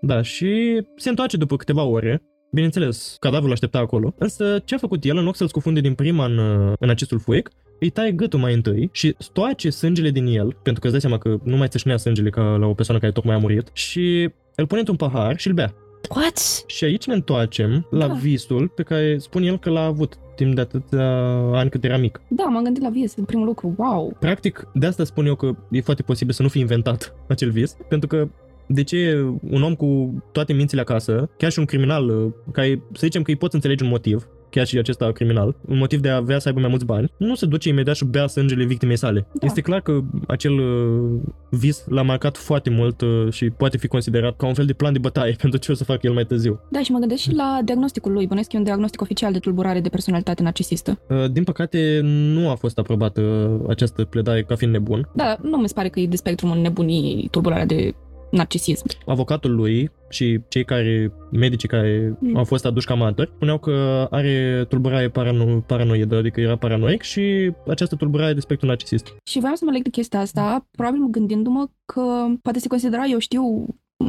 Da, 0.02 0.22
și 0.22 0.82
se 0.96 1.10
întoarce 1.10 1.38
după 1.38 1.56
câteva 1.56 1.84
ore, 1.84 2.22
Bineînțeles, 2.52 3.18
cadavrul 3.20 3.52
aștepta 3.52 3.78
acolo, 3.78 4.14
însă 4.18 4.62
ce 4.66 4.76
a 4.76 4.78
făcut 4.78 5.04
el, 5.04 5.18
în 5.18 5.24
loc 5.24 5.36
să-l 5.36 5.48
scufunde 5.48 5.80
din 5.80 5.94
prima 5.94 6.26
în, 6.26 6.38
uh, 6.38 6.74
în 6.80 6.90
acestul 6.90 7.20
fuic, 7.20 7.50
îi 7.86 7.92
taie 7.92 8.12
gâtul 8.12 8.40
mai 8.40 8.54
întâi 8.54 8.90
și 8.92 9.16
stoace 9.18 9.70
sângele 9.70 10.10
din 10.10 10.26
el, 10.26 10.58
pentru 10.64 10.82
că 10.82 10.88
îți 10.88 10.92
dai 10.92 11.00
seama 11.00 11.18
că 11.18 11.38
nu 11.44 11.58
mai 11.58 11.68
țâșnea 11.68 11.98
sângele 11.98 12.30
ca 12.30 12.42
la 12.42 12.66
o 12.66 12.74
persoană 12.74 13.00
care 13.00 13.12
tocmai 13.12 13.36
a 13.36 13.38
murit, 13.38 13.70
și 13.74 14.30
îl 14.56 14.66
pune 14.68 14.80
într-un 14.80 14.98
pahar 14.98 15.38
și 15.38 15.48
îl 15.48 15.54
bea. 15.54 15.74
What? 16.16 16.64
Și 16.68 16.84
aici 16.84 17.06
ne 17.06 17.14
întoarcem 17.14 17.88
la 17.92 18.08
Da. 18.08 18.14
visul 18.14 18.68
pe 18.68 18.84
care 18.84 19.18
spun 19.18 19.44
el 19.44 19.60
că 19.60 19.70
l-a 19.70 19.84
avut 19.86 20.14
timp 20.36 20.56
de 20.56 20.62
atâția 20.62 21.08
ani 21.54 21.70
cât 21.70 21.84
era 21.84 21.98
mic. 21.98 22.22
Da, 22.28 22.44
m-am 22.44 22.64
gândit 22.64 22.82
la 22.84 22.90
vis, 22.90 23.16
în 23.16 23.24
primul 23.24 23.46
lucru. 23.46 23.74
Wow. 23.78 24.18
Practic, 24.20 24.68
de 24.74 24.86
asta 24.86 25.04
spun 25.04 25.26
eu 25.26 25.36
că 25.36 25.56
e 25.72 25.82
foarte 25.82 26.02
posibil 26.04 26.34
să 26.34 26.42
nu 26.42 26.48
fi 26.48 26.60
inventat 26.60 27.16
acel 27.28 27.50
vis, 27.52 27.78
pentru 27.90 28.08
că 28.08 28.28
de 28.68 28.84
ce 28.84 29.26
un 29.50 29.64
om 29.64 29.76
cu 29.76 30.14
toate 30.32 30.54
mințile 30.54 30.82
acasă, 30.82 31.30
chiar 31.38 31.52
și 31.52 31.60
un 31.60 31.66
criminal, 31.66 32.10
uh, 32.10 32.32
care 32.52 32.82
să 32.94 33.00
zicem 33.06 33.22
că 33.22 33.32
îi 33.32 33.38
poți 33.38 33.56
înțelege 33.56 33.84
un 33.84 33.90
motiv, 33.90 34.28
chiar 34.56 34.66
și 34.66 34.78
acesta 34.78 35.12
criminal, 35.12 35.56
un 35.68 35.78
motiv 35.78 36.00
de 36.00 36.10
a 36.10 36.16
avea 36.16 36.40
să 36.40 36.48
aibă 36.48 36.60
mai 36.60 36.70
mulți 36.70 36.86
bani, 36.86 37.12
nu 37.18 37.36
se 37.36 37.46
duce 37.46 37.70
imediat 37.70 37.96
și 37.96 38.06
bea 38.06 38.28
sângele 38.28 38.64
victimei 38.64 38.98
sale. 38.98 39.28
Da. 39.34 39.46
Este 39.46 39.62
clar 39.62 39.82
că 39.82 40.00
acel 40.28 40.54
uh, 40.60 41.22
vis 41.50 41.86
l-a 41.88 42.02
marcat 42.02 42.38
foarte 42.38 42.70
mult 42.70 43.02
uh, 43.02 43.32
și 43.32 43.50
poate 43.50 43.78
fi 43.78 43.88
considerat 43.88 44.36
ca 44.38 44.48
un 44.48 44.54
fel 44.54 44.66
de 44.66 44.74
plan 44.74 44.94
de 44.94 45.00
bătaie 45.00 45.36
pentru 45.42 45.60
ce 45.60 45.72
o 45.72 45.76
să 45.76 45.84
facă 45.84 46.00
el 46.02 46.14
mai 46.14 46.26
târziu. 46.26 46.60
Da, 46.72 46.82
și 46.82 46.92
mă 46.92 47.00
gândesc 47.00 47.22
și 47.22 47.34
la 47.34 47.60
diagnosticul 47.64 48.12
lui. 48.12 48.28
Bănesc 48.28 48.50
că 48.50 48.56
e 48.56 48.60
un 48.60 48.66
diagnostic 48.66 49.02
oficial 49.02 49.32
de 49.32 49.40
tulburare 49.40 49.80
de 49.80 49.90
personalitate 49.90 50.44
narcisistă. 50.44 51.00
Uh, 51.10 51.32
Din 51.32 51.44
păcate, 51.44 52.00
nu 52.04 52.50
a 52.50 52.56
fost 52.56 52.78
aprobată 52.78 53.22
uh, 53.22 53.70
această 53.70 54.04
pledare 54.04 54.44
ca 54.44 54.56
fiind 54.56 54.74
nebun. 54.74 55.10
Da, 55.16 55.38
nu 55.42 55.58
mi 55.58 55.68
se 55.68 55.74
pare 55.74 55.90
că 55.90 56.00
e 56.00 56.08
de 56.08 56.16
spectrum 56.16 56.52
în 56.52 56.62
nebunii 56.62 57.28
tulburarea 57.32 57.66
de 57.66 57.94
narcisism. 58.32 58.86
avocatul 59.06 59.56
lui 59.56 59.92
și 60.10 60.40
cei 60.48 60.66
care, 60.66 61.12
medicii 61.32 61.68
care 61.68 62.18
Mm. 62.20 62.36
au 62.38 62.44
fost 62.44 62.66
aduși 62.66 62.86
ca 62.86 62.94
martori, 62.94 63.32
spuneau 63.36 63.58
că 63.58 64.08
are 64.12 64.66
tulburare 64.70 65.10
parano- 65.10 65.66
paranoidă, 65.66 66.16
adică 66.18 66.42
era 66.42 66.56
paranoic 66.56 67.02
și 67.02 67.52
această 67.68 67.96
tulburare 67.96 68.34
de 68.34 68.40
spectru 68.40 68.68
narcisist. 68.68 69.16
Și 69.24 69.40
vreau 69.40 69.56
să 69.56 69.66
mă 69.66 69.72
leg 69.72 69.82
de 69.84 69.90
chestia 69.90 70.20
asta, 70.20 70.68
probabil 70.72 71.08
gândindu-mă 71.10 71.68
că 71.86 72.26
poate 72.42 72.60
se 72.60 72.68
considera, 72.68 73.06
eu 73.06 73.18
știu, 73.20 73.66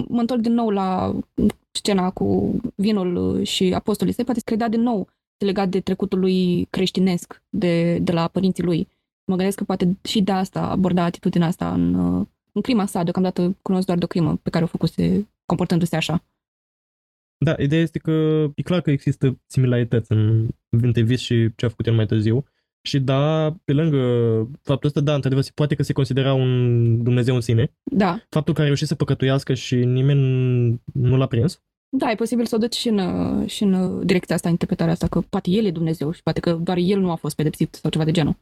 mă 0.08 0.20
întorc 0.20 0.40
din 0.40 0.52
nou 0.52 0.68
la 0.70 1.14
scena 1.70 2.10
cu 2.10 2.56
vinul 2.74 3.42
și 3.42 3.72
apostolii 3.74 4.14
săi, 4.14 4.24
poate 4.24 4.38
se 4.38 4.44
credea 4.46 4.68
din 4.68 4.80
nou 4.82 5.08
legat 5.44 5.68
de 5.68 5.80
trecutul 5.80 6.18
lui 6.18 6.66
creștinesc, 6.70 7.42
de, 7.50 7.98
de 7.98 8.12
la 8.12 8.28
părinții 8.28 8.62
lui. 8.64 8.88
Mă 9.30 9.36
gândesc 9.36 9.56
că 9.58 9.64
poate 9.64 9.96
și 10.02 10.22
de 10.22 10.32
asta 10.32 10.60
aborda 10.60 11.04
atitudinea 11.04 11.46
asta 11.46 11.72
în, 11.72 11.94
uh, 11.94 12.26
în 12.56 12.62
crima 12.62 12.86
sa, 12.86 13.02
deocamdată 13.02 13.56
cunosc 13.62 13.86
doar 13.86 13.98
de 13.98 14.04
o 14.04 14.06
crimă 14.06 14.36
pe 14.42 14.50
care 14.50 14.64
o 14.64 14.66
făcuse 14.66 15.28
comportându-se 15.46 15.96
așa. 15.96 16.24
Da, 17.38 17.54
ideea 17.58 17.82
este 17.82 17.98
că 17.98 18.10
e 18.54 18.62
clar 18.62 18.80
că 18.80 18.90
există 18.90 19.40
similarități 19.46 20.12
în 20.12 20.48
între 20.68 21.02
vis 21.02 21.20
și 21.20 21.54
ce 21.56 21.64
a 21.64 21.68
făcut 21.68 21.86
el 21.86 21.94
mai 21.94 22.06
târziu. 22.06 22.44
Și 22.82 23.00
da, 23.00 23.50
pe 23.64 23.72
lângă 23.72 23.98
faptul 24.62 24.86
ăsta, 24.88 25.00
da, 25.00 25.14
într-adevăr, 25.14 25.44
se 25.44 25.50
poate 25.54 25.74
că 25.74 25.82
se 25.82 25.92
considera 25.92 26.32
un 26.34 27.02
Dumnezeu 27.02 27.34
în 27.34 27.40
sine. 27.40 27.72
Da, 27.84 28.20
Faptul 28.28 28.54
că 28.54 28.60
a 28.60 28.64
reușit 28.64 28.86
să 28.86 28.94
păcătuiască 28.94 29.54
și 29.54 29.74
nimeni 29.74 30.20
nu 30.92 31.16
l-a 31.16 31.26
prins. 31.26 31.62
da, 31.88 32.10
e 32.10 32.14
posibil 32.14 32.46
să 32.46 32.54
o 32.54 32.58
duci 32.58 32.74
și 32.74 32.88
în, 32.88 32.98
uh, 32.98 33.48
și 33.48 33.62
în 33.62 33.72
uh, 33.72 34.06
direcția 34.06 34.34
asta, 34.34 34.48
interpretarea 34.48 34.92
asta, 34.92 35.06
că 35.06 35.20
poate 35.20 35.50
el 35.50 35.64
e 35.64 35.70
Dumnezeu 35.70 36.10
și 36.12 36.22
poate 36.22 36.40
că 36.40 36.52
doar 36.52 36.76
el 36.80 37.00
nu 37.00 37.10
a 37.10 37.14
fost 37.14 37.36
pedepsit 37.36 37.74
sau 37.74 37.90
ceva 37.90 38.04
de 38.04 38.10
genul. 38.10 38.36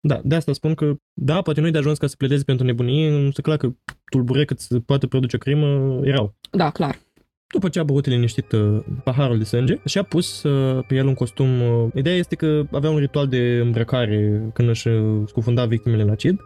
Da, 0.00 0.20
de 0.24 0.34
asta 0.34 0.52
spun 0.52 0.74
că, 0.74 0.94
da, 1.12 1.42
poate 1.42 1.60
nu-i 1.60 1.70
de 1.70 1.78
ajuns 1.78 1.98
ca 1.98 2.06
să 2.06 2.14
pledezi 2.18 2.44
pentru 2.44 2.66
nebunie, 2.66 3.08
însă 3.08 3.40
clar 3.40 3.56
că 3.56 3.68
tulbure 4.10 4.44
cât 4.44 4.60
se 4.60 4.78
poate 4.78 5.06
produce 5.06 5.36
o 5.36 5.38
crimă 5.38 6.00
erau. 6.04 6.34
Da, 6.50 6.70
clar. 6.70 6.98
După 7.52 7.68
ce 7.68 7.78
a 7.78 7.82
băut 7.82 8.06
liniștit 8.06 8.52
uh, 8.52 8.78
paharul 9.04 9.38
de 9.38 9.44
sânge 9.44 9.80
și 9.84 9.98
a 9.98 10.02
pus 10.02 10.42
uh, 10.42 10.84
pe 10.86 10.94
el 10.94 11.06
un 11.06 11.14
costum. 11.14 11.60
Uh, 11.60 11.90
ideea 11.94 12.16
este 12.16 12.34
că 12.34 12.62
avea 12.72 12.90
un 12.90 12.98
ritual 12.98 13.26
de 13.26 13.60
îmbrăcare 13.62 14.50
când 14.54 14.68
își 14.68 14.88
uh, 14.88 15.22
scufunda 15.26 15.66
victimele 15.66 16.02
în 16.02 16.10
acid. 16.10 16.40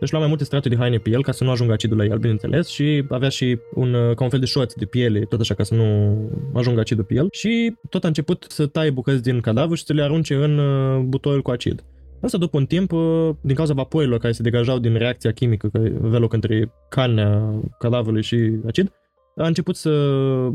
Deci 0.00 0.10
lua 0.10 0.20
mai 0.20 0.28
multe 0.28 0.44
straturi 0.44 0.74
de 0.74 0.80
haine 0.80 0.98
pe 0.98 1.10
el 1.10 1.22
ca 1.22 1.32
să 1.32 1.44
nu 1.44 1.50
ajungă 1.50 1.72
acidul 1.72 1.96
la 1.96 2.04
el, 2.04 2.18
bineînțeles, 2.18 2.68
și 2.68 3.04
avea 3.08 3.28
și 3.28 3.58
un, 3.74 3.94
uh, 3.94 4.14
ca 4.14 4.24
un 4.24 4.30
fel 4.30 4.40
de 4.40 4.46
șoț 4.46 4.72
de 4.72 4.84
piele, 4.84 5.20
tot 5.20 5.40
așa 5.40 5.54
ca 5.54 5.62
să 5.62 5.74
nu 5.74 6.16
ajungă 6.54 6.80
acidul 6.80 7.04
pe 7.04 7.14
el. 7.14 7.28
Și 7.30 7.74
tot 7.90 8.04
a 8.04 8.06
început 8.06 8.46
să 8.48 8.66
taie 8.66 8.90
bucăți 8.90 9.22
din 9.22 9.40
cadavru 9.40 9.74
și 9.74 9.84
să 9.84 9.92
le 9.92 10.02
arunce 10.02 10.34
în 10.34 10.58
uh, 10.58 11.02
butoiul 11.04 11.42
cu 11.42 11.50
acid. 11.50 11.84
Însă 12.20 12.36
după 12.36 12.56
un 12.56 12.66
timp, 12.66 12.92
uh, 12.92 13.30
din 13.40 13.54
cauza 13.54 13.74
vaporilor 13.74 14.18
care 14.18 14.32
se 14.32 14.42
degajau 14.42 14.78
din 14.78 14.96
reacția 14.96 15.32
chimică 15.32 15.68
care 15.72 15.92
avea 16.04 16.18
loc 16.18 16.32
între 16.32 16.72
carnea 16.88 17.60
cadavrului 17.78 18.22
și 18.22 18.58
acid, 18.66 18.92
a 19.36 19.46
început 19.46 19.76
să 19.76 19.90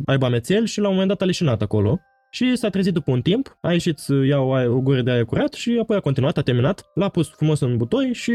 aibă 0.06 0.26
amețel 0.26 0.66
și 0.66 0.80
la 0.80 0.88
un 0.88 0.94
moment 0.94 1.10
dat 1.10 1.22
a 1.22 1.26
leșinat 1.26 1.62
acolo. 1.62 2.00
Și 2.32 2.56
s-a 2.56 2.70
trezit 2.70 2.94
după 2.94 3.12
un 3.12 3.22
timp, 3.22 3.58
a 3.62 3.72
ieșit 3.72 3.98
să 3.98 4.14
ia 4.14 4.40
o, 4.40 4.58
aer- 4.58 4.68
o 4.68 4.80
gură 4.80 5.02
de 5.02 5.12
aer 5.12 5.24
curat 5.24 5.54
și 5.54 5.78
apoi 5.82 5.96
a 5.96 6.00
continuat, 6.00 6.38
a 6.38 6.42
terminat, 6.42 6.92
l-a 6.94 7.10
pus 7.10 7.30
frumos 7.30 7.60
în 7.60 7.78
butoi 7.78 8.14
și 8.14 8.32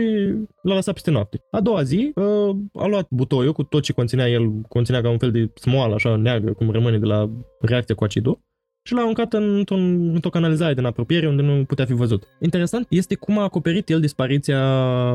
l-a 0.63 0.75
lăsat 0.75 0.95
peste 0.95 1.11
noapte. 1.11 1.43
A 1.51 1.61
doua 1.61 1.83
zi 1.83 2.13
uh, 2.15 2.57
a 2.73 2.87
luat 2.87 3.07
butoiul 3.11 3.53
cu 3.53 3.63
tot 3.63 3.83
ce 3.83 3.93
conținea 3.93 4.29
el, 4.29 4.51
conținea 4.69 5.01
ca 5.01 5.11
un 5.11 5.19
fel 5.19 5.31
de 5.31 5.51
smoală 5.55 5.95
așa 5.95 6.17
neagră, 6.17 6.53
cum 6.53 6.71
rămâne 6.71 6.99
de 6.99 7.07
la 7.07 7.31
reacția 7.61 7.95
cu 7.95 8.05
acidul, 8.05 8.41
și 8.89 8.95
l-a 8.95 9.01
aruncat 9.01 9.33
într-un, 9.33 10.11
într-o 10.15 10.31
canalizare 10.31 10.75
din 10.75 10.85
apropiere 10.85 11.29
unde 11.29 11.43
nu 11.43 11.65
putea 11.65 11.85
fi 11.85 11.93
văzut. 11.93 12.23
Interesant 12.41 12.87
este 12.91 13.15
cum 13.15 13.39
a 13.39 13.43
acoperit 13.43 13.89
el 13.89 14.01
dispariția 14.01 14.61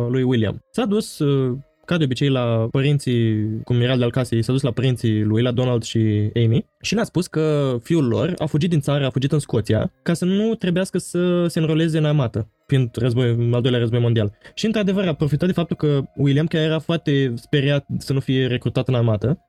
lui 0.10 0.24
William. 0.24 0.60
S-a 0.72 0.86
dus 0.86 1.20
uh, 1.20 1.58
ca 1.86 1.98
de 1.98 2.04
obicei 2.04 2.30
la 2.30 2.68
părinții, 2.72 3.48
cum 3.64 3.82
era 3.82 3.98
de 3.98 4.04
al 4.04 4.12
casei, 4.12 4.42
s-a 4.42 4.52
dus 4.52 4.62
la 4.62 4.72
părinții 4.72 5.24
lui, 5.24 5.42
la 5.42 5.52
Donald 5.52 5.84
și 5.84 6.32
Amy 6.36 6.66
și 6.82 6.96
le-a 6.96 7.04
spus 7.04 7.28
că 7.28 7.78
fiul 7.84 8.08
lor 8.08 8.34
a 8.38 8.46
fugit 8.46 8.70
din 8.70 8.80
țară, 8.80 9.06
a 9.06 9.10
fugit 9.10 9.32
în 9.32 9.40
Scoția, 9.40 9.92
ca 10.04 10.14
să 10.14 10.26
nu 10.26 10.56
trebuiască 10.56 10.98
să 10.98 11.48
se 11.48 11.60
înroleze 11.60 11.98
în 11.98 12.06
armată, 12.06 12.50
fiind 12.68 12.90
război, 12.96 13.50
al 13.52 13.62
doilea 13.62 13.80
război 13.80 14.00
mondial. 14.00 14.38
Și 14.54 14.66
într-adevăr 14.66 15.08
a 15.08 15.14
profitat 15.14 15.48
de 15.48 15.54
faptul 15.54 15.76
că 15.76 16.02
William, 16.16 16.46
care 16.46 16.64
era 16.64 16.80
foarte 16.80 17.34
speriat 17.36 17.86
să 17.98 18.14
nu 18.14 18.20
fie 18.20 18.48
recrutat 18.48 18.88
în 18.88 18.94
armată, 18.94 19.40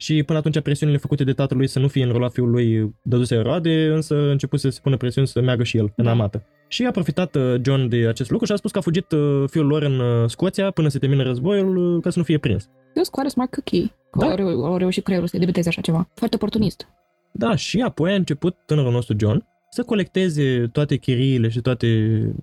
și 0.00 0.22
până 0.22 0.38
atunci 0.38 0.60
presiunile 0.60 0.98
făcute 0.98 1.24
de 1.24 1.32
tatălui 1.32 1.66
să 1.66 1.78
nu 1.78 1.88
fie 1.88 2.04
înrolat 2.04 2.32
fiul 2.32 2.50
lui 2.50 2.94
dăduse 3.02 3.36
roade, 3.36 3.86
însă 3.86 4.14
a 4.14 4.30
început 4.30 4.60
să 4.60 4.68
se 4.68 4.80
pună 4.82 4.96
presiuni 4.96 5.26
să 5.26 5.40
meargă 5.40 5.62
și 5.62 5.76
el 5.76 5.92
în 5.96 6.04
da. 6.04 6.10
armată. 6.10 6.46
Și 6.68 6.84
a 6.84 6.90
profitat 6.90 7.34
uh, 7.34 7.54
John 7.62 7.88
de 7.88 8.06
acest 8.08 8.30
lucru 8.30 8.46
și 8.46 8.52
a 8.52 8.56
spus 8.56 8.70
că 8.70 8.78
a 8.78 8.80
fugit 8.80 9.12
uh, 9.12 9.44
fiul 9.50 9.66
lor 9.66 9.82
în 9.82 9.98
uh, 9.98 10.28
Scoția 10.28 10.70
până 10.70 10.88
se 10.88 10.98
termină 10.98 11.22
războiul 11.22 12.00
ca 12.00 12.10
să 12.10 12.18
nu 12.18 12.24
fie 12.24 12.38
prins. 12.38 12.68
Eu 12.94 13.02
sunt 13.02 13.14
quite 13.14 13.28
smart 13.28 13.50
cookie. 13.50 13.90
Da. 14.18 14.26
Au, 14.26 14.34
reu- 14.34 14.64
au 14.64 14.76
reușit 14.76 15.04
creierul 15.04 15.28
să 15.28 15.38
debiteze 15.38 15.68
așa 15.68 15.80
ceva. 15.80 16.08
Foarte 16.14 16.34
oportunist. 16.34 16.88
Da, 17.32 17.56
și 17.56 17.80
apoi 17.80 18.12
a 18.12 18.14
început 18.14 18.56
tânărul 18.66 18.92
nostru 18.92 19.16
John 19.18 19.46
să 19.68 19.82
colecteze 19.82 20.68
toate 20.72 20.96
chiriile 20.96 21.48
și 21.48 21.60
toate, 21.60 21.88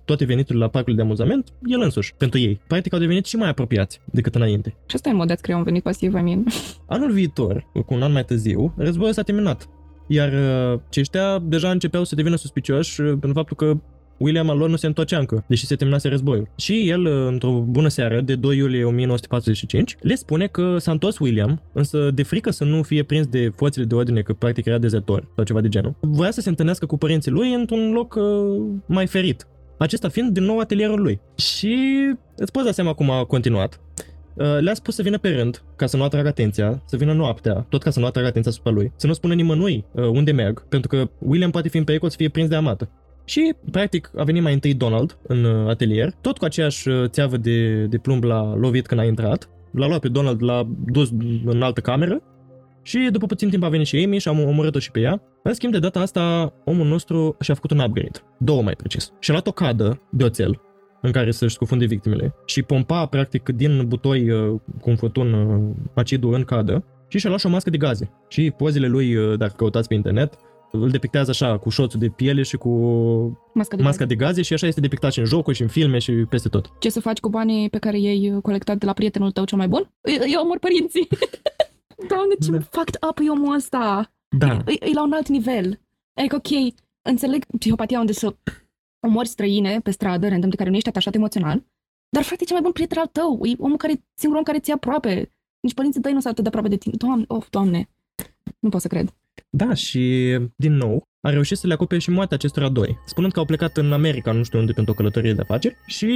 toate 0.04 0.24
veniturile 0.24 0.64
la 0.64 0.70
parcul 0.70 0.94
de 0.94 1.02
amuzament 1.02 1.48
el 1.66 1.80
însuși, 1.80 2.14
pentru 2.14 2.38
ei. 2.38 2.60
Practic 2.66 2.92
au 2.92 2.98
devenit 2.98 3.26
și 3.26 3.36
mai 3.36 3.48
apropiați 3.48 4.00
decât 4.04 4.34
înainte. 4.34 4.74
Și 4.86 4.94
asta 4.94 5.08
e 5.08 5.12
în 5.12 5.18
mod 5.18 5.26
de 5.26 5.32
a 5.32 5.36
crea 5.36 5.56
un 5.56 5.62
venit 5.62 5.82
pasiv, 5.82 6.14
I 6.14 6.20
mean. 6.20 6.44
Anul 6.86 7.12
viitor, 7.12 7.66
cu 7.86 7.94
un 7.94 8.02
an 8.02 8.12
mai 8.12 8.24
târziu, 8.24 8.74
războiul 8.76 9.12
s-a 9.12 9.22
terminat. 9.22 9.68
Iar 10.06 10.32
uh, 10.32 10.80
aceștia 10.86 11.38
deja 11.38 11.70
începeau 11.70 12.04
să 12.04 12.14
devină 12.14 12.36
suspicioși 12.36 13.00
uh, 13.00 13.08
pentru 13.08 13.32
faptul 13.32 13.56
că 13.56 13.80
William 14.18 14.50
al 14.50 14.58
lor 14.58 14.68
nu 14.68 14.76
se 14.76 14.86
întoarcea 14.86 15.18
încă, 15.18 15.44
deși 15.48 15.66
se 15.66 15.76
terminase 15.76 16.08
războiul. 16.08 16.48
Și 16.56 16.88
el, 16.88 17.06
într-o 17.06 17.50
bună 17.50 17.88
seară 17.88 18.20
de 18.20 18.34
2 18.34 18.56
iulie 18.56 18.84
1945, 18.84 19.96
le 20.00 20.14
spune 20.14 20.46
că 20.46 20.78
s-a 20.78 20.90
întors 20.90 21.18
William, 21.18 21.62
însă 21.72 22.10
de 22.10 22.22
frică 22.22 22.50
să 22.50 22.64
nu 22.64 22.82
fie 22.82 23.02
prins 23.02 23.26
de 23.26 23.52
forțele 23.56 23.84
de 23.84 23.94
ordine, 23.94 24.20
că 24.20 24.32
practic 24.32 24.64
era 24.64 24.78
dezertor 24.78 25.28
sau 25.34 25.44
ceva 25.44 25.60
de 25.60 25.68
genul, 25.68 25.94
voia 26.00 26.30
să 26.30 26.40
se 26.40 26.48
întâlnească 26.48 26.86
cu 26.86 26.96
părinții 26.96 27.30
lui 27.30 27.54
într-un 27.54 27.92
loc 27.92 28.14
uh, 28.14 28.22
mai 28.86 29.06
ferit. 29.06 29.46
Acesta 29.78 30.08
fiind 30.08 30.30
din 30.30 30.44
nou 30.44 30.58
atelierul 30.58 31.00
lui. 31.00 31.20
Și 31.36 31.76
îți 32.36 32.52
poți 32.52 32.66
da 32.66 32.72
seama 32.72 32.92
cum 32.92 33.10
a 33.10 33.24
continuat. 33.24 33.80
Uh, 34.34 34.58
le-a 34.60 34.74
spus 34.74 34.94
să 34.94 35.02
vină 35.02 35.18
pe 35.18 35.28
rând, 35.28 35.62
ca 35.76 35.86
să 35.86 35.96
nu 35.96 36.02
atragă 36.02 36.28
atenția, 36.28 36.82
să 36.84 36.96
vină 36.96 37.12
noaptea, 37.12 37.66
tot 37.68 37.82
ca 37.82 37.90
să 37.90 38.00
nu 38.00 38.06
atragă 38.06 38.28
atenția 38.28 38.50
asupra 38.50 38.70
lui, 38.70 38.92
să 38.96 39.06
nu 39.06 39.12
spună 39.12 39.34
nimănui 39.34 39.84
uh, 39.92 40.04
unde 40.04 40.32
merg, 40.32 40.64
pentru 40.68 40.88
că 40.88 41.10
William 41.18 41.50
poate 41.50 41.68
fi 41.68 41.76
în 41.76 41.84
pericol 41.84 42.08
să 42.08 42.16
fie 42.18 42.28
prins 42.28 42.48
de 42.48 42.54
armată. 42.54 42.88
Și, 43.28 43.54
practic, 43.70 44.10
a 44.16 44.22
venit 44.22 44.42
mai 44.42 44.52
întâi 44.52 44.74
Donald 44.74 45.18
în 45.26 45.44
uh, 45.44 45.68
atelier, 45.68 46.12
tot 46.20 46.38
cu 46.38 46.44
aceeași 46.44 46.88
uh, 46.88 47.08
țeavă 47.08 47.36
de, 47.36 47.84
de 47.84 47.98
plumb 47.98 48.24
la 48.24 48.54
lovit 48.54 48.86
când 48.86 49.00
a 49.00 49.04
intrat. 49.04 49.48
L-a 49.72 49.86
luat 49.86 50.00
pe 50.00 50.08
Donald, 50.08 50.42
l-a 50.42 50.68
dus 50.86 51.10
în 51.44 51.62
altă 51.62 51.80
cameră 51.80 52.22
și 52.82 53.08
după 53.12 53.26
puțin 53.26 53.50
timp 53.50 53.62
a 53.62 53.68
venit 53.68 53.86
și 53.86 54.02
Amy 54.04 54.18
și 54.18 54.28
am 54.28 54.40
omorât-o 54.40 54.78
și 54.78 54.90
pe 54.90 55.00
ea. 55.00 55.22
În 55.42 55.54
schimb, 55.54 55.72
de 55.72 55.78
data 55.78 56.00
asta, 56.00 56.52
omul 56.64 56.86
nostru 56.86 57.36
și-a 57.40 57.54
făcut 57.54 57.70
un 57.70 57.78
upgrade. 57.78 58.18
Două 58.38 58.62
mai 58.62 58.74
precis. 58.74 59.12
Și-a 59.20 59.32
luat 59.32 59.46
o 59.46 59.50
cadă 59.50 60.02
de 60.10 60.24
oțel 60.24 60.60
în 61.02 61.12
care 61.12 61.30
să-și 61.30 61.54
scufunde 61.54 61.84
victimele 61.84 62.34
și 62.44 62.62
pompa, 62.62 63.06
practic, 63.06 63.48
din 63.48 63.84
butoi 63.86 64.30
uh, 64.30 64.60
cu 64.80 64.90
un 64.90 64.96
fotun 64.96 65.34
acidul 65.94 66.34
în 66.34 66.42
cadă 66.42 66.84
și 67.08 67.18
și-a 67.18 67.28
luat 67.28 67.40
și 67.40 67.46
o 67.46 67.50
mască 67.50 67.70
de 67.70 67.76
gaze. 67.76 68.10
Și 68.28 68.50
pozele 68.50 68.86
lui, 68.86 69.36
dacă 69.36 69.54
căutați 69.56 69.88
pe 69.88 69.94
internet, 69.94 70.34
îl 70.70 70.90
depictează 70.90 71.30
așa, 71.30 71.58
cu 71.58 71.68
șoțul 71.68 72.00
de 72.00 72.08
piele 72.08 72.42
și 72.42 72.56
cu 72.56 72.70
masca 73.54 73.76
de, 73.76 73.82
masca 73.82 74.04
gaze. 74.04 74.14
de 74.14 74.24
gaze 74.24 74.42
și 74.42 74.52
așa 74.52 74.66
este 74.66 74.80
depictat 74.80 75.12
și 75.12 75.18
în 75.18 75.24
jocuri 75.24 75.56
și 75.56 75.62
în 75.62 75.68
filme 75.68 75.98
și 75.98 76.12
peste 76.12 76.48
tot. 76.48 76.72
Ce 76.78 76.88
să 76.88 77.00
faci 77.00 77.20
cu 77.20 77.28
banii 77.28 77.70
pe 77.70 77.78
care 77.78 77.98
i-ai 77.98 78.38
colectat 78.42 78.76
de 78.78 78.86
la 78.86 78.92
prietenul 78.92 79.30
tău 79.30 79.44
cel 79.44 79.58
mai 79.58 79.68
bun? 79.68 79.90
Eu 80.32 80.42
omor 80.42 80.58
părinții. 80.58 81.08
Doamne, 82.08 82.34
ce 82.44 82.50
da. 82.50 82.60
fucked 82.60 82.98
up 83.10 83.18
e 83.22 83.30
omul 83.30 83.54
ăsta. 83.54 84.12
Da. 84.38 84.62
E, 84.66 84.72
e 84.80 84.94
la 84.94 85.02
un 85.02 85.12
alt 85.12 85.28
nivel. 85.28 85.80
Adică, 86.14 86.36
ok, 86.36 86.74
înțeleg 87.02 87.44
psihopatia 87.58 87.98
unde 87.98 88.12
să 88.12 88.36
omori 89.00 89.28
străine 89.28 89.80
pe 89.80 89.90
stradă, 89.90 90.28
random, 90.28 90.50
de 90.50 90.56
care 90.56 90.70
nu 90.70 90.76
ești 90.76 90.88
atașat 90.88 91.14
emoțional, 91.14 91.64
dar 92.08 92.22
frate, 92.22 92.44
cel 92.44 92.54
mai 92.54 92.62
bun 92.62 92.72
prieten 92.72 92.98
al 92.98 93.06
tău, 93.06 93.40
e 93.44 93.54
omul 93.58 93.76
care, 93.76 94.04
singurul 94.14 94.36
om 94.36 94.42
care 94.42 94.58
ți-e 94.58 94.72
aproape. 94.72 95.30
Nici 95.60 95.74
părinții 95.74 96.00
tăi 96.00 96.12
nu 96.12 96.20
sunt 96.20 96.32
atât 96.32 96.42
de 96.42 96.48
aproape 96.48 96.68
de 96.68 96.76
tine. 96.76 96.94
Doamne, 96.96 97.24
of, 97.28 97.48
doamne. 97.50 97.88
Nu 98.58 98.68
pot 98.68 98.80
să 98.80 98.88
cred. 98.88 99.14
Da, 99.50 99.74
și 99.74 100.36
din 100.56 100.72
nou 100.72 101.02
a 101.20 101.30
reușit 101.30 101.56
să 101.56 101.66
le 101.66 101.72
acopere 101.72 102.00
și 102.00 102.10
moartea 102.10 102.36
acestora 102.36 102.68
doi, 102.68 102.98
spunând 103.06 103.32
că 103.32 103.38
au 103.38 103.44
plecat 103.44 103.76
în 103.76 103.92
America, 103.92 104.32
nu 104.32 104.42
știu 104.42 104.58
unde, 104.58 104.72
pentru 104.72 104.92
o 104.92 104.96
călătorie 104.96 105.32
de 105.32 105.40
afaceri 105.40 105.76
și 105.86 106.10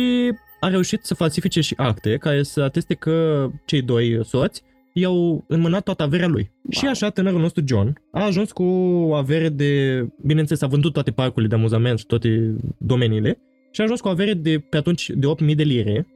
a 0.61 0.69
reușit 0.69 1.05
să 1.05 1.15
falsifice 1.15 1.61
și 1.61 1.75
acte 1.77 2.17
care 2.17 2.43
să 2.43 2.63
ateste 2.63 2.95
că 2.95 3.47
cei 3.65 3.83
doi 3.83 4.21
soți 4.25 4.63
i-au 4.93 5.45
înmânat 5.49 5.83
toată 5.83 6.03
averea 6.03 6.27
lui. 6.27 6.51
Wow. 6.53 6.71
Și 6.71 6.87
așa 6.87 7.11
tânărul 7.11 7.41
nostru 7.41 7.65
John 7.67 8.03
a 8.13 8.25
ajuns 8.25 8.53
cu 8.53 8.63
o 8.63 9.15
avere 9.15 9.49
de, 9.49 10.05
bineînțeles, 10.25 10.63
a 10.63 10.67
vândut 10.67 10.93
toate 10.93 11.11
parcurile 11.11 11.49
de 11.49 11.55
amuzament 11.55 11.99
și 11.99 12.07
toate 12.07 12.57
domeniile 12.79 13.39
și 13.71 13.81
a 13.81 13.85
ajuns 13.85 14.01
cu 14.01 14.09
o 14.09 14.11
avere 14.11 14.35
de 14.35 14.59
pe 14.59 14.77
atunci 14.77 15.11
de 15.15 15.27
8.000 15.45 15.55
de 15.55 15.63
lire, 15.63 16.07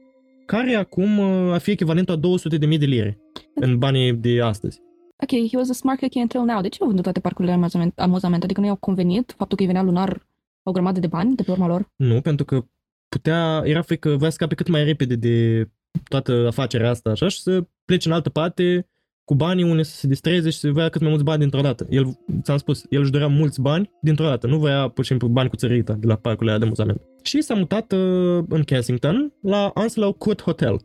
care 0.45 0.73
acum 0.73 1.17
uh, 1.17 1.53
a 1.53 1.57
fi 1.57 1.71
echivalentul 1.71 2.15
a 2.15 2.55
200.000 2.57 2.59
de 2.59 2.85
lire 2.85 3.17
în 3.55 3.77
banii 3.77 4.13
de 4.13 4.41
astăzi 4.41 4.79
ok, 5.23 5.49
he 5.49 5.57
was 5.57 5.69
a 5.69 5.73
smart 5.73 5.99
cookie 5.99 6.21
until 6.21 6.41
now. 6.41 6.61
De 6.61 6.67
ce 6.67 6.77
au 6.81 6.87
vândut 6.87 7.03
toate 7.03 7.19
parcurile 7.19 7.53
de 7.53 7.57
amuzament, 7.57 7.99
amuzament? 7.99 8.43
Adică 8.43 8.59
nu 8.59 8.65
i-au 8.65 8.75
convenit 8.75 9.33
faptul 9.37 9.57
că 9.57 9.63
îi 9.63 9.69
venea 9.69 9.83
lunar 9.83 10.27
o 10.63 10.71
grămadă 10.71 10.99
de 10.99 11.07
bani 11.07 11.35
de 11.35 11.43
pe 11.43 11.51
urma 11.51 11.67
lor? 11.67 11.91
Nu, 11.95 12.21
pentru 12.21 12.45
că 12.45 12.65
putea, 13.07 13.61
era 13.65 13.81
frică, 13.81 14.09
voia 14.09 14.29
să 14.29 14.35
scape 14.35 14.55
cât 14.55 14.67
mai 14.67 14.83
repede 14.83 15.15
de 15.15 15.69
toată 16.09 16.43
afacerea 16.47 16.89
asta, 16.89 17.09
așa, 17.09 17.27
și 17.27 17.41
să 17.41 17.65
plece 17.85 18.07
în 18.07 18.13
altă 18.13 18.29
parte 18.29 18.87
cu 19.23 19.35
banii 19.35 19.63
unde 19.63 19.83
să 19.83 19.95
se 19.95 20.07
distreze 20.07 20.49
și 20.49 20.57
să 20.57 20.71
voia 20.71 20.89
cât 20.89 21.01
mai 21.01 21.09
mulți 21.09 21.25
bani 21.25 21.39
dintr-o 21.39 21.61
dată. 21.61 21.87
El, 21.89 22.19
ți-am 22.41 22.57
spus, 22.57 22.85
el 22.89 23.01
își 23.01 23.11
dorea 23.11 23.27
mulți 23.27 23.61
bani 23.61 23.89
dintr-o 24.01 24.25
dată, 24.25 24.47
nu 24.47 24.57
voia 24.57 24.87
pur 24.87 25.03
și 25.03 25.09
simplu 25.09 25.27
bani 25.27 25.49
cu 25.49 25.55
țărita 25.55 25.93
de 25.93 26.07
la 26.07 26.15
parcurile 26.15 26.57
de 26.57 26.63
amuzament. 26.63 27.01
Și 27.23 27.41
s-a 27.41 27.53
mutat 27.53 27.91
uh, 27.91 28.43
în 28.49 28.63
Kensington 28.63 29.33
la 29.41 29.71
Anslow 29.73 30.13
Court 30.13 30.41
Hotel, 30.41 30.79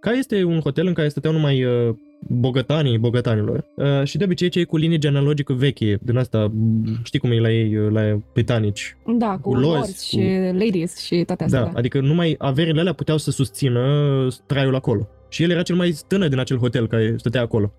care 0.00 0.16
este 0.16 0.44
un 0.44 0.60
hotel 0.60 0.86
în 0.86 0.94
care 0.94 1.08
stăteau 1.08 1.32
numai 1.32 1.64
uh, 1.64 1.94
bogătanii 2.20 2.98
bogătanilor. 2.98 3.64
Uh, 3.74 4.04
și 4.04 4.16
de 4.16 4.24
obicei 4.24 4.48
cei 4.48 4.64
cu 4.64 4.76
linii 4.76 4.98
genealogică 4.98 5.52
veche, 5.52 5.98
din 6.02 6.16
asta, 6.16 6.52
știi 7.02 7.18
cum 7.18 7.30
e 7.30 7.40
la 7.40 7.50
ei, 7.50 7.72
la 7.90 8.20
britanici. 8.32 8.96
Da, 9.18 9.38
cu, 9.40 9.48
cu 9.48 9.54
lords 9.54 10.02
și 10.02 10.16
cu... 10.16 10.56
ladies 10.58 10.98
și 10.98 11.22
toate 11.26 11.44
astea. 11.44 11.60
Da, 11.60 11.66
da, 11.66 11.78
adică 11.78 12.00
numai 12.00 12.34
averile 12.38 12.80
alea 12.80 12.92
puteau 12.92 13.18
să 13.18 13.30
susțină 13.30 14.26
traiul 14.46 14.74
acolo. 14.74 15.08
Și 15.28 15.42
el 15.42 15.50
era 15.50 15.62
cel 15.62 15.76
mai 15.76 15.96
tânăr 16.08 16.28
din 16.28 16.38
acel 16.38 16.58
hotel 16.58 16.86
care 16.86 17.14
stătea 17.16 17.40
acolo. 17.40 17.72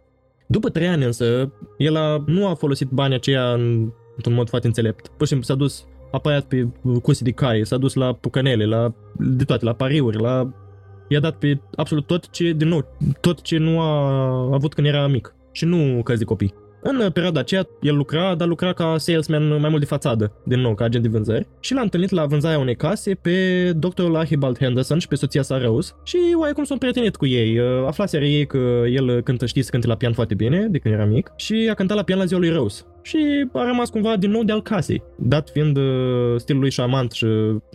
După 0.47 0.69
trei 0.69 0.87
ani 0.87 1.03
însă, 1.03 1.53
el 1.77 1.95
a, 1.95 2.23
nu 2.25 2.47
a 2.47 2.53
folosit 2.53 2.89
banii 2.89 3.15
aceia 3.15 3.51
în, 3.53 3.91
într-un 4.15 4.33
mod 4.33 4.49
foarte 4.49 4.67
înțelept. 4.67 5.07
Pur 5.07 5.27
și 5.27 5.33
simplu 5.33 5.45
s-a 5.47 5.55
dus 5.55 5.85
apăiat 6.11 6.43
pe 6.43 6.67
curse 7.01 7.23
de 7.23 7.31
cai, 7.31 7.65
s-a 7.65 7.77
dus 7.77 7.93
la 7.93 8.13
pucanele, 8.13 8.65
la 8.65 8.93
de 9.17 9.43
toate, 9.43 9.65
la 9.65 9.73
pariuri, 9.73 10.21
la 10.21 10.53
i-a 11.07 11.19
dat 11.19 11.35
pe 11.35 11.59
absolut 11.75 12.05
tot 12.05 12.29
ce, 12.29 12.51
din 12.51 12.67
nou, 12.67 12.97
tot 13.19 13.41
ce 13.41 13.57
nu 13.57 13.79
a 13.79 14.49
avut 14.53 14.73
când 14.73 14.87
era 14.87 15.07
mic 15.07 15.35
și 15.51 15.65
nu 15.65 16.01
cărți 16.03 16.21
de 16.21 16.27
copii. 16.27 16.53
În 16.81 17.11
perioada 17.11 17.39
aceea, 17.39 17.67
el 17.81 17.95
lucra, 17.95 18.35
dar 18.35 18.47
lucra 18.47 18.73
ca 18.73 18.95
salesman 18.97 19.47
mai 19.47 19.69
mult 19.69 19.79
de 19.79 19.85
fațadă, 19.85 20.31
din 20.45 20.59
nou, 20.59 20.73
ca 20.73 20.83
agent 20.83 21.03
de 21.03 21.09
vânzări. 21.09 21.47
Și 21.59 21.73
l-a 21.73 21.81
întâlnit 21.81 22.09
la 22.09 22.25
vânzarea 22.25 22.59
unei 22.59 22.75
case 22.75 23.13
pe 23.13 23.71
doctorul 23.75 24.15
Archibald 24.15 24.57
Henderson 24.57 24.99
și 24.99 25.07
pe 25.07 25.15
soția 25.15 25.41
sa 25.41 25.57
Rose 25.57 25.91
și 26.03 26.17
oarecum 26.35 26.63
s-a 26.63 26.75
prietenit 26.79 27.15
cu 27.15 27.25
ei. 27.25 27.59
Aflaseră 27.87 28.25
ei 28.25 28.45
că 28.45 28.83
el 28.89 29.21
cântă, 29.21 29.45
știți 29.45 29.65
să 29.65 29.71
cânte 29.71 29.87
la 29.87 29.95
pian 29.95 30.13
foarte 30.13 30.33
bine, 30.33 30.67
de 30.69 30.77
când 30.77 30.93
era 30.93 31.05
mic, 31.05 31.31
și 31.35 31.67
a 31.71 31.73
cântat 31.73 31.97
la 31.97 32.03
pian 32.03 32.19
la 32.19 32.25
ziua 32.25 32.39
lui 32.39 32.49
Rose. 32.49 32.83
Și 33.01 33.47
a 33.53 33.65
rămas 33.65 33.89
cumva 33.89 34.17
din 34.17 34.31
nou 34.31 34.43
de 34.43 34.51
al 34.51 34.61
casei, 34.61 35.03
dat 35.17 35.49
fiind 35.49 35.77
stilul 36.37 36.61
lui 36.61 36.71
șamant 36.71 37.11
și 37.11 37.25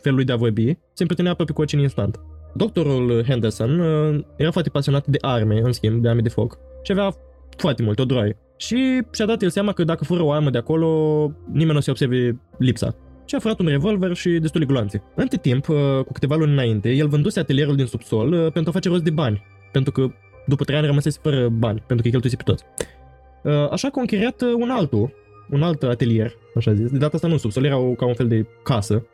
felul 0.03 0.16
lui 0.16 0.25
de 0.25 0.33
a 0.33 0.37
vorbi, 0.37 0.64
se 0.64 1.03
împrietenea 1.03 1.31
aproape 1.31 1.53
cu 1.53 1.61
oricine 1.61 1.83
instant. 1.83 2.21
Doctorul 2.55 3.25
Henderson 3.25 3.81
uh, 3.81 4.25
era 4.37 4.51
foarte 4.51 4.71
pasionat 4.71 5.07
de 5.07 5.19
arme, 5.21 5.61
în 5.61 5.73
schimb, 5.73 6.03
de 6.03 6.09
arme 6.09 6.21
de 6.21 6.29
foc 6.29 6.59
și 6.83 6.93
avea 6.93 7.15
foarte 7.57 7.83
multe 7.83 8.03
odroaie. 8.03 8.37
Și 8.57 9.03
și-a 9.12 9.27
dat 9.27 9.43
el 9.43 9.51
seama 9.51 9.73
că 9.73 9.85
dacă 9.85 10.05
fură 10.05 10.23
o 10.23 10.33
armă 10.33 10.51
de 10.51 10.59
acolo, 10.59 11.31
nimeni 11.53 11.75
nu 11.75 11.81
se 11.81 11.91
observe 11.91 12.41
lipsa. 12.59 12.95
Și 13.25 13.35
a 13.35 13.38
furat 13.38 13.59
un 13.59 13.67
revolver 13.67 14.15
și 14.15 14.31
destule 14.31 14.65
gloanțe. 14.65 15.03
Între 15.15 15.38
timp, 15.38 15.69
uh, 15.69 15.77
cu 16.07 16.12
câteva 16.12 16.35
luni 16.35 16.53
înainte, 16.53 16.91
el 16.91 17.09
vânduse 17.09 17.41
atelierul 17.41 17.77
din 17.77 17.87
subsol 17.87 18.33
uh, 18.33 18.53
pentru 18.53 18.71
a 18.71 18.73
face 18.73 18.88
rost 18.88 19.03
de 19.03 19.11
bani. 19.11 19.43
Pentru 19.73 19.93
că 19.93 20.07
după 20.47 20.65
trei 20.65 20.79
ani 20.79 20.87
rămăsese 20.87 21.19
fără 21.23 21.49
bani, 21.49 21.83
pentru 21.87 21.97
că 21.97 22.03
îi 22.05 22.11
cheltuise 22.11 22.37
pe 22.37 22.43
toți. 22.43 22.65
Așa 23.71 23.88
că 23.88 23.99
a 23.99 24.01
închiriat 24.01 24.43
un 24.59 24.71
altul, 24.71 25.12
un 25.51 25.62
alt 25.62 25.83
atelier, 25.83 26.35
așa 26.57 26.73
zis. 26.73 26.91
De 26.91 26.99
data 26.99 27.11
asta 27.15 27.29
nu 27.29 27.37
subsol, 27.37 27.65
era 27.65 27.77
o, 27.77 27.93
ca 27.93 28.07
un 28.07 28.15
fel 28.15 28.29
de 28.29 28.47
casă. 28.62 29.07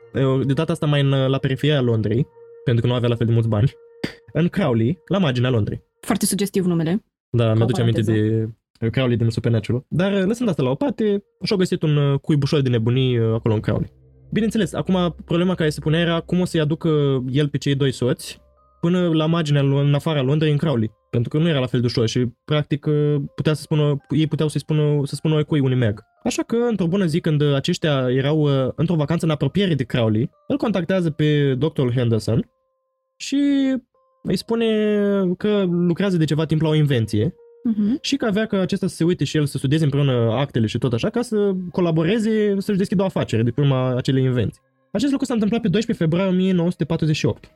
De 0.47 0.53
data 0.53 0.73
asta 0.73 0.87
mai 0.87 1.01
în, 1.01 1.09
la 1.09 1.39
periferia 1.39 1.81
Londrei, 1.81 2.27
pentru 2.69 2.87
că 2.87 2.89
nu 2.89 2.99
avea 2.99 3.09
la 3.09 3.15
fel 3.15 3.27
de 3.27 3.33
mulți 3.33 3.49
bani, 3.49 3.73
în 4.33 4.49
Crowley, 4.49 4.99
la 5.07 5.19
marginea 5.19 5.51
Londrei. 5.51 5.83
Foarte 6.01 6.27
sugestiv 6.27 6.65
numele. 6.65 7.05
Da, 7.31 7.55
mi-aduce 7.55 7.81
aminte 7.81 8.01
de 8.01 8.49
Crowley 8.91 9.17
din 9.17 9.29
Supernatural. 9.29 9.85
Dar 9.89 10.13
uh, 10.13 10.23
lăsând 10.27 10.49
asta 10.49 10.63
la 10.63 10.71
o 10.71 10.75
parte, 10.75 11.25
și-au 11.43 11.59
găsit 11.59 11.83
un 11.83 11.97
uh, 11.97 12.19
cuibușor 12.19 12.61
de 12.61 12.69
nebunii 12.69 13.19
uh, 13.19 13.35
acolo 13.35 13.55
în 13.55 13.61
Crowley. 13.61 13.93
Bineînțeles, 14.33 14.73
acum 14.73 15.15
problema 15.25 15.55
care 15.55 15.71
se 15.71 15.81
punea 15.81 16.01
era 16.01 16.21
cum 16.21 16.41
o 16.41 16.45
să-i 16.45 16.61
aducă 16.61 16.89
el 17.31 17.49
pe 17.49 17.59
cei 17.59 17.75
doi 17.75 17.93
soți 17.93 18.41
până 18.81 19.09
la 19.13 19.27
marginea, 19.27 19.61
în 19.61 19.95
afara 19.95 20.23
Londrei, 20.23 20.51
în 20.51 20.57
Crowley. 20.57 20.91
Pentru 21.11 21.29
că 21.29 21.39
nu 21.39 21.49
era 21.49 21.59
la 21.59 21.67
fel 21.67 21.81
de 21.81 21.87
ușor 21.87 22.09
și, 22.09 22.27
practic, 22.45 22.87
putea 23.35 23.55
să 23.55 23.63
spună, 23.63 23.97
ei 24.09 24.27
puteau 24.27 24.49
să-i 24.49 24.61
spună, 24.61 25.01
să 25.05 25.15
spună 25.15 25.45
cui 25.45 25.61
unui 25.61 25.77
merg. 25.77 26.03
Așa 26.25 26.43
că, 26.43 26.57
într-o 26.57 26.87
bună 26.87 27.05
zi, 27.05 27.21
când 27.21 27.55
aceștia 27.55 28.07
erau 28.11 28.49
într-o 28.75 28.95
vacanță 28.95 29.25
în 29.25 29.31
apropiere 29.31 29.75
de 29.75 29.85
Crowley, 29.85 30.31
îl 30.47 30.57
contactează 30.57 31.11
pe 31.11 31.55
doctorul 31.55 31.93
Henderson 31.93 32.51
și 33.19 33.37
îi 34.23 34.37
spune 34.37 34.67
că 35.37 35.65
lucrează 35.69 36.17
de 36.17 36.25
ceva 36.25 36.45
timp 36.45 36.61
la 36.61 36.69
o 36.69 36.75
invenție 36.75 37.29
uh-huh. 37.29 38.01
și 38.01 38.17
că 38.17 38.25
avea 38.25 38.47
ca 38.47 38.61
acesta 38.61 38.87
să 38.87 38.95
se 38.95 39.05
uite 39.05 39.25
și 39.25 39.37
el 39.37 39.47
să 39.47 39.59
studieze 39.59 39.85
împreună 39.85 40.13
actele 40.13 40.67
și 40.67 40.79
tot 40.79 40.93
așa, 40.93 41.11
ca 41.11 41.23
să 41.23 41.53
colaboreze, 41.73 42.61
să-și 42.61 42.79
deschidă 42.79 43.03
o 43.03 43.05
afacere 43.05 43.43
de 43.43 43.51
prima 43.51 43.97
acelei 43.97 44.25
invenții. 44.25 44.61
Acest 44.93 45.11
lucru 45.11 45.27
s-a 45.27 45.35
întâmplat 45.35 45.61
pe 45.61 45.69
12 45.69 46.05
februarie 46.05 46.33
1948. 46.33 47.51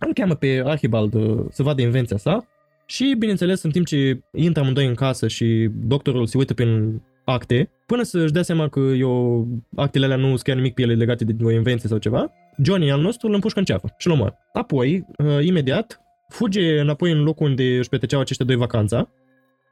Îl 0.00 0.12
cheamă 0.12 0.34
pe 0.34 0.62
Archibald 0.64 1.14
uh, 1.14 1.44
să 1.50 1.62
vadă 1.62 1.82
invenția 1.82 2.16
sa 2.16 2.46
și, 2.86 3.14
bineînțeles, 3.18 3.62
în 3.62 3.70
timp 3.70 3.86
ce 3.86 4.20
intră 4.32 4.62
amândoi 4.62 4.86
în 4.86 4.94
casă 4.94 5.28
și 5.28 5.68
doctorul 5.72 6.26
se 6.26 6.38
uită 6.38 6.54
prin 6.54 7.02
acte, 7.24 7.70
până 7.86 8.02
să-și 8.02 8.32
dea 8.32 8.42
seama 8.42 8.68
că 8.68 8.80
eu, 8.80 9.46
actele 9.76 10.04
alea 10.04 10.16
nu 10.16 10.36
scrie 10.36 10.54
nimic 10.54 10.74
pe 10.74 10.82
ele 10.82 10.94
legate 10.94 11.24
de 11.24 11.44
o 11.44 11.50
invenție 11.50 11.88
sau 11.88 11.98
ceva, 11.98 12.32
Johnny 12.62 12.90
al 12.90 13.00
nostru 13.00 13.26
îl 13.28 13.34
împușcă 13.34 13.58
în 13.58 13.64
ceafă 13.64 13.94
și 13.98 14.06
îl 14.06 14.12
omoară. 14.12 14.38
Apoi, 14.52 15.06
uh, 15.18 15.44
imediat, 15.44 16.00
fuge 16.28 16.80
înapoi 16.80 17.12
în 17.12 17.22
locul 17.22 17.46
unde 17.46 17.76
își 17.78 17.88
petreceau 17.88 18.20
aceștia 18.20 18.46
doi 18.46 18.56
vacanța 18.56 19.08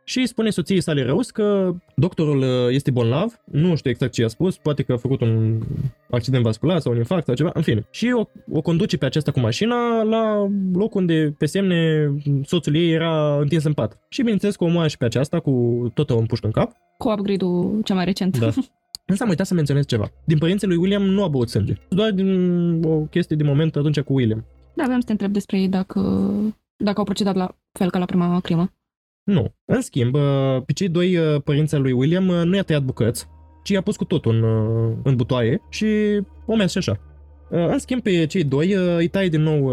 și 0.05 0.19
îi 0.19 0.27
spune 0.27 0.51
soției 0.51 0.81
sale 0.81 1.05
Răus 1.05 1.31
că 1.31 1.75
doctorul 1.97 2.39
uh, 2.39 2.47
este 2.69 2.91
bolnav, 2.91 3.41
nu 3.45 3.77
știu 3.77 3.91
exact 3.91 4.13
ce 4.13 4.25
a 4.25 4.29
spus, 4.29 4.57
poate 4.57 4.83
că 4.83 4.93
a 4.93 4.97
făcut 4.97 5.21
un 5.21 5.61
accident 6.11 6.43
vascular 6.43 6.79
sau 6.79 6.93
un 6.93 6.99
infarct 6.99 7.27
sau 7.27 7.35
ceva, 7.35 7.51
în 7.55 7.63
fine. 7.63 7.87
Și 7.91 8.15
o, 8.17 8.25
o 8.53 8.61
conduce 8.61 8.97
pe 8.97 9.07
aceasta 9.07 9.31
cu 9.31 9.41
mașina 9.41 10.03
la 10.03 10.51
locul 10.73 11.01
unde 11.01 11.35
pe 11.39 11.47
semne 11.47 12.11
soțul 12.45 12.75
ei 12.75 12.93
era 12.93 13.39
întins 13.41 13.65
în 13.65 13.73
pat. 13.73 13.99
Și 14.09 14.21
bineînțeles 14.21 14.57
că 14.57 14.65
o 14.65 14.67
omoară 14.67 14.89
și 14.89 14.97
pe 14.97 15.05
aceasta 15.05 15.41
cu 15.41 15.85
tot 15.95 16.11
o 16.11 16.19
împușcă 16.19 16.47
în 16.47 16.53
cap. 16.53 16.73
Cu 16.99 17.11
upgrade-ul 17.11 17.81
cel 17.85 17.97
mai 17.97 18.05
recent. 18.05 18.39
Da. 18.39 18.51
Însă 19.07 19.23
am 19.23 19.29
uitat 19.29 19.47
să 19.47 19.55
menționez 19.55 19.87
ceva. 19.87 20.11
Din 20.25 20.39
părinții 20.39 20.67
lui 20.67 20.77
William 20.77 21.03
nu 21.03 21.23
a 21.23 21.29
băut 21.29 21.49
sânge. 21.49 21.75
Doar 21.89 22.11
din 22.11 22.83
o 22.85 23.01
chestie 23.01 23.37
de 23.37 23.45
moment 23.45 23.77
atunci 23.77 24.01
cu 24.01 24.13
William. 24.13 24.45
Da, 24.75 24.83
aveam 24.83 25.01
să 25.01 25.07
te 25.07 25.13
întreb 25.13 25.33
despre 25.33 25.59
ei 25.59 25.69
dacă, 25.69 26.01
dacă 26.77 26.99
au 26.99 27.05
procedat 27.05 27.35
la 27.35 27.57
fel 27.73 27.91
ca 27.91 27.99
la 27.99 28.05
prima 28.05 28.41
crimă. 28.41 28.73
Nu. 29.25 29.55
În 29.65 29.81
schimb, 29.81 30.17
pe 30.67 30.73
cei 30.73 30.89
doi 30.89 31.17
uh, 31.17 31.43
părinți 31.45 31.75
al 31.75 31.83
lui 31.83 31.93
William 31.93 32.29
uh, 32.29 32.43
nu 32.45 32.55
i-a 32.55 32.63
tăiat 32.63 32.83
bucăți, 32.83 33.27
ci 33.63 33.69
i-a 33.69 33.81
pus 33.81 33.97
cu 33.97 34.05
totul 34.05 34.35
în, 34.35 34.43
uh, 34.43 34.97
în 35.03 35.17
butoaie 35.17 35.61
și 35.69 35.87
o 36.47 36.57
mers 36.57 36.71
și 36.71 36.79
așa. 36.79 37.01
În 37.49 37.79
schimb, 37.79 38.03
pe 38.03 38.27
cei 38.27 38.45
doi 38.45 38.73
îi 38.73 39.09
taie 39.09 39.29
din 39.29 39.43
nou 39.43 39.67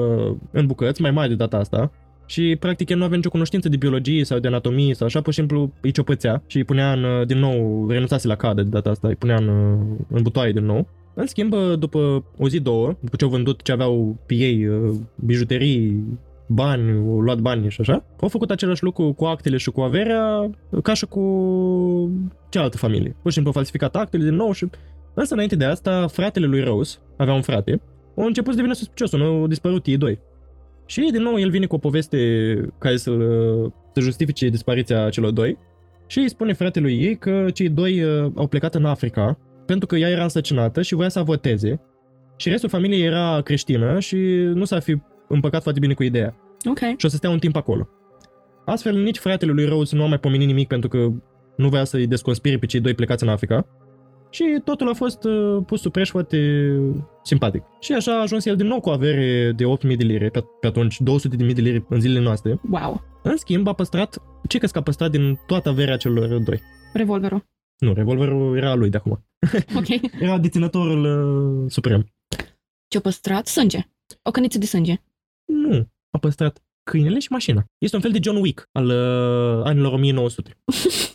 în 0.51 0.65
bucăți, 0.65 1.01
mai 1.01 1.11
mari 1.11 1.29
de 1.29 1.35
data 1.35 1.57
asta, 1.57 1.91
și 2.31 2.55
practic 2.59 2.89
el 2.89 2.97
nu 2.97 3.03
avea 3.03 3.15
nicio 3.15 3.29
cunoștință 3.29 3.69
de 3.69 3.77
biologie 3.77 4.23
sau 4.23 4.39
de 4.39 4.47
anatomie 4.47 4.93
sau 4.93 5.07
așa, 5.07 5.21
pur 5.21 5.33
și 5.33 5.39
simplu 5.39 5.71
îi 5.81 5.91
ciopățea 5.91 6.43
și 6.47 6.57
îi 6.57 6.63
punea 6.63 6.91
în, 6.91 7.27
din 7.27 7.37
nou, 7.37 7.87
renunțase 7.89 8.27
la 8.27 8.35
cadă 8.35 8.61
de 8.61 8.69
data 8.69 8.89
asta, 8.89 9.07
îi 9.07 9.15
punea 9.15 9.35
în, 9.35 9.47
în 10.07 10.21
butoaie 10.21 10.51
din 10.51 10.65
nou. 10.65 10.87
În 11.13 11.27
schimb, 11.27 11.55
după 11.79 12.23
o 12.37 12.47
zi, 12.47 12.59
două, 12.59 12.95
după 12.99 13.15
ce 13.15 13.23
au 13.23 13.29
vândut 13.29 13.61
ce 13.61 13.71
aveau 13.71 14.17
pe 14.25 14.33
ei, 14.33 14.69
bijuterii, 15.15 16.03
bani, 16.47 16.91
au 16.91 17.19
luat 17.19 17.39
bani 17.39 17.69
și 17.69 17.81
așa, 17.81 18.03
au 18.21 18.27
făcut 18.27 18.51
același 18.51 18.83
lucru 18.83 19.13
cu 19.13 19.25
actele 19.25 19.57
și 19.57 19.71
cu 19.71 19.81
averea, 19.81 20.49
ca 20.83 20.93
și 20.93 21.05
cu 21.05 21.23
cealaltă 22.49 22.77
familie. 22.77 23.15
Pur 23.21 23.31
și 23.31 23.33
simplu 23.33 23.51
au 23.51 23.61
falsificat 23.61 23.95
actele 23.95 24.23
din 24.23 24.35
nou 24.35 24.51
și... 24.51 24.67
Însă, 25.13 25.33
înainte 25.33 25.55
de 25.55 25.65
asta, 25.65 26.07
fratele 26.07 26.45
lui 26.45 26.63
Rose, 26.63 26.97
avea 27.17 27.33
un 27.33 27.41
frate, 27.41 27.81
au 28.17 28.25
început 28.25 28.49
să 28.49 28.55
devină 28.55 28.75
suspicios, 28.75 29.11
nu 29.11 29.23
au 29.23 29.47
dispărut 29.47 29.85
ei 29.85 29.97
doi. 29.97 30.19
Și 30.91 31.09
din 31.11 31.21
nou 31.21 31.39
el 31.39 31.49
vine 31.49 31.65
cu 31.65 31.75
o 31.75 31.77
poveste 31.77 32.17
care 32.77 32.97
să, 32.97 33.11
să 33.93 33.99
justifice 33.99 34.47
dispariția 34.47 35.09
celor 35.09 35.31
doi 35.31 35.57
și 36.07 36.19
îi 36.19 36.29
spune 36.29 36.53
fratelui 36.53 37.01
ei 37.01 37.17
că 37.17 37.45
cei 37.53 37.69
doi 37.69 38.03
uh, 38.03 38.31
au 38.35 38.47
plecat 38.47 38.75
în 38.75 38.85
Africa 38.85 39.37
pentru 39.65 39.87
că 39.87 39.95
ea 39.95 40.09
era 40.09 40.23
însăcinată 40.23 40.81
și 40.81 40.95
voia 40.95 41.09
să 41.09 41.21
voteze 41.21 41.81
și 42.35 42.49
restul 42.49 42.69
familiei 42.69 43.05
era 43.05 43.41
creștină 43.43 43.99
și 43.99 44.17
nu 44.53 44.65
s-ar 44.65 44.81
fi 44.81 44.97
împăcat 45.27 45.61
foarte 45.61 45.79
bine 45.79 45.93
cu 45.93 46.03
ideea. 46.03 46.35
Ok. 46.69 46.79
Și 46.79 47.05
o 47.05 47.07
să 47.07 47.15
stea 47.15 47.29
un 47.29 47.39
timp 47.39 47.55
acolo. 47.55 47.89
Astfel, 48.65 49.01
nici 49.01 49.17
fratele 49.17 49.51
lui 49.51 49.65
Rose 49.65 49.95
nu 49.95 50.03
a 50.03 50.07
mai 50.07 50.19
pomenit 50.19 50.47
nimic 50.47 50.67
pentru 50.67 50.89
că 50.89 51.11
nu 51.55 51.69
vrea 51.69 51.83
să-i 51.83 52.07
desconspire 52.07 52.57
pe 52.57 52.65
cei 52.65 52.79
doi 52.79 52.93
plecați 52.93 53.23
în 53.23 53.29
Africa. 53.29 53.67
Și 54.31 54.61
totul 54.63 54.89
a 54.89 54.93
fost 54.93 55.23
uh, 55.23 55.63
pus 55.65 55.81
sub 55.81 55.91
preș 55.91 56.09
foarte 56.09 56.69
simpatic. 57.23 57.63
Și 57.79 57.93
așa 57.93 58.17
a 58.17 58.21
ajuns 58.21 58.45
el 58.45 58.55
din 58.55 58.67
nou 58.67 58.79
cu 58.79 58.89
avere 58.89 59.51
de 59.55 59.63
8.000 59.63 59.97
de 59.97 60.03
lire, 60.03 60.29
pe, 60.29 60.43
pe 60.59 60.67
atunci 60.67 60.97
200.000 61.01 61.53
de 61.53 61.61
lire 61.61 61.85
în 61.89 61.99
zilele 61.99 62.23
noastre. 62.23 62.59
Wow. 62.69 63.01
În 63.23 63.37
schimb, 63.37 63.67
a 63.67 63.73
păstrat, 63.73 64.17
ce 64.47 64.57
crezi 64.57 64.73
că 64.73 64.79
a 64.79 64.81
păstrat 64.81 65.11
din 65.11 65.39
toată 65.47 65.69
averea 65.69 65.97
celor 65.97 66.39
doi? 66.39 66.61
Revolverul. 66.93 67.45
Nu, 67.77 67.93
revolverul 67.93 68.57
era 68.57 68.73
lui 68.73 68.89
de 68.89 68.97
acum. 68.97 69.25
Ok. 69.77 69.87
era 70.21 70.37
deținătorul 70.37 71.03
uh, 71.63 71.71
suprem. 71.71 72.07
Ce-a 72.87 73.01
păstrat? 73.01 73.47
Sânge. 73.47 73.89
O 74.23 74.31
căniță 74.31 74.57
de 74.57 74.65
sânge. 74.65 74.95
Nu, 75.45 75.87
a 76.09 76.17
păstrat 76.17 76.63
câinele 76.83 77.19
și 77.19 77.31
mașina. 77.31 77.65
Este 77.77 77.95
un 77.95 78.01
fel 78.01 78.11
de 78.11 78.19
John 78.21 78.37
Wick 78.37 78.69
al 78.71 78.85
uh, 78.85 79.65
anilor 79.65 79.93
1900. 79.93 80.57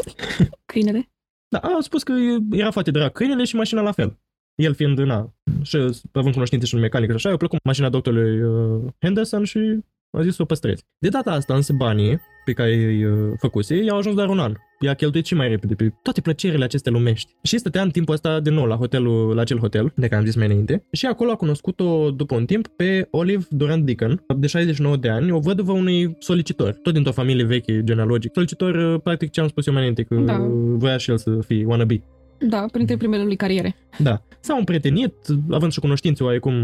câinele? 0.72 1.10
Da, 1.48 1.58
a 1.58 1.80
spus 1.80 2.02
că 2.02 2.12
era 2.50 2.70
foarte 2.70 2.90
drag 2.90 3.12
câinele 3.12 3.44
și 3.44 3.56
mașina 3.56 3.80
la 3.80 3.92
fel. 3.92 4.18
El 4.54 4.74
fiind, 4.74 4.98
na, 4.98 5.34
și 5.62 5.76
având 6.12 6.34
cunoștințe 6.34 6.66
și 6.66 6.74
în 6.74 6.80
mecanică 6.80 7.10
și 7.10 7.16
așa, 7.16 7.28
i-a 7.28 7.36
plăcut 7.36 7.64
mașina 7.64 7.88
doctorului 7.88 8.42
uh, 8.42 8.92
Henderson 9.00 9.44
și 9.44 9.78
a 10.10 10.22
zis 10.22 10.34
să 10.34 10.42
o 10.42 10.44
păstrezi. 10.44 10.84
De 10.98 11.08
data 11.08 11.32
asta, 11.32 11.54
însă, 11.54 11.72
banii 11.72 12.20
pe 12.44 12.52
care 12.52 12.74
îi 12.74 13.04
uh, 13.04 13.32
făcuse, 13.38 13.74
i-au 13.74 13.98
ajuns 13.98 14.14
doar 14.14 14.28
un 14.28 14.38
an. 14.38 14.54
I-a 14.80 14.94
cheltuit 14.94 15.26
și 15.26 15.34
mai 15.34 15.48
repede 15.48 15.74
pe 15.74 15.92
toate 16.02 16.20
plăcerile 16.20 16.64
acestea 16.64 16.92
lumești. 16.92 17.32
Și 17.42 17.58
stătea 17.58 17.82
în 17.82 17.90
timpul 17.90 18.14
ăsta 18.14 18.40
din 18.40 18.54
nou 18.54 18.64
la 18.64 18.76
hotelul, 18.76 19.34
la 19.34 19.40
acel 19.40 19.58
hotel, 19.58 19.92
de 19.96 20.06
care 20.06 20.20
am 20.20 20.26
zis 20.26 20.36
mai 20.36 20.46
înainte. 20.46 20.82
Și 20.92 21.06
acolo 21.06 21.30
a 21.30 21.34
cunoscut-o 21.34 22.10
după 22.10 22.34
un 22.34 22.44
timp 22.44 22.66
pe 22.66 23.08
Olive 23.10 23.44
Durant 23.50 23.84
Deacon, 23.84 24.24
de 24.36 24.46
69 24.46 24.96
de 24.96 25.08
ani, 25.08 25.30
o 25.30 25.38
văduvă 25.38 25.72
unui 25.72 26.16
solicitor, 26.18 26.72
tot 26.82 26.92
dintr-o 26.92 27.12
familie 27.12 27.44
veche, 27.44 27.84
genealogic. 27.84 28.30
Solicitor, 28.34 28.74
uh, 28.74 29.00
practic 29.02 29.30
ce 29.30 29.40
am 29.40 29.48
spus 29.48 29.66
eu 29.66 29.72
mai 29.72 29.82
înainte, 29.82 30.02
că 30.02 30.14
da. 30.14 30.46
voia 30.76 30.96
și 30.96 31.10
el 31.10 31.18
să 31.18 31.38
fie 31.46 31.64
wannabe. 31.64 32.02
Da, 32.38 32.66
printre 32.72 32.96
primele 32.96 33.24
lui 33.24 33.36
cariere. 33.36 33.76
Da. 33.98 34.22
S-au 34.40 34.58
împrietenit, 34.58 35.14
având 35.50 35.72
și 35.72 35.80
cunoștințe 35.80 36.24
oarecum 36.24 36.54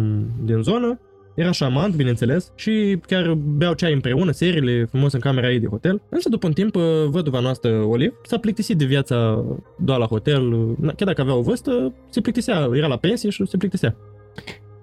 din 0.44 0.62
zonă, 0.62 1.00
era 1.34 1.50
șamant, 1.50 1.94
bineînțeles, 1.94 2.52
și 2.54 2.98
chiar 3.06 3.34
beau 3.34 3.74
ceai 3.74 3.92
împreună, 3.92 4.30
serile, 4.30 4.84
frumos 4.84 5.12
în 5.12 5.20
camera 5.20 5.50
ei 5.50 5.58
de 5.58 5.66
hotel. 5.66 6.02
Însă 6.08 6.28
după 6.28 6.46
un 6.46 6.52
timp, 6.52 6.76
văduva 7.06 7.40
noastră, 7.40 7.70
Olive, 7.70 8.14
s-a 8.22 8.38
plictisit 8.38 8.78
de 8.78 8.84
viața 8.84 9.44
doar 9.78 9.98
la 9.98 10.06
hotel. 10.06 10.74
Chiar 10.80 11.08
dacă 11.08 11.20
avea 11.20 11.34
o 11.34 11.42
vârstă, 11.42 11.94
se 12.10 12.20
plictisea, 12.20 12.68
era 12.72 12.86
la 12.86 12.96
pensie 12.96 13.30
și 13.30 13.46
se 13.46 13.56
plictisea. 13.56 13.96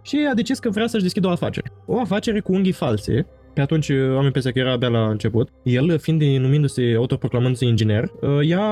Și 0.01 0.27
a 0.31 0.33
decis 0.33 0.59
că 0.59 0.69
vrea 0.69 0.87
să-și 0.87 1.03
deschidă 1.03 1.27
o 1.27 1.31
afacere. 1.31 1.71
O 1.85 1.99
afacere 1.99 2.39
cu 2.39 2.53
unghii 2.53 2.71
false, 2.71 3.27
pe 3.53 3.61
atunci 3.61 3.89
uh, 3.89 4.17
am 4.17 4.25
impresia 4.25 4.51
că 4.51 4.59
era 4.59 4.71
abia 4.71 4.87
la 4.87 5.09
început. 5.09 5.49
El, 5.63 5.99
fiind 5.99 6.21
numindu-se, 6.21 6.93
autoproclamându-se 6.97 7.65
inginer, 7.65 8.03
uh, 8.21 8.49
ea 8.49 8.63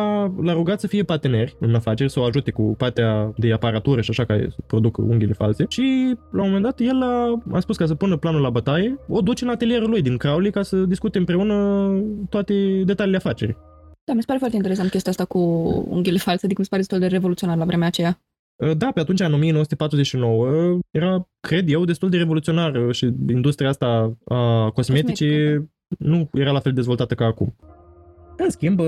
l-a 0.42 0.54
rugat 0.54 0.80
să 0.80 0.88
fie 0.88 1.04
parteneri 1.04 1.56
în 1.60 1.76
afaceri, 1.76 2.12
să 2.12 2.20
o 2.20 2.24
ajute 2.24 2.52
cu 2.52 2.76
partea 2.78 3.34
de 3.38 3.54
aparatură 3.54 4.02
și 4.02 4.10
așa 4.10 4.26
care 4.26 4.50
produc 4.68 4.98
unghiile 4.98 5.34
false. 5.34 5.66
Și 5.70 6.16
la 6.32 6.42
un 6.42 6.48
moment 6.48 6.64
dat 6.64 6.80
el 6.80 7.02
a, 7.02 7.42
a 7.52 7.60
spus 7.60 7.78
ca 7.78 7.86
să 7.86 7.96
pună 7.96 8.18
planul 8.18 8.42
la 8.42 8.50
bătaie, 8.50 9.00
o 9.08 9.22
duce 9.22 9.44
în 9.44 9.50
atelierul 9.50 9.90
lui 9.90 10.02
din 10.02 10.18
Crowley 10.18 10.52
ca 10.52 10.62
să 10.62 10.76
discute 10.76 11.18
împreună 11.18 11.90
toate 12.30 12.82
detaliile 12.86 13.18
afacerii. 13.18 13.58
Da, 14.04 14.14
mi 14.14 14.20
se 14.20 14.26
pare 14.26 14.40
foarte 14.40 14.56
interesant 14.56 14.90
chestia 14.90 15.12
asta 15.12 15.26
cu 15.26 15.40
unghiile 15.90 16.18
false, 16.18 16.46
adică 16.46 16.62
mi 16.62 16.66
se 16.66 16.70
pare 16.70 16.82
destul 16.82 17.00
de 17.00 17.08
revoluționar 17.08 17.58
la 17.58 17.66
vremea 17.66 17.88
aceea. 17.88 18.22
Uh, 18.58 18.78
da, 18.78 18.92
pe 18.94 19.00
atunci, 19.00 19.20
în 19.20 19.34
1949, 19.34 20.80
era, 20.92 21.30
cred 21.40 21.70
eu, 21.70 21.86
destul 21.86 22.10
de 22.10 22.18
revoluționar 22.18 22.92
și 22.92 23.14
industria 23.30 23.70
asta 23.70 24.18
a 24.26 24.70
cosmeticii 24.70 25.28
Cosmetica, 25.28 25.72
da. 25.88 26.10
nu 26.10 26.30
era 26.34 26.52
la 26.52 26.60
fel 26.60 26.74
dezvoltată 26.74 27.16
ca 27.16 27.26
acum. 27.26 27.56
În 28.38 28.50
schimb, 28.50 28.80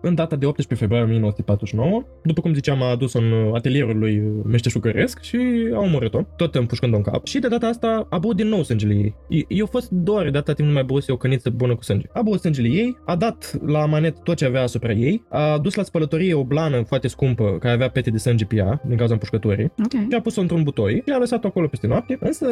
în 0.00 0.14
data 0.14 0.36
de 0.36 0.46
18 0.46 0.86
februarie 0.86 1.06
1949, 1.06 2.04
după 2.22 2.40
cum 2.40 2.54
ziceam, 2.54 2.82
a 2.82 2.90
adus-o 2.90 3.18
în 3.18 3.54
atelierul 3.54 3.98
lui 3.98 4.22
meșteșugăresc 4.44 5.22
și 5.22 5.38
a 5.74 5.78
omorât-o, 5.78 6.20
tot 6.36 6.54
împușcând-o 6.54 6.96
în 6.96 7.02
cap. 7.02 7.26
Și 7.26 7.38
de 7.38 7.48
data 7.48 7.66
asta 7.66 8.06
a 8.10 8.18
băut 8.18 8.36
din 8.36 8.48
nou 8.48 8.62
sângele 8.62 8.94
ei. 9.28 9.46
Eu 9.48 9.66
fost 9.66 9.90
doar 9.90 10.24
de 10.24 10.30
data 10.30 10.52
timp 10.52 10.68
nu 10.68 10.74
mai 10.74 10.84
băuse 10.84 11.12
o 11.12 11.16
căniță 11.16 11.50
bună 11.50 11.74
cu 11.74 11.82
sânge. 11.82 12.06
A 12.12 12.22
băut 12.22 12.40
sângele 12.40 12.68
ei, 12.68 12.96
a 13.04 13.16
dat 13.16 13.58
la 13.66 13.86
manet 13.86 14.22
tot 14.22 14.36
ce 14.36 14.44
avea 14.44 14.62
asupra 14.62 14.92
ei, 14.92 15.24
a 15.28 15.58
dus 15.58 15.74
la 15.74 15.82
spălătorie 15.82 16.34
o 16.34 16.44
blană 16.44 16.82
foarte 16.82 17.08
scumpă 17.08 17.56
care 17.60 17.74
avea 17.74 17.90
pete 17.90 18.10
de 18.10 18.18
sânge 18.18 18.44
pe 18.44 18.56
ea, 18.56 18.82
din 18.86 18.96
cauza 18.96 19.12
împușcătorii, 19.12 19.72
okay. 19.84 20.06
și 20.10 20.16
a 20.16 20.20
pus-o 20.20 20.40
într-un 20.40 20.62
butoi 20.62 21.02
și 21.06 21.12
a 21.12 21.18
lăsat-o 21.18 21.46
acolo 21.46 21.66
peste 21.66 21.86
noapte. 21.86 22.18
Însă, 22.20 22.46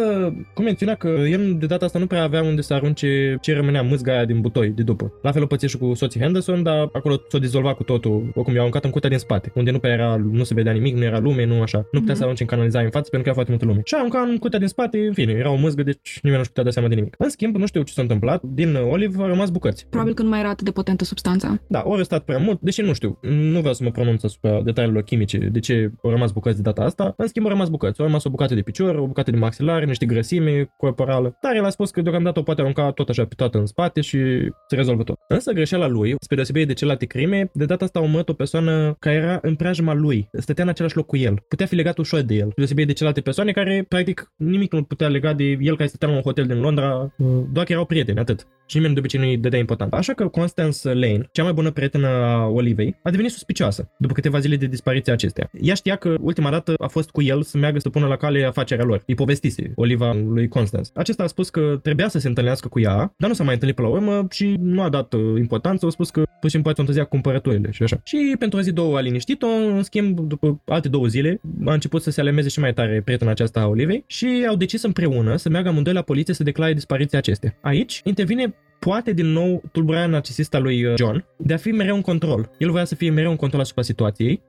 cum 0.55 0.64
menționa 0.64 0.94
că 0.94 1.09
el 1.09 1.57
de 1.59 1.66
data 1.66 1.84
asta 1.84 1.99
nu 1.99 2.07
prea 2.07 2.22
avea 2.22 2.42
unde 2.42 2.61
să 2.61 2.74
arunce 2.74 3.38
ce 3.40 3.55
rămânea 3.55 3.82
mâzga 3.82 4.12
aia 4.12 4.24
din 4.24 4.40
butoi 4.40 4.68
de 4.68 4.82
după. 4.82 5.12
La 5.22 5.32
fel 5.32 5.42
o 5.42 5.47
pățea 5.47 5.68
și 5.68 5.78
cu 5.78 5.94
soții 5.94 6.20
Anderson, 6.37 6.62
dar 6.62 6.89
acolo 6.93 7.20
s-a 7.28 7.39
dizolvat 7.39 7.76
cu 7.76 7.82
totul, 7.82 8.30
oricum 8.34 8.53
i-au 8.53 8.61
aruncat 8.61 8.84
în 8.84 8.91
cutea 8.91 9.09
din 9.09 9.18
spate, 9.18 9.53
unde 9.55 9.70
nu 9.70 9.78
prea 9.78 9.93
era, 9.93 10.16
nu 10.16 10.45
se 10.45 10.55
vedea 10.55 10.72
nimic, 10.72 10.97
nu 10.97 11.03
era 11.05 11.18
lume, 11.18 11.45
nu 11.45 11.62
așa. 11.62 11.78
Nu 11.78 11.99
putea 11.99 12.05
Mhm. 12.07 12.14
să 12.16 12.22
arunce 12.22 12.43
în 12.43 12.49
canalizare 12.49 12.84
în 12.84 12.91
față 12.91 13.09
pentru 13.11 13.20
că 13.22 13.26
era 13.26 13.34
foarte 13.34 13.51
multă 13.51 13.66
lume. 13.66 13.80
Și 13.84 13.95
a 13.95 13.99
aruncat 13.99 14.28
în 14.28 14.39
cutea 14.39 14.59
din 14.59 14.68
spate, 14.68 14.99
în 15.07 15.12
fine, 15.12 15.32
era 15.32 15.51
o 15.51 15.55
mâzgă, 15.55 15.82
deci 15.82 16.18
nimeni 16.22 16.41
nu 16.43 16.49
putea 16.49 16.62
da 16.64 16.70
seama 16.70 16.89
de 16.89 16.95
nimic. 16.95 17.14
În 17.18 17.28
schimb, 17.28 17.57
nu 17.57 17.66
știu 17.66 17.82
ce 17.82 17.93
s-a 17.93 18.03
întâmplat, 18.03 18.43
din 18.43 18.74
Olive 18.74 19.22
au 19.22 19.26
rămas 19.28 19.51
bucăți. 19.51 19.87
Probabil 19.87 20.14
că 20.14 20.22
nu 20.22 20.28
mai 20.28 20.39
era 20.39 20.49
atât 20.49 20.64
de 20.64 20.70
potentă 20.70 21.05
substanța. 21.05 21.61
Da, 21.68 21.82
ori 21.87 22.01
a 22.01 22.05
stat 22.05 22.24
prea 22.24 22.39
mult, 22.39 22.61
deși 22.61 22.80
nu 22.80 22.93
știu, 22.93 23.18
nu 23.22 23.59
vreau 23.59 23.74
să 23.74 23.84
mă 23.84 23.91
pronunț 23.91 24.22
asupra 24.22 24.61
detaliilor 24.64 25.03
chimice, 25.03 25.39
de 25.39 25.59
ce 25.61 25.91
au 26.03 26.11
rămas 26.11 26.32
bucăți 26.32 26.57
de 26.57 26.62
data 26.62 26.82
asta. 26.82 27.14
În 27.16 27.26
schimb, 27.26 27.47
au 27.47 27.53
rămas 27.53 27.68
bucăți. 27.68 28.01
Au 28.01 28.07
rămas 28.07 28.24
o 28.24 28.30
bucată 28.30 28.55
de 28.55 28.61
picior, 28.62 28.95
o 28.95 29.07
bucată 29.07 29.30
de 29.30 29.37
maxilar, 29.37 29.84
niște 29.84 30.07
grăsime 30.07 30.70
corporală. 30.76 31.37
Dar 31.41 31.55
el 31.55 31.64
a 31.64 31.68
spus 31.70 31.91
că 31.91 32.03
deocamdată 32.03 32.39
o 32.39 32.43
poate 32.43 32.61
arunca 32.61 32.91
tot 32.91 33.09
așa 33.09 33.24
pe 33.24 33.34
toată 33.37 33.59
în 33.59 33.66
spate 33.66 34.01
și 34.01 34.18
se 34.68 34.76
rezolvă 34.76 35.03
tot. 35.03 35.18
Însă 35.28 35.53
greșeala 35.53 35.87
lui, 35.87 36.14
spre 36.27 36.37
deosebire 36.37 36.64
de 36.64 36.72
celelalte 36.72 37.07
crime, 37.07 37.51
de 37.53 37.64
data 37.64 37.85
asta 37.85 37.99
a 37.99 38.03
omorât 38.03 38.29
o 38.29 38.33
persoană 38.33 38.97
care 38.99 39.16
era 39.16 39.39
în 39.43 39.55
preajma 39.55 39.95
lui, 39.95 40.29
stătea 40.33 40.64
în 40.64 40.70
același 40.70 40.97
loc 40.97 41.07
cu 41.07 41.16
el. 41.16 41.45
Putea 41.49 41.66
fi 41.66 41.74
legat 41.74 41.99
ușor 41.99 42.20
de 42.20 42.35
el, 42.35 42.41
spre 42.41 42.55
deosebire 42.57 42.87
de 42.87 42.93
celelalte 42.93 43.20
persoane 43.20 43.53
care, 43.53 43.85
practic, 43.89 44.33
nimic 44.37 44.72
nu 44.72 44.83
putea 44.83 45.09
lega 45.09 45.33
de 45.33 45.45
el 45.61 45.77
care 45.77 45.89
stătea 45.89 46.09
la 46.09 46.14
un 46.14 46.20
hotel 46.20 46.47
din 46.47 46.61
Londra, 46.61 47.14
doar 47.53 47.64
că 47.66 47.72
erau 47.72 47.85
prieteni, 47.85 48.18
atât. 48.18 48.47
Și 48.66 48.77
nimeni 48.77 48.95
de 48.95 49.01
obicei 49.01 49.20
nu-i 49.20 49.37
dădea 49.37 49.59
important. 49.59 49.93
Așa 49.93 50.12
că 50.12 50.29
Constance 50.29 50.89
Lane, 50.89 51.29
cea 51.33 51.43
mai 51.43 51.53
bună 51.53 51.70
prietenă 51.70 52.07
a 52.07 52.47
Olivei, 52.47 52.97
a 53.03 53.11
devenit 53.11 53.33
suspicioasă 53.33 53.91
după 53.99 54.12
câteva 54.12 54.39
zile 54.39 54.57
de 54.57 54.66
dispariția 54.66 55.12
acesteia. 55.12 55.51
Ea 55.61 55.74
știa 55.74 55.97
că 55.97 56.14
ultima 56.20 56.51
dată 56.51 56.74
a 56.79 56.87
fost 56.87 57.11
cu 57.11 57.22
el 57.22 57.43
să 57.43 57.59
meargă 57.59 57.79
să 57.79 57.91
pună 57.91 58.07
la 58.07 58.16
cale 58.16 58.45
afacerea 58.45 58.85
lor. 58.85 59.03
Îi 59.07 59.14
povestise 59.14 59.72
Oliva 59.74 60.12
lui 60.12 60.49
Constance. 60.49 60.91
Acesta 60.95 61.22
a 61.22 61.27
spus 61.27 61.51
că 61.51 61.79
trebuia 61.83 62.09
să 62.09 62.18
se 62.18 62.29
întâlnească 62.29 62.68
cu 62.68 62.81
ea, 62.81 63.14
dar 63.16 63.29
nu 63.29 63.35
s-a 63.35 63.45
mai 63.45 63.53
întâlnit 63.53 63.77
până 63.77 63.89
la 63.89 63.95
urmă 63.95 64.27
și 64.31 64.57
nu 64.59 64.83
a 64.83 64.89
dat 64.89 65.12
uh, 65.12 65.20
importanță. 65.39 65.87
A 65.87 65.91
spus 65.91 66.11
că 66.11 66.15
pur 66.22 66.44
și 66.44 66.50
simplu 66.50 66.62
poate 66.62 66.80
întârzia 66.80 67.04
cumpărăturile 67.04 67.70
și 67.70 67.82
așa. 67.82 68.00
Și 68.04 68.36
pentru 68.38 68.58
o 68.58 68.62
zi 68.62 68.72
două 68.72 68.96
a 68.96 69.00
liniștit-o, 69.00 69.46
în 69.46 69.82
schimb, 69.82 70.20
după 70.20 70.60
alte 70.64 70.88
două 70.88 71.06
zile, 71.06 71.40
a 71.64 71.72
început 71.72 72.02
să 72.02 72.10
se 72.10 72.20
alemeze 72.20 72.48
și 72.48 72.60
mai 72.60 72.72
tare 72.72 73.02
prietena 73.04 73.30
aceasta 73.30 73.60
a 73.60 73.66
Olivei 73.66 74.04
și 74.06 74.44
au 74.48 74.56
decis 74.56 74.82
împreună 74.82 75.36
să 75.36 75.48
meargă 75.48 75.68
amândoi 75.68 75.92
la 75.92 76.02
poliție 76.02 76.34
să 76.34 76.42
declare 76.42 76.72
dispariția 76.72 77.18
acestea. 77.18 77.58
Aici 77.60 78.00
intervine 78.04 78.54
poate 78.78 79.12
din 79.12 79.26
nou 79.26 79.62
tulburarea 79.72 80.06
narcisistă 80.06 80.56
a 80.56 80.60
lui 80.60 80.84
uh, 80.84 80.94
John 80.96 81.24
de 81.36 81.54
a 81.54 81.56
fi 81.56 81.70
mereu 81.70 81.94
în 81.94 82.00
control. 82.00 82.50
El 82.58 82.70
voia 82.70 82.84
să 82.84 82.94
fie 82.94 83.10
mereu 83.10 83.30
în 83.30 83.36
control 83.36 83.60
asupra 83.60 83.82
situației 83.82 84.42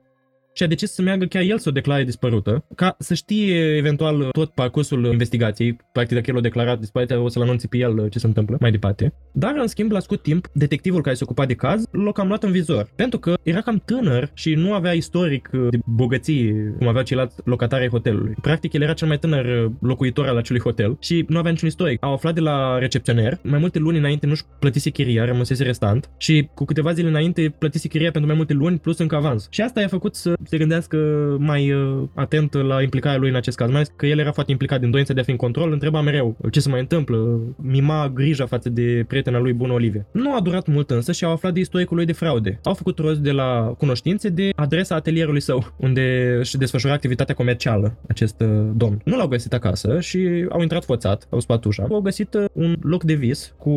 și 0.52 0.62
a 0.62 0.66
decis 0.66 0.90
să 0.90 1.02
meargă 1.02 1.24
chiar 1.24 1.42
el 1.42 1.58
să 1.58 1.68
o 1.68 1.72
declare 1.72 2.04
dispărută, 2.04 2.64
ca 2.74 2.96
să 2.98 3.14
știe 3.14 3.76
eventual 3.76 4.28
tot 4.32 4.50
parcursul 4.50 5.04
investigației, 5.04 5.76
practic 5.92 6.16
dacă 6.16 6.30
el 6.30 6.36
o 6.36 6.40
declarat 6.40 6.78
dispariția, 6.78 7.20
o 7.20 7.28
să-l 7.28 7.42
anunțe 7.42 7.66
pe 7.66 7.76
el 7.76 7.98
uh, 7.98 8.10
ce 8.10 8.18
se 8.18 8.26
întâmplă 8.26 8.56
mai 8.60 8.70
departe. 8.70 9.12
Dar, 9.32 9.54
în 9.56 9.66
schimb, 9.66 9.90
la 9.90 10.00
scurt 10.00 10.22
timp, 10.22 10.50
detectivul 10.52 11.02
care 11.02 11.14
se 11.14 11.24
ocupa 11.24 11.46
de 11.46 11.54
caz 11.54 11.84
l-a 11.90 12.12
cam 12.12 12.28
luat 12.28 12.42
în 12.42 12.50
vizor, 12.50 12.90
pentru 12.96 13.18
că 13.18 13.34
era 13.42 13.60
cam 13.60 13.82
tânăr 13.84 14.30
și 14.34 14.54
nu 14.54 14.72
avea 14.72 14.92
istoric 14.92 15.50
uh, 15.52 15.66
de 15.70 15.78
bogăție 15.84 16.74
cum 16.78 16.88
aveau 16.88 17.04
ceilalți 17.04 17.36
locatari 17.44 17.82
ai 17.82 17.88
hotelului. 17.88 18.34
Practic, 18.40 18.72
el 18.72 18.82
era 18.82 18.92
cel 18.92 19.08
mai 19.08 19.18
tânăr 19.18 19.64
uh, 19.64 19.72
locuitor 19.80 20.26
al 20.26 20.36
acelui 20.36 20.62
hotel 20.62 20.96
și 21.00 21.24
nu 21.28 21.38
avea 21.38 21.50
niciun 21.50 21.68
istoric. 21.68 22.04
Au 22.04 22.12
aflat 22.12 22.34
de 22.34 22.40
la 22.40 22.78
recepționer, 22.78 23.38
mai 23.42 23.58
multe 23.58 23.78
luni 23.78 23.98
înainte 23.98 24.26
nu-și 24.26 24.42
plătise 24.58 24.90
chiria, 24.90 25.24
rămăsese 25.24 25.62
restant 25.62 26.10
și 26.16 26.48
cu 26.54 26.64
câteva 26.64 26.92
zile 26.92 27.08
înainte 27.08 27.54
plătise 27.58 27.88
chiria 27.88 28.10
pentru 28.10 28.26
mai 28.26 28.36
multe 28.36 28.52
luni 28.52 28.78
plus 28.78 28.98
încă 28.98 29.16
avans. 29.16 29.46
Și 29.50 29.60
asta 29.60 29.80
i-a 29.80 29.88
făcut 29.88 30.14
să 30.14 30.34
se 30.44 30.56
gândească 30.58 30.96
mai 31.38 31.72
uh, 31.72 32.02
atent 32.14 32.52
la 32.52 32.82
implicarea 32.82 33.18
lui 33.18 33.28
în 33.28 33.34
acest 33.34 33.56
caz, 33.56 33.68
mai 33.68 33.76
ales 33.76 33.92
că 33.96 34.06
el 34.06 34.18
era 34.18 34.32
foarte 34.32 34.50
implicat 34.50 34.80
din 34.80 34.90
dorința 34.90 35.12
de 35.12 35.20
a 35.20 35.22
fi 35.22 35.30
în 35.30 35.36
control, 35.36 35.72
întreba 35.72 36.00
mereu 36.00 36.36
ce 36.50 36.60
se 36.60 36.68
mai 36.68 36.80
întâmplă, 36.80 37.40
mima 37.56 38.10
grija 38.14 38.46
față 38.46 38.68
de 38.68 39.04
prietena 39.08 39.38
lui 39.38 39.52
bună 39.52 39.72
Olivia. 39.72 40.06
Nu 40.12 40.34
a 40.34 40.40
durat 40.40 40.66
mult 40.66 40.90
însă 40.90 41.12
și 41.12 41.24
au 41.24 41.32
aflat 41.32 41.52
de 41.52 41.60
istoricul 41.60 41.96
lui 41.96 42.06
de 42.06 42.12
fraude. 42.12 42.60
Au 42.62 42.74
făcut 42.74 42.98
rost 42.98 43.20
de 43.20 43.30
la 43.30 43.74
cunoștințe 43.78 44.28
de 44.28 44.50
adresa 44.56 44.94
atelierului 44.94 45.40
său, 45.40 45.74
unde 45.76 46.36
își 46.38 46.56
desfășura 46.56 46.92
activitatea 46.92 47.34
comercială 47.34 47.96
acest 48.08 48.40
uh, 48.40 48.48
domn. 48.74 49.00
Nu 49.04 49.16
l-au 49.16 49.28
găsit 49.28 49.52
acasă 49.52 50.00
și 50.00 50.46
au 50.48 50.60
intrat 50.60 50.84
forțat, 50.84 51.26
au 51.30 51.40
spart 51.40 51.64
ușa. 51.64 51.86
Au 51.90 52.00
găsit 52.00 52.34
uh, 52.34 52.44
un 52.52 52.76
loc 52.82 53.04
de 53.04 53.14
vis 53.14 53.54
cu 53.58 53.74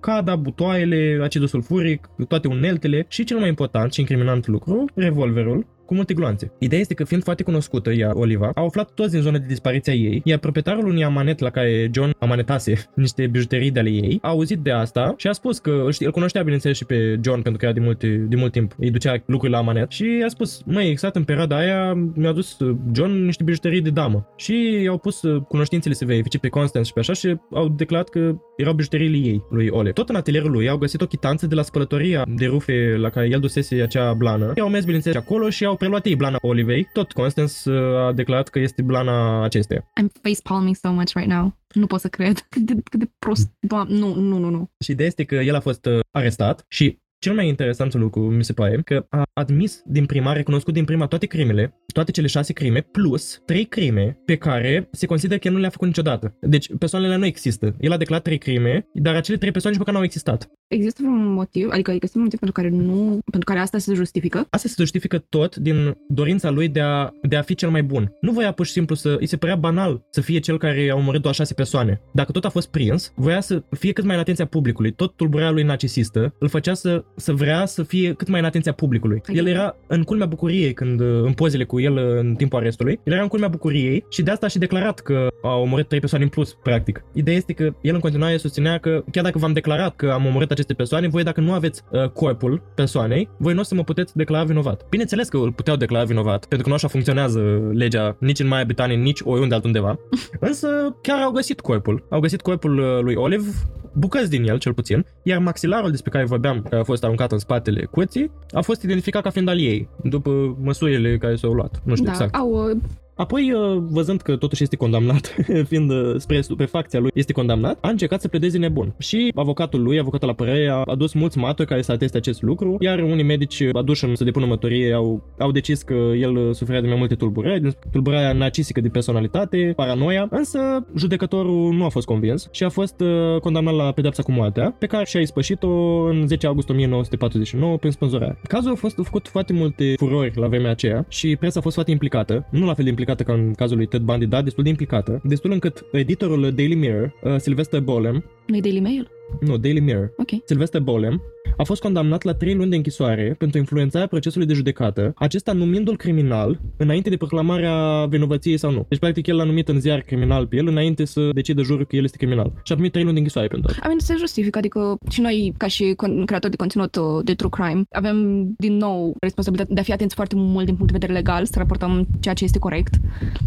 cada, 0.00 0.36
butoaiele, 0.36 1.18
acidul 1.22 1.46
sulfuric, 1.46 2.08
toate 2.28 2.48
uneltele 2.48 3.04
și 3.08 3.24
cel 3.24 3.38
mai 3.38 3.48
important 3.48 3.92
și 3.92 4.00
incriminant 4.00 4.46
lucru, 4.46 4.84
revolverul 4.94 5.66
cu 5.92 5.98
multe 5.98 6.14
gloanțe. 6.14 6.52
Ideea 6.58 6.80
este 6.80 6.94
că 6.94 7.04
fiind 7.04 7.22
foarte 7.22 7.42
cunoscută 7.42 7.90
ea, 7.92 8.10
Oliva, 8.14 8.50
a 8.54 8.62
aflat 8.62 8.90
toți 8.94 9.10
din 9.10 9.20
zona 9.20 9.38
de 9.38 9.44
dispariția 9.48 9.92
ei, 9.92 10.20
iar 10.24 10.38
proprietarul 10.38 10.86
unui 10.86 11.04
amanet 11.04 11.38
la 11.38 11.50
care 11.50 11.90
John 11.92 12.14
amanetase 12.18 12.72
niște 12.94 13.26
bijuterii 13.26 13.70
de 13.70 13.78
ale 13.78 13.90
ei, 13.90 14.18
a 14.22 14.28
auzit 14.28 14.58
de 14.58 14.70
asta 14.70 15.14
și 15.16 15.26
a 15.26 15.32
spus 15.32 15.58
că 15.58 15.70
îl 15.70 15.92
știa- 15.92 16.06
îl 16.06 16.12
cunoștea 16.12 16.42
bineînțeles 16.42 16.76
și 16.76 16.84
pe 16.84 17.20
John 17.24 17.40
pentru 17.40 17.56
că 17.56 17.64
era 17.64 17.74
de, 17.74 17.80
multe, 17.80 18.06
de 18.28 18.36
mult 18.36 18.52
timp 18.52 18.74
îi 18.78 18.90
ducea 18.90 19.22
lucruri 19.26 19.52
la 19.52 19.58
amanet 19.58 19.90
și 19.90 20.22
a 20.24 20.28
spus, 20.28 20.62
măi, 20.66 20.88
exact 20.88 21.16
în 21.16 21.24
perioada 21.24 21.56
aia 21.56 21.94
mi-a 22.14 22.32
dus 22.32 22.58
uh, 22.58 22.76
John 22.94 23.24
niște 23.24 23.42
bijuterii 23.42 23.80
de 23.80 23.90
damă 23.90 24.28
și 24.36 24.80
i-au 24.82 24.98
pus 24.98 25.22
uh, 25.22 25.42
cunoștințele 25.48 25.94
să 25.94 26.04
verifice 26.04 26.38
pe 26.38 26.48
Constance 26.48 26.88
și 26.88 26.94
pe 26.94 27.00
așa 27.00 27.12
și 27.12 27.36
au 27.50 27.68
declarat 27.68 28.08
că 28.08 28.34
erau 28.56 28.72
bijuteriile 28.72 29.16
ei, 29.16 29.44
lui 29.50 29.68
Ole. 29.68 29.92
Tot 29.92 30.08
în 30.08 30.14
atelierul 30.14 30.50
lui 30.50 30.68
au 30.68 30.76
găsit 30.76 31.00
o 31.00 31.06
chitanță 31.06 31.46
de 31.46 31.54
la 31.54 31.62
spălătoria 31.62 32.24
de 32.34 32.46
rufe 32.46 32.96
la 32.98 33.08
care 33.08 33.28
el 33.28 33.40
dusese 33.40 33.82
acea 33.82 34.12
blană. 34.12 34.52
I-au 34.56 34.68
mers 34.68 34.84
bineînțeles 34.84 35.16
acolo 35.16 35.50
și 35.50 35.64
au 35.64 35.76
preluat 35.82 36.06
ei 36.06 36.16
blana 36.16 36.38
Olivei. 36.40 36.88
Tot 36.92 37.12
Constance 37.12 37.70
uh, 37.70 38.06
a 38.06 38.12
declarat 38.12 38.48
că 38.48 38.58
este 38.58 38.82
blana 38.82 39.42
acesteia. 39.42 39.90
I'm 40.00 40.06
facepalming 40.22 40.76
so 40.76 40.92
much 40.92 41.12
right 41.14 41.30
now. 41.30 41.56
Nu 41.74 41.86
pot 41.86 42.00
să 42.00 42.08
cred. 42.08 42.46
Cât 42.48 42.62
de, 42.62 42.74
cât 42.90 42.98
de 42.98 43.10
prost. 43.18 43.50
Doamne, 43.60 43.98
nu, 43.98 44.14
nu, 44.14 44.38
nu, 44.38 44.48
nu. 44.48 44.70
Și 44.84 44.90
ideea 44.90 45.08
este 45.08 45.24
că 45.24 45.34
el 45.34 45.54
a 45.54 45.60
fost 45.60 45.86
uh, 45.86 45.98
arestat 46.10 46.64
și 46.68 46.98
cel 47.22 47.34
mai 47.34 47.48
interesant 47.48 47.94
lucru, 47.94 48.20
mi 48.20 48.44
se 48.44 48.52
pare, 48.52 48.80
că 48.84 49.06
a 49.08 49.22
admis 49.32 49.82
din 49.86 50.06
prima, 50.06 50.30
a 50.30 50.32
recunoscut 50.32 50.74
din 50.74 50.84
prima 50.84 51.06
toate 51.06 51.26
crimele, 51.26 51.74
toate 51.92 52.10
cele 52.10 52.26
șase 52.26 52.52
crime, 52.52 52.80
plus 52.80 53.42
trei 53.46 53.64
crime 53.64 54.18
pe 54.24 54.36
care 54.36 54.88
se 54.90 55.06
consideră 55.06 55.38
că 55.38 55.48
el 55.48 55.54
nu 55.54 55.60
le-a 55.60 55.70
făcut 55.70 55.86
niciodată. 55.86 56.36
Deci 56.40 56.76
persoanele 56.78 57.16
nu 57.16 57.26
există. 57.26 57.76
El 57.80 57.92
a 57.92 57.96
declarat 57.96 58.22
trei 58.22 58.38
crime, 58.38 58.86
dar 58.94 59.14
acele 59.14 59.36
trei 59.36 59.50
persoane 59.50 59.76
nici 59.76 59.84
măcar 59.84 59.94
nu 59.94 60.00
au 60.00 60.06
existat. 60.10 60.50
Există 60.68 61.02
vreun 61.02 61.32
motiv? 61.32 61.68
Adică 61.70 61.90
există 61.90 62.18
un 62.18 62.24
motiv 62.24 62.38
pentru 62.38 62.62
care 62.62 62.74
nu, 62.74 63.18
pentru 63.30 63.48
care 63.50 63.60
asta 63.60 63.78
se 63.78 63.94
justifică? 63.94 64.46
Asta 64.50 64.68
se 64.68 64.74
justifică 64.78 65.18
tot 65.18 65.56
din 65.56 65.96
dorința 66.08 66.50
lui 66.50 66.68
de 66.68 66.80
a, 66.80 67.10
de 67.22 67.36
a 67.36 67.42
fi 67.42 67.54
cel 67.54 67.70
mai 67.70 67.82
bun. 67.82 68.12
Nu 68.20 68.32
voia 68.32 68.52
pur 68.52 68.66
și 68.66 68.72
simplu 68.72 68.94
să... 68.94 69.16
Îi 69.18 69.26
se 69.26 69.36
părea 69.36 69.56
banal 69.56 70.06
să 70.10 70.20
fie 70.20 70.38
cel 70.38 70.58
care 70.58 70.90
a 70.90 70.96
omorât 70.96 71.22
doar 71.22 71.34
șase 71.34 71.54
persoane. 71.54 72.00
Dacă 72.12 72.32
tot 72.32 72.44
a 72.44 72.48
fost 72.48 72.70
prins, 72.70 73.12
voia 73.16 73.40
să 73.40 73.62
fie 73.70 73.92
cât 73.92 74.04
mai 74.04 74.14
în 74.14 74.20
atenția 74.20 74.46
publicului. 74.46 74.92
Tot 74.92 75.16
tulburarea 75.16 75.52
lui 75.52 75.62
narcisistă 75.62 76.34
îl 76.38 76.48
făcea 76.48 76.74
să, 76.74 77.04
să 77.16 77.32
vrea 77.32 77.66
să 77.66 77.82
fie 77.82 78.12
cât 78.12 78.28
mai 78.28 78.40
în 78.40 78.46
atenția 78.46 78.72
publicului. 78.72 79.22
El 79.32 79.46
era 79.46 79.76
în 79.86 80.02
culmea 80.02 80.26
bucuriei 80.26 80.72
când, 80.72 81.00
în 81.00 81.32
pozele 81.32 81.64
cu 81.64 81.80
el 81.80 81.96
în 81.96 82.34
timpul 82.34 82.58
arestului, 82.58 83.00
el 83.04 83.12
era 83.12 83.22
în 83.22 83.28
culmea 83.28 83.48
bucuriei 83.48 84.04
și 84.08 84.22
de 84.22 84.30
asta 84.30 84.46
a 84.46 84.48
și 84.48 84.58
declarat 84.58 85.00
că 85.00 85.28
a 85.42 85.56
omorât 85.56 85.88
trei 85.88 86.00
persoane 86.00 86.24
în 86.24 86.30
plus, 86.30 86.54
practic. 86.62 87.04
Ideea 87.12 87.36
este 87.36 87.52
că 87.52 87.62
el 87.80 87.94
în 87.94 88.00
continuare 88.00 88.36
susținea 88.36 88.78
că 88.78 89.04
chiar 89.10 89.24
dacă 89.24 89.38
v-am 89.38 89.52
declarat 89.52 89.96
că 89.96 90.10
am 90.10 90.26
omorât 90.26 90.50
aceste 90.50 90.74
persoane, 90.74 91.08
voi 91.08 91.22
dacă 91.22 91.40
nu 91.40 91.52
aveți 91.52 91.82
uh, 91.90 92.08
corpul 92.08 92.62
persoanei, 92.74 93.28
voi 93.36 93.54
nu 93.54 93.60
o 93.60 93.62
să 93.62 93.74
mă 93.74 93.84
puteți 93.84 94.16
declara 94.16 94.44
vinovat. 94.44 94.86
Bineînțeles 94.88 95.28
că 95.28 95.36
îl 95.36 95.52
puteau 95.52 95.76
declara 95.76 96.04
vinovat, 96.04 96.38
pentru 96.38 96.62
că 96.62 96.68
nu 96.68 96.74
așa 96.74 96.88
funcționează 96.88 97.70
legea 97.72 98.16
nici 98.18 98.38
în 98.38 98.46
Marea 98.46 98.64
Britanie, 98.64 98.96
nici 98.96 99.20
oriunde 99.24 99.54
altundeva. 99.54 99.98
Însă 100.40 100.96
chiar 101.02 101.20
au 101.20 101.30
găsit 101.30 101.60
corpul. 101.60 102.06
Au 102.08 102.20
găsit 102.20 102.40
corpul 102.40 102.78
uh, 102.78 103.00
lui 103.00 103.14
Olive, 103.14 103.50
bucăți 103.92 104.30
din 104.30 104.48
el 104.48 104.58
cel 104.58 104.74
puțin, 104.74 105.06
iar 105.22 105.38
maxilarul 105.38 105.90
despre 105.90 106.10
care 106.10 106.24
vorbeam, 106.24 106.62
care 106.62 106.80
a 106.80 106.84
fost 106.84 107.01
aruncat 107.04 107.32
în 107.32 107.38
spatele 107.38 107.84
curții, 107.84 108.30
a 108.50 108.60
fost 108.60 108.82
identificat 108.82 109.22
ca 109.22 109.30
fiind 109.30 109.48
al 109.48 109.60
ei, 109.60 109.88
după 110.02 110.56
măsurile 110.62 111.18
care 111.18 111.36
s-au 111.36 111.52
luat. 111.52 111.80
Nu 111.84 111.94
știu 111.94 112.06
da, 112.06 112.10
exact. 112.10 112.34
au, 112.34 112.50
uh, 112.50 112.76
Apoi, 113.22 113.52
uh, 113.52 113.82
văzând 113.88 114.20
că 114.20 114.36
totuși 114.36 114.62
este 114.62 114.76
condamnat, 114.76 115.34
fiind 115.68 115.90
uh, 115.90 116.14
spre 116.16 116.40
stupefacția 116.40 117.00
lui, 117.00 117.10
este 117.14 117.32
condamnat, 117.32 117.78
a 117.80 117.88
încercat 117.88 118.20
să 118.20 118.28
pledeze 118.28 118.58
nebun. 118.58 118.94
Și 118.98 119.32
avocatul 119.34 119.82
lui, 119.82 119.98
avocatul 119.98 120.28
la 120.28 120.34
părere, 120.34 120.68
a 120.68 120.82
adus 120.84 121.12
mulți 121.12 121.38
maturi 121.38 121.68
care 121.68 121.82
să 121.82 121.92
ateste 121.92 122.16
acest 122.16 122.42
lucru, 122.42 122.76
iar 122.80 122.98
unii 122.98 123.24
medici 123.24 123.62
aduși 123.72 124.16
să 124.16 124.24
depună 124.24 124.46
mătorie 124.46 124.92
au, 124.92 125.22
au 125.38 125.50
decis 125.50 125.82
că 125.82 125.94
el 125.94 126.36
uh, 126.36 126.54
suferea 126.54 126.80
de 126.80 126.86
mai 126.86 126.96
multe 126.96 127.14
tulburări, 127.14 127.60
din 127.60 127.74
tulburarea 127.90 128.32
narcisică 128.32 128.80
de 128.80 128.88
personalitate, 128.88 129.72
paranoia, 129.76 130.26
însă 130.30 130.86
judecătorul 130.96 131.72
nu 131.72 131.84
a 131.84 131.88
fost 131.88 132.06
convins 132.06 132.48
și 132.50 132.64
a 132.64 132.68
fost 132.68 133.00
uh, 133.00 133.40
condamnat 133.40 133.74
la 133.74 133.92
pedepsa 133.92 134.22
cu 134.22 134.32
moartea, 134.32 134.74
pe 134.78 134.86
care 134.86 135.04
și-a 135.04 135.20
ispășit-o 135.20 136.02
în 136.04 136.26
10 136.26 136.46
august 136.46 136.68
1949 136.68 137.76
prin 137.76 137.90
spânzurare. 137.90 138.38
Cazul 138.48 138.72
a 138.72 138.74
fost 138.74 138.98
făcut 139.02 139.28
foarte 139.28 139.52
multe 139.52 139.94
furori 139.96 140.32
la 140.34 140.46
vremea 140.46 140.70
aceea 140.70 141.04
și 141.08 141.36
presa 141.36 141.58
a 141.58 141.62
fost 141.62 141.74
foarte 141.74 141.90
implicată, 141.90 142.46
nu 142.50 142.66
la 142.66 142.74
fel 142.74 142.84
de 142.84 142.90
implicată 142.90 143.11
ca 143.14 143.32
în 143.32 143.52
cazul 143.52 143.76
lui 143.76 143.86
Ted 143.86 144.00
Bundy, 144.00 144.26
dar 144.26 144.42
destul 144.42 144.62
de 144.62 144.68
implicată, 144.68 145.20
destul 145.24 145.50
încât 145.50 145.84
editorul 145.92 146.52
Daily 146.54 146.74
Mirror, 146.74 147.14
uh, 147.22 147.36
Sylvester 147.36 147.80
Bolem, 147.80 148.24
nu-i 148.46 148.60
Daily 148.60 148.80
Mail? 148.80 149.10
Nu, 149.40 149.56
Daily 149.56 149.80
Mirror. 149.80 150.12
Ok. 150.16 150.28
Sylvester 150.44 150.80
Bolem 150.80 151.22
a 151.56 151.62
fost 151.62 151.80
condamnat 151.80 152.22
la 152.22 152.34
3 152.34 152.54
luni 152.54 152.70
de 152.70 152.76
închisoare 152.76 153.34
pentru 153.38 153.58
influențarea 153.58 154.06
procesului 154.06 154.46
de 154.46 154.52
judecată, 154.52 155.12
acesta 155.16 155.52
numindu-l 155.52 155.96
criminal 155.96 156.60
înainte 156.76 157.10
de 157.10 157.16
proclamarea 157.16 158.06
vinovăției 158.06 158.56
sau 158.56 158.70
nu. 158.70 158.86
Deci, 158.88 158.98
practic, 158.98 159.26
el 159.26 159.36
l-a 159.36 159.44
numit 159.44 159.68
în 159.68 159.80
ziar 159.80 160.00
criminal 160.00 160.46
pe 160.46 160.56
el 160.56 160.66
înainte 160.66 161.04
să 161.04 161.30
decide 161.32 161.62
jurul 161.62 161.86
că 161.86 161.96
el 161.96 162.04
este 162.04 162.16
criminal. 162.16 162.52
Și 162.62 162.72
a 162.72 162.74
primit 162.74 162.92
3 162.92 163.02
luni 163.02 163.14
de 163.14 163.20
închisoare 163.20 163.48
pentru 163.48 163.68
asta. 163.68 163.80
I 163.84 163.86
mean, 163.86 163.98
se 163.98 164.14
justifică, 164.18 164.58
adică 164.58 164.96
și 165.10 165.20
noi, 165.20 165.54
ca 165.56 165.66
și 165.66 165.94
con- 165.94 166.24
creatori 166.24 166.50
de 166.50 166.56
conținut 166.56 166.96
uh, 166.96 167.24
de 167.24 167.34
true 167.34 167.50
crime, 167.50 167.82
avem 167.90 168.46
din 168.58 168.76
nou 168.76 169.14
responsabilitatea 169.20 169.74
de 169.74 169.80
a 169.80 169.84
fi 169.84 169.92
atenți 169.92 170.14
foarte 170.14 170.34
mult 170.36 170.64
din 170.66 170.76
punct 170.76 170.92
de 170.92 170.98
vedere 170.98 171.18
legal, 171.18 171.44
să 171.44 171.52
raportăm 171.56 172.06
ceea 172.20 172.34
ce 172.34 172.44
este 172.44 172.58
corect 172.58 172.94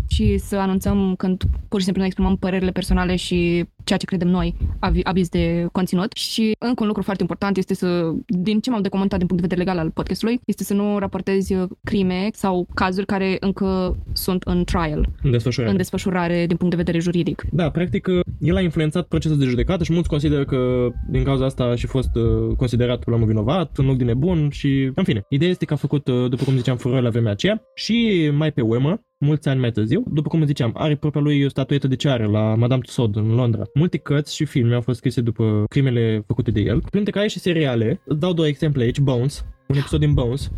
și 0.07 0.37
să 0.37 0.55
anunțăm 0.55 1.13
când 1.17 1.43
pur 1.69 1.79
și 1.79 1.85
simplu 1.85 2.01
ne 2.01 2.07
exprimăm 2.07 2.37
părerile 2.37 2.71
personale 2.71 3.15
și 3.15 3.65
ceea 3.85 3.99
ce 3.99 4.05
credem 4.05 4.27
noi 4.27 4.55
avi- 4.79 5.03
aviz 5.03 5.29
de 5.29 5.67
conținut. 5.71 6.13
Și 6.13 6.51
încă 6.59 6.81
un 6.81 6.87
lucru 6.87 7.03
foarte 7.03 7.21
important 7.21 7.57
este 7.57 7.73
să, 7.73 8.11
din 8.27 8.59
ce 8.59 8.69
m-am 8.69 8.81
documentat 8.81 9.17
din 9.19 9.27
punct 9.27 9.41
de 9.41 9.47
vedere 9.47 9.67
legal 9.69 9.83
al 9.85 9.91
podcastului, 9.91 10.39
este 10.45 10.63
să 10.63 10.73
nu 10.73 10.97
raportezi 10.99 11.53
uh, 11.53 11.63
crime 11.83 12.29
sau 12.33 12.67
cazuri 12.73 13.05
care 13.05 13.37
încă 13.39 13.97
sunt 14.13 14.43
în 14.43 14.63
trial, 14.63 15.09
În 15.23 15.31
desfășurare. 15.31 15.71
în 15.71 15.77
desfășurare 15.77 16.45
din 16.47 16.55
punct 16.57 16.75
de 16.75 16.81
vedere 16.83 16.99
juridic. 16.99 17.45
Da, 17.51 17.69
practic, 17.69 18.07
el 18.39 18.55
a 18.55 18.61
influențat 18.61 19.07
procesul 19.07 19.37
de 19.37 19.45
judecată 19.45 19.83
și 19.83 19.93
mulți 19.93 20.09
consideră 20.09 20.45
că 20.45 20.89
din 21.09 21.23
cauza 21.23 21.45
asta 21.45 21.63
a 21.63 21.75
și 21.75 21.87
fost 21.87 22.09
uh, 22.15 22.55
considerat 22.57 23.05
un 23.05 23.13
om 23.13 23.25
vinovat, 23.25 23.77
un 23.77 23.85
loc 23.85 23.97
de 23.97 24.03
nebun 24.03 24.49
și, 24.49 24.91
în 24.95 25.03
fine. 25.03 25.25
Ideea 25.29 25.49
este 25.49 25.65
că 25.65 25.73
a 25.73 25.77
făcut, 25.77 26.07
uh, 26.07 26.29
după 26.29 26.43
cum 26.43 26.55
ziceam, 26.55 26.77
furor 26.77 27.01
la 27.01 27.09
vremea 27.09 27.31
aceea 27.31 27.61
și 27.75 28.29
mai 28.33 28.51
pe 28.51 28.61
urmă, 28.61 28.99
mulți 29.25 29.47
ani 29.47 29.59
mai 29.59 29.71
târziu, 29.71 30.03
după 30.07 30.29
cum 30.29 30.45
ziceam, 30.45 30.71
are 30.77 30.95
propria 30.95 31.21
lui 31.21 31.49
statuetă 31.49 31.87
de 31.87 31.95
ceară 31.95 32.25
la 32.25 32.55
Madame 32.55 32.81
Tussauds 32.81 33.17
în 33.17 33.35
Londra. 33.35 33.63
Multe 33.73 33.97
cărți 33.97 34.35
și 34.35 34.45
filme 34.45 34.75
au 34.75 34.81
fost 34.81 34.97
scrise 34.97 35.21
după 35.21 35.63
crimele 35.69 36.23
făcute 36.27 36.51
de 36.51 36.61
el, 36.61 36.81
printre 36.89 37.11
care 37.11 37.27
și 37.27 37.39
seriale. 37.39 38.01
Îți 38.05 38.19
dau 38.19 38.33
două 38.33 38.47
exemple 38.47 38.83
aici, 38.83 38.99
Bones, 38.99 39.45
un 39.67 39.75
episod 39.77 39.99
din 39.99 40.13
Bones 40.13 40.51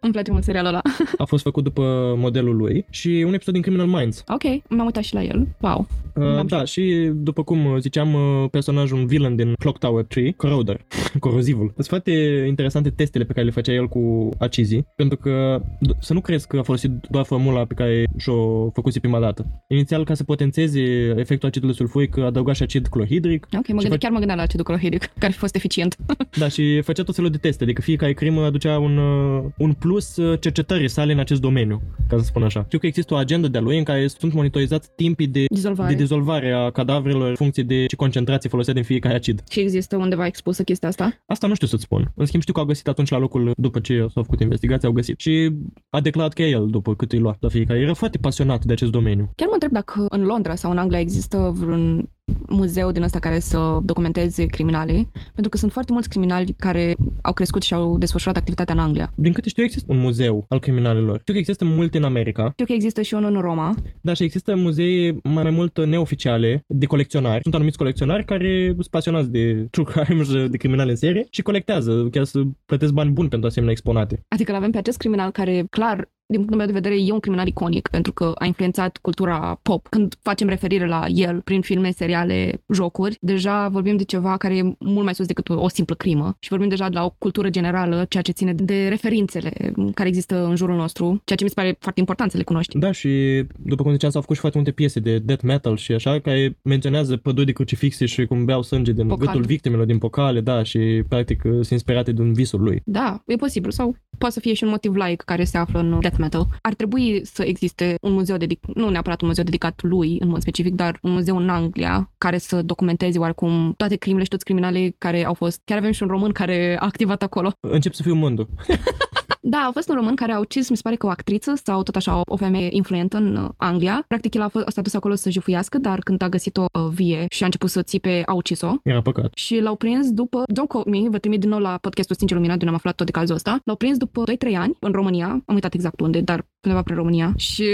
Îmi 0.00 0.12
place 0.12 0.30
mult 0.30 0.44
serialul 0.44 0.68
ăla. 0.68 0.80
a 1.18 1.24
fost 1.24 1.42
făcut 1.42 1.64
după 1.64 2.14
modelul 2.18 2.56
lui 2.56 2.84
și 2.90 3.24
un 3.26 3.34
episod 3.34 3.52
din 3.52 3.62
Criminal 3.62 3.86
Minds. 3.86 4.24
ok, 4.28 4.42
m-am 4.68 4.84
uitat 4.84 5.02
și 5.02 5.14
la 5.14 5.22
el. 5.22 5.46
Wow. 5.60 5.86
Uh, 6.14 6.22
M-am 6.22 6.46
da, 6.46 6.64
și 6.64 7.10
după 7.14 7.42
cum 7.42 7.78
ziceam, 7.78 8.14
uh, 8.14 8.48
personajul 8.50 8.98
un 8.98 9.06
villain 9.06 9.36
din 9.36 9.52
Clock 9.58 9.78
Tower 9.78 10.04
3, 10.04 10.32
Corroder, 10.32 10.80
corozivul. 11.20 11.70
Sunt 11.74 11.86
foarte 11.86 12.10
interesante 12.48 12.90
testele 12.90 13.24
pe 13.24 13.32
care 13.32 13.44
le 13.44 13.50
făcea 13.52 13.72
el 13.72 13.88
cu 13.88 14.28
acizii, 14.38 14.86
pentru 14.96 15.16
că 15.18 15.60
d- 15.62 15.98
să 16.00 16.12
nu 16.12 16.20
crezi 16.20 16.46
că 16.46 16.56
a 16.58 16.62
folosit 16.62 16.90
doar 17.10 17.24
formula 17.24 17.64
pe 17.64 17.74
care 17.74 18.04
și-o 18.18 18.70
făcuse 18.70 19.00
prima 19.00 19.20
dată. 19.20 19.46
Inițial, 19.68 20.04
ca 20.04 20.14
să 20.14 20.24
potențeze 20.24 20.80
efectul 21.16 21.48
acidului 21.48 21.74
sulfuric, 21.74 22.18
adăuga 22.18 22.52
și 22.52 22.62
acid 22.62 22.86
clorhidric, 22.86 23.44
Ok, 23.44 23.52
mă 23.52 23.60
Și 23.66 23.72
gânde, 23.72 23.88
fac- 23.88 23.98
chiar 23.98 24.10
mă 24.10 24.18
gândeam 24.18 24.38
la 24.38 24.44
acidul 24.44 24.64
clorhidric, 24.64 25.00
care 25.12 25.26
ar 25.26 25.32
fi 25.32 25.38
fost 25.38 25.54
eficient. 25.54 25.96
da, 26.38 26.48
și 26.48 26.80
făcea 26.80 27.02
tot 27.02 27.14
felul 27.14 27.30
de 27.30 27.36
teste, 27.36 27.62
adică 27.64 27.80
fiecare 27.80 28.12
crimă 28.12 28.50
aducea 28.52 28.78
un, 28.78 28.96
uh, 28.96 29.44
un 29.58 29.72
plus 29.72 30.16
uh, 30.16 30.40
cercetării 30.40 30.88
sale 30.88 31.12
în 31.12 31.18
acest 31.18 31.40
domeniu, 31.40 31.82
ca 32.08 32.16
să 32.18 32.24
spun 32.24 32.42
așa. 32.42 32.62
Știu 32.66 32.78
că 32.78 32.86
există 32.86 33.14
o 33.14 33.16
agendă 33.16 33.48
de-a 33.48 33.60
lui 33.60 33.78
în 33.78 33.84
care 33.84 34.06
sunt 34.06 34.32
monitorizați 34.32 34.88
timpii 34.96 35.26
de 35.26 35.44
Dizolvare. 35.50 35.94
de 35.94 36.00
dizolvare 36.00 36.52
a 36.52 36.70
cadavrelor 36.70 37.28
în 37.28 37.34
funcție 37.34 37.62
de 37.62 37.86
ce 37.86 37.96
concentrație 37.96 38.50
folosea 38.50 38.74
din 38.74 38.82
fiecare 38.82 39.14
acid. 39.14 39.42
Și 39.50 39.60
există 39.60 39.96
undeva 39.96 40.26
expusă 40.26 40.62
chestia 40.62 40.88
asta? 40.88 41.22
Asta 41.26 41.46
nu 41.46 41.54
știu 41.54 41.66
să-ți 41.66 41.82
spun. 41.82 42.12
În 42.14 42.26
schimb 42.26 42.42
știu 42.42 42.54
că 42.54 42.60
au 42.60 42.66
găsit 42.66 42.88
atunci 42.88 43.10
la 43.10 43.18
locul, 43.18 43.52
după 43.56 43.78
ce 43.80 44.06
s-au 44.12 44.22
făcut 44.22 44.40
investigații, 44.40 44.86
au 44.86 44.92
găsit. 44.94 45.20
Și 45.20 45.52
a 45.90 46.00
declarat 46.00 46.32
că 46.32 46.42
el, 46.42 46.66
după 46.70 46.94
cât 46.94 47.12
îi 47.12 47.18
lua 47.18 47.36
la 47.40 47.48
fiecare, 47.48 47.80
era 47.80 47.94
foarte 47.94 48.18
pasionat 48.18 48.64
de 48.64 48.72
acest 48.72 48.90
domeniu. 48.90 49.30
Chiar 49.36 49.48
mă 49.48 49.54
întreb 49.54 49.72
dacă 49.72 50.06
în 50.08 50.22
Londra 50.22 50.54
sau 50.54 50.70
în 50.70 50.78
Anglia 50.78 51.00
există 51.00 51.52
vreun 51.54 52.08
muzeu 52.48 52.90
din 52.92 53.02
ăsta 53.02 53.18
care 53.18 53.38
să 53.38 53.78
documenteze 53.82 54.46
criminalii, 54.46 55.08
pentru 55.32 55.48
că 55.48 55.56
sunt 55.56 55.72
foarte 55.72 55.92
mulți 55.92 56.08
criminali 56.08 56.54
care 56.58 56.96
au 57.22 57.32
crescut 57.32 57.62
și 57.62 57.74
au 57.74 57.98
desfășurat 57.98 58.36
activitatea 58.36 58.74
în 58.74 58.80
Anglia. 58.80 59.12
Din 59.14 59.32
câte 59.32 59.48
știu, 59.48 59.62
există 59.62 59.92
un 59.92 59.98
muzeu 59.98 60.44
al 60.48 60.60
criminalilor. 60.60 61.18
Știu 61.20 61.32
că 61.32 61.38
există 61.38 61.64
multe 61.64 61.96
în 61.96 62.04
America, 62.04 62.48
Știu 62.50 62.64
că 62.64 62.72
există 62.72 63.02
și 63.02 63.14
unul 63.14 63.34
în 63.34 63.40
Roma. 63.40 63.74
dar 64.00 64.16
și 64.16 64.22
există 64.22 64.56
muzee 64.56 65.16
mai, 65.22 65.42
mai 65.42 65.52
mult 65.52 65.84
neoficiale 65.84 66.64
de 66.66 66.86
colecționari. 66.86 67.42
Sunt 67.42 67.54
anumiți 67.54 67.76
colecționari 67.78 68.24
care 68.24 68.70
sunt 68.74 68.86
pasionați 68.86 69.30
de 69.30 69.66
true 69.70 69.84
crime 69.84 70.22
și 70.22 70.48
de 70.50 70.56
criminali 70.56 70.90
în 70.90 70.96
serie 70.96 71.26
și 71.30 71.42
colectează, 71.42 72.08
chiar 72.10 72.24
să 72.24 72.40
plătesc 72.66 72.92
bani 72.92 73.10
buni 73.10 73.28
pentru 73.28 73.48
asemenea 73.48 73.72
exponate. 73.72 74.24
Adică 74.28 74.50
îl 74.50 74.56
avem 74.56 74.70
pe 74.70 74.78
acest 74.78 74.98
criminal 74.98 75.30
care, 75.30 75.64
clar, 75.70 76.10
din 76.26 76.40
punctul 76.40 76.56
meu 76.56 76.66
de 76.66 76.72
vedere, 76.72 76.94
e 77.02 77.12
un 77.12 77.20
criminal 77.20 77.46
iconic 77.46 77.88
pentru 77.88 78.12
că 78.12 78.32
a 78.34 78.44
influențat 78.46 78.96
cultura 78.96 79.58
pop. 79.62 79.86
Când 79.88 80.14
facem 80.22 80.48
referire 80.48 80.86
la 80.86 81.04
el 81.08 81.40
prin 81.40 81.60
filme, 81.60 81.90
seriale, 81.90 82.62
jocuri, 82.72 83.16
deja 83.20 83.68
vorbim 83.68 83.96
de 83.96 84.04
ceva 84.04 84.36
care 84.36 84.56
e 84.56 84.74
mult 84.78 85.04
mai 85.04 85.14
sus 85.14 85.26
decât 85.26 85.48
o, 85.48 85.62
o 85.62 85.68
simplă 85.68 85.94
crimă 85.94 86.36
și 86.38 86.48
vorbim 86.48 86.68
deja 86.68 86.88
de 86.88 86.94
la 86.94 87.04
o 87.04 87.14
cultură 87.18 87.48
generală, 87.50 88.06
ceea 88.08 88.22
ce 88.22 88.32
ține 88.32 88.52
de 88.52 88.88
referințele 88.88 89.72
care 89.94 90.08
există 90.08 90.44
în 90.44 90.56
jurul 90.56 90.76
nostru, 90.76 91.20
ceea 91.24 91.38
ce 91.38 91.44
mi 91.44 91.50
se 91.50 91.54
pare 91.54 91.76
foarte 91.80 92.00
important 92.00 92.30
să 92.30 92.36
le 92.36 92.42
cunoști. 92.42 92.78
Da, 92.78 92.92
și 92.92 93.44
după 93.56 93.82
cum 93.82 93.92
ziceam, 93.92 94.10
s-au 94.10 94.20
făcut 94.20 94.34
și 94.34 94.40
foarte 94.40 94.58
multe 94.58 94.72
piese 94.72 95.00
de 95.00 95.18
death 95.18 95.42
metal 95.42 95.76
și 95.76 95.92
așa, 95.92 96.18
care 96.18 96.58
menționează 96.62 97.16
păduri 97.16 97.46
de 97.46 97.52
crucifixe 97.52 98.06
și 98.06 98.26
cum 98.26 98.44
beau 98.44 98.62
sânge 98.62 98.92
din 98.92 99.06
Pocal. 99.06 99.26
gâtul 99.26 99.42
victimelor 99.42 99.86
din 99.86 99.98
pocale, 99.98 100.40
da, 100.40 100.62
și 100.62 101.02
practic 101.08 101.40
sunt 101.42 101.70
inspirate 101.70 102.12
din 102.12 102.32
visul 102.32 102.62
lui. 102.62 102.82
Da, 102.84 103.22
e 103.26 103.36
posibil. 103.36 103.70
Sau 103.70 103.96
poate 104.22 104.34
să 104.34 104.40
fie 104.40 104.54
și 104.54 104.64
un 104.64 104.70
motiv 104.70 104.94
laic 104.94 105.22
care 105.22 105.44
se 105.44 105.58
află 105.58 105.78
în 105.78 106.00
death 106.00 106.16
metal. 106.18 106.46
Ar 106.60 106.74
trebui 106.74 107.20
să 107.24 107.42
existe 107.42 107.94
un 108.00 108.12
muzeu 108.12 108.36
dedicat, 108.36 108.70
nu 108.74 108.88
neapărat 108.88 109.20
un 109.20 109.28
muzeu 109.28 109.44
dedicat 109.44 109.82
lui 109.82 110.16
în 110.20 110.28
mod 110.28 110.40
specific, 110.40 110.74
dar 110.74 110.98
un 111.02 111.12
muzeu 111.12 111.36
în 111.36 111.48
Anglia 111.48 112.10
care 112.18 112.38
să 112.38 112.62
documenteze 112.62 113.18
oarecum 113.18 113.74
toate 113.76 113.96
crimele 113.96 114.22
și 114.22 114.30
toți 114.30 114.44
criminalii 114.44 114.94
care 114.98 115.24
au 115.24 115.34
fost. 115.34 115.60
Chiar 115.64 115.78
avem 115.78 115.92
și 115.92 116.02
un 116.02 116.08
român 116.08 116.32
care 116.32 116.76
a 116.80 116.84
activat 116.84 117.22
acolo. 117.22 117.52
Încep 117.60 117.92
să 117.92 118.02
fiu 118.02 118.14
mândru. 118.14 118.48
Da, 119.40 119.58
a 119.68 119.70
fost 119.72 119.88
un 119.88 119.94
român 119.94 120.14
care 120.14 120.32
a 120.32 120.38
ucis, 120.38 120.68
mi 120.68 120.76
se 120.76 120.82
pare 120.82 120.96
că 120.96 121.06
o 121.06 121.08
actriță 121.08 121.52
sau 121.64 121.82
tot 121.82 121.96
așa 121.96 122.16
o, 122.16 122.20
o 122.24 122.36
femeie 122.36 122.68
influentă 122.70 123.16
în 123.16 123.36
uh, 123.36 123.48
Anglia. 123.56 124.04
Practic 124.08 124.34
el 124.34 124.42
a 124.42 124.48
fost 124.48 124.66
a 124.66 124.70
stat 124.70 124.84
dus 124.84 124.94
acolo 124.94 125.14
să 125.14 125.30
jefuiască, 125.30 125.78
dar 125.78 125.98
când 125.98 126.22
a 126.22 126.28
găsit-o 126.28 126.64
uh, 126.72 126.88
vie 126.94 127.26
și 127.30 127.42
a 127.42 127.46
început 127.46 127.70
să 127.70 127.82
țipe, 127.82 128.22
a 128.26 128.32
ucis-o. 128.32 128.72
Era 128.82 129.02
păcat. 129.02 129.30
Și 129.34 129.60
l-au 129.60 129.76
prins 129.76 130.10
după, 130.10 130.42
don't 130.42 130.68
quote 130.68 130.90
me, 130.90 131.08
vă 131.08 131.18
trimit 131.18 131.40
din 131.40 131.48
nou 131.48 131.58
la 131.58 131.78
podcastul 131.80 132.16
Sincer 132.16 132.36
Luminat, 132.36 132.58
de 132.58 132.64
unde 132.64 132.74
am 132.74 132.80
aflat 132.80 132.94
tot 132.94 133.06
de 133.06 133.12
cazul 133.12 133.34
ăsta. 133.34 133.60
L-au 133.64 133.76
prins 133.76 133.96
după 133.96 134.22
2-3 134.50 134.54
ani 134.56 134.76
în 134.80 134.92
România, 134.92 135.26
am 135.26 135.54
uitat 135.54 135.74
exact 135.74 136.00
unde, 136.00 136.20
dar 136.20 136.46
undeva 136.62 136.82
prin 136.82 136.96
România. 136.96 137.32
Și, 137.36 137.64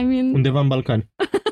I 0.00 0.04
mean, 0.04 0.30
Undeva 0.34 0.60
în 0.60 0.68
Balcani. 0.68 1.08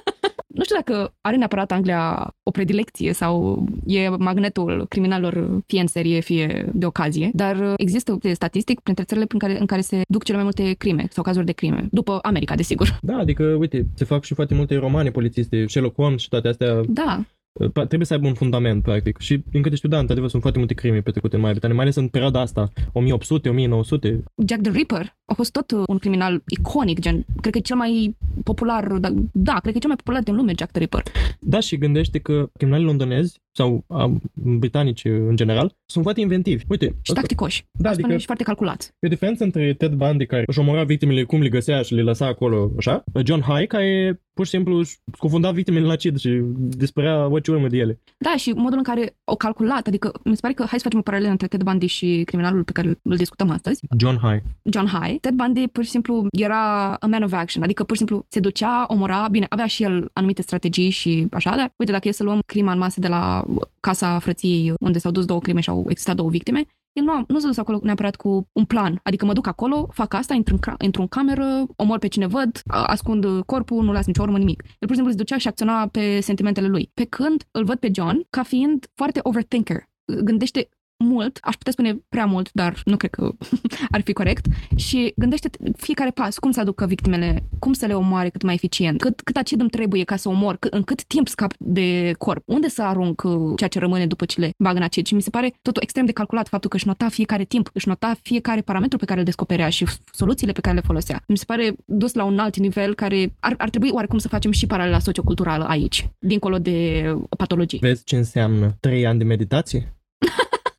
nu 0.55 0.64
știu 0.64 0.76
dacă 0.76 1.14
are 1.20 1.36
neapărat 1.36 1.72
Anglia 1.72 2.34
o 2.42 2.50
predilecție 2.50 3.12
sau 3.12 3.64
e 3.86 4.09
magnetul 4.09 4.86
criminalilor 4.88 5.62
fie 5.66 5.80
în 5.80 5.86
serie, 5.86 6.20
fie 6.20 6.70
de 6.74 6.86
ocazie, 6.86 7.30
dar 7.34 7.74
există 7.76 8.16
de 8.20 8.32
statistic 8.32 8.80
printre 8.80 9.05
țările 9.05 9.26
prin 9.26 9.38
care, 9.38 9.59
în 9.61 9.66
care 9.66 9.80
se 9.80 10.00
duc 10.09 10.22
cele 10.22 10.36
mai 10.36 10.44
multe 10.44 10.72
crime 10.72 11.07
sau 11.11 11.22
cazuri 11.22 11.46
de 11.46 11.53
crime, 11.53 11.88
după 11.90 12.18
America, 12.22 12.55
desigur. 12.55 12.98
Da, 13.03 13.16
adică, 13.16 13.44
uite, 13.44 13.86
se 13.94 14.05
fac 14.05 14.24
și 14.24 14.34
foarte 14.34 14.55
multe 14.55 14.76
romane 14.76 15.11
polițiste, 15.11 15.66
Sherlock 15.66 15.94
Holmes 15.94 16.20
și 16.20 16.28
toate 16.28 16.48
astea. 16.48 16.80
Da, 16.88 17.03
Pa- 17.05 17.41
Trebuie 17.72 18.05
să 18.07 18.12
aibă 18.12 18.26
un 18.26 18.34
fundament, 18.34 18.82
practic. 18.82 19.18
Și, 19.18 19.44
din 19.50 19.62
câte 19.62 19.76
știu, 19.76 19.88
da, 19.88 19.98
într-adevăr, 19.98 20.28
sunt 20.28 20.42
foarte 20.42 20.59
multe 20.59 20.74
crime 20.74 21.00
petrecute 21.00 21.34
în 21.34 21.40
Marea 21.40 21.55
Britanie, 21.55 21.76
mai 21.76 21.84
ales 21.84 21.96
în 21.96 22.09
perioada 22.09 22.40
asta, 22.40 22.72
1800, 22.92 23.48
1900. 23.48 24.22
Jack 24.46 24.62
the 24.62 24.70
Ripper 24.70 25.16
a 25.24 25.34
fost 25.34 25.53
tot 25.53 25.70
uh, 25.70 25.82
un 25.86 25.98
criminal 25.98 26.42
iconic, 26.46 27.00
gen, 27.00 27.24
cred 27.40 27.53
că 27.53 27.59
e 27.59 27.61
cel 27.61 27.76
mai 27.76 28.16
popular, 28.44 28.86
da, 28.86 29.09
da 29.32 29.53
cred 29.53 29.72
că 29.72 29.76
e 29.76 29.80
cel 29.80 29.88
mai 29.88 29.96
popular 29.96 30.22
din 30.22 30.34
lume, 30.34 30.53
Jack 30.57 30.70
the 30.70 30.80
Ripper. 30.80 31.03
Da, 31.40 31.61
și 31.61 31.78
gândește 31.78 32.18
că 32.18 32.50
criminalii 32.53 32.86
londonezi 32.86 33.40
sau 33.57 33.84
a, 33.88 34.12
britanici 34.34 35.05
în 35.05 35.36
general 35.36 35.74
sunt 35.86 36.05
foarte 36.05 36.20
inventivi. 36.20 36.64
Uite, 36.68 36.84
Și 36.86 36.92
asta- 37.03 37.14
tacticoși. 37.14 37.64
Da, 37.78 37.88
Asta 37.90 38.03
adică- 38.05 38.18
și 38.18 38.26
foarte 38.26 38.44
calculați. 38.44 38.88
E 39.00 39.07
o 39.07 39.11
diferență 39.11 39.44
între 39.44 39.72
Ted 39.74 39.92
Bundy, 39.92 40.26
care 40.26 40.42
își 40.46 40.59
omora 40.59 40.84
victimele 40.84 41.24
cum 41.24 41.40
le 41.40 41.48
găsea 41.48 41.82
și 41.82 41.94
le 41.94 42.03
lăsa 42.03 42.26
acolo, 42.26 42.70
așa, 42.78 43.05
John 43.24 43.40
High, 43.40 43.66
care 43.66 44.20
pur 44.34 44.44
și 44.44 44.50
simplu 44.50 44.76
își 44.78 44.96
scufunda 45.16 45.50
victimele 45.50 45.86
la 45.86 45.92
acid 45.92 46.18
și 46.18 46.40
dispărea 46.57 47.26
orice 47.26 47.50
urmă 47.50 47.68
de 47.68 47.76
ele. 47.76 47.98
Da, 48.18 48.36
și 48.36 48.50
modul 48.50 48.76
în 48.78 48.82
care 48.84 49.16
au 49.24 49.36
calculat, 49.36 49.86
adică 49.86 50.12
mi 50.24 50.34
se 50.34 50.40
pare 50.40 50.55
că 50.55 50.64
hai 50.68 50.78
să 50.78 50.84
facem 50.84 50.98
o 50.98 51.03
paralelă 51.03 51.30
între 51.30 51.46
Ted 51.46 51.62
Bundy 51.62 51.86
și 51.86 52.22
criminalul 52.26 52.64
pe 52.64 52.72
care 52.72 52.98
îl 53.03 53.16
discutăm 53.16 53.50
astăzi, 53.50 53.80
John 53.98 54.16
High. 54.16 54.42
John 54.62 54.86
High. 54.86 55.20
Ted 55.20 55.32
Bundy 55.34 55.68
pur 55.68 55.84
și 55.84 55.90
simplu 55.90 56.26
era 56.30 56.94
a 56.94 57.07
man 57.07 57.22
of 57.22 57.32
action, 57.32 57.62
adică 57.62 57.84
pur 57.84 57.96
și 57.96 58.03
simplu 58.05 58.24
se 58.28 58.40
ducea, 58.40 58.84
omora, 58.88 59.28
bine, 59.30 59.46
avea 59.48 59.66
și 59.66 59.82
el 59.82 60.11
anumite 60.12 60.42
strategii 60.42 60.90
și 60.90 61.26
așa, 61.30 61.57
dar 61.57 61.72
uite, 61.76 61.92
dacă 61.92 62.09
e 62.09 62.12
să 62.12 62.22
luăm 62.22 62.40
crima 62.46 62.72
în 62.72 62.78
masă 62.78 63.00
de 63.00 63.09
la 63.09 63.41
casa 63.80 64.18
frăției 64.18 64.74
unde 64.80 64.99
s-au 64.99 65.11
dus 65.11 65.24
două 65.24 65.40
crime 65.40 65.61
și 65.61 65.68
au 65.68 65.84
existat 65.88 66.16
două 66.16 66.28
victime, 66.30 66.64
el 66.93 67.05
nu, 67.05 67.12
a, 67.12 67.24
nu 67.28 67.38
s-a 67.38 67.47
dus 67.47 67.57
acolo 67.57 67.78
neapărat 67.82 68.16
cu 68.16 68.49
un 68.53 68.64
plan. 68.64 69.01
Adică 69.03 69.24
mă 69.24 69.32
duc 69.32 69.47
acolo, 69.47 69.88
fac 69.93 70.14
asta, 70.14 70.34
intru 70.34 70.55
în, 70.55 70.61
cra- 70.61 70.84
intru 70.84 71.01
în 71.01 71.09
cameră, 71.09 71.66
omor 71.76 71.99
pe 71.99 72.07
cine 72.07 72.26
văd, 72.26 72.61
a- 72.66 72.84
ascund 72.84 73.43
corpul, 73.47 73.84
nu 73.84 73.93
las 73.93 74.07
nicio 74.07 74.22
urmă, 74.22 74.38
nimic. 74.38 74.62
El 74.62 74.68
pur 74.78 74.88
și 74.88 74.95
simplu 74.95 75.11
se 75.11 75.18
ducea 75.18 75.38
și 75.38 75.49
acționa 75.49 75.86
pe 75.86 76.20
sentimentele 76.20 76.66
lui. 76.66 76.90
Pe 76.95 77.05
când 77.05 77.45
îl 77.51 77.64
văd 77.64 77.78
pe 77.78 77.90
John 77.95 78.26
ca 78.30 78.43
fiind 78.43 78.86
foarte 78.95 79.20
overthinker. 79.22 79.90
Gândește 80.24 80.68
mult, 81.03 81.38
aș 81.42 81.55
putea 81.55 81.72
spune 81.72 81.98
prea 82.09 82.26
mult, 82.26 82.53
dar 82.53 82.80
nu 82.84 82.96
cred 82.96 83.11
că 83.11 83.32
ar 83.94 84.00
fi 84.00 84.12
corect, 84.12 84.46
și 84.76 85.12
gândește 85.16 85.50
fiecare 85.76 86.11
pas, 86.11 86.38
cum 86.38 86.50
să 86.50 86.61
aducă 86.61 86.86
victimele, 86.86 87.42
cum 87.59 87.72
să 87.72 87.86
le 87.86 87.94
omoare 87.94 88.28
cât 88.28 88.42
mai 88.42 88.55
eficient, 88.55 89.00
cât, 89.00 89.20
cât 89.20 89.36
acid 89.36 89.61
îmi 89.61 89.70
trebuie 89.70 90.05
ca 90.05 90.16
să 90.16 90.28
omor, 90.28 90.57
cât, 90.57 90.72
în 90.72 90.82
cât 90.82 91.05
timp 91.05 91.28
scap 91.28 91.53
de 91.59 92.12
corp, 92.18 92.42
unde 92.46 92.68
să 92.68 92.82
arunc 92.82 93.22
uh, 93.24 93.53
ceea 93.57 93.68
ce 93.68 93.78
rămâne 93.78 94.07
după 94.07 94.24
ce 94.24 94.40
le 94.40 94.50
bag 94.59 94.76
în 94.76 94.82
acid. 94.82 95.07
Și 95.07 95.14
mi 95.14 95.22
se 95.22 95.30
pare 95.30 95.53
totul 95.62 95.82
extrem 95.82 96.05
de 96.05 96.12
calculat 96.12 96.48
faptul 96.48 96.70
că 96.70 96.76
își 96.76 96.86
nota 96.86 97.09
fiecare 97.09 97.44
timp, 97.44 97.70
își 97.72 97.88
nota 97.88 98.14
fiecare 98.22 98.61
parametru 98.61 98.98
pe 98.98 99.05
care 99.05 99.18
îl 99.18 99.24
descoperea 99.24 99.68
și 99.68 99.86
soluțiile 100.12 100.53
pe 100.53 100.61
care 100.61 100.74
le 100.74 100.80
folosea. 100.80 101.22
Mi 101.26 101.36
se 101.36 101.44
pare 101.44 101.74
dus 101.84 102.14
la 102.14 102.24
un 102.24 102.38
alt 102.38 102.57
nivel 102.57 102.94
care 102.94 103.34
ar, 103.40 103.55
ar 103.59 103.70
trebui 103.70 103.90
oarecum 103.92 104.18
să 104.18 104.28
facem 104.28 104.50
și 104.50 104.66
paralela 104.66 104.98
socioculturală 104.98 105.64
aici, 105.64 106.09
dincolo 106.18 106.59
de 106.59 107.05
patologii. 107.36 107.78
Vezi 107.78 108.05
ce 108.05 108.16
înseamnă 108.16 108.76
trei 108.80 109.07
ani 109.07 109.18
de 109.18 109.24
meditație? 109.24 109.96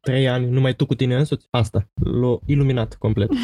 Trei 0.03 0.27
ani, 0.27 0.49
numai 0.49 0.73
tu 0.73 0.85
cu 0.85 0.95
tine 0.95 1.15
însuți? 1.15 1.47
Asta. 1.49 1.87
L-a 2.03 2.37
iluminat 2.45 2.95
complet. 2.95 3.29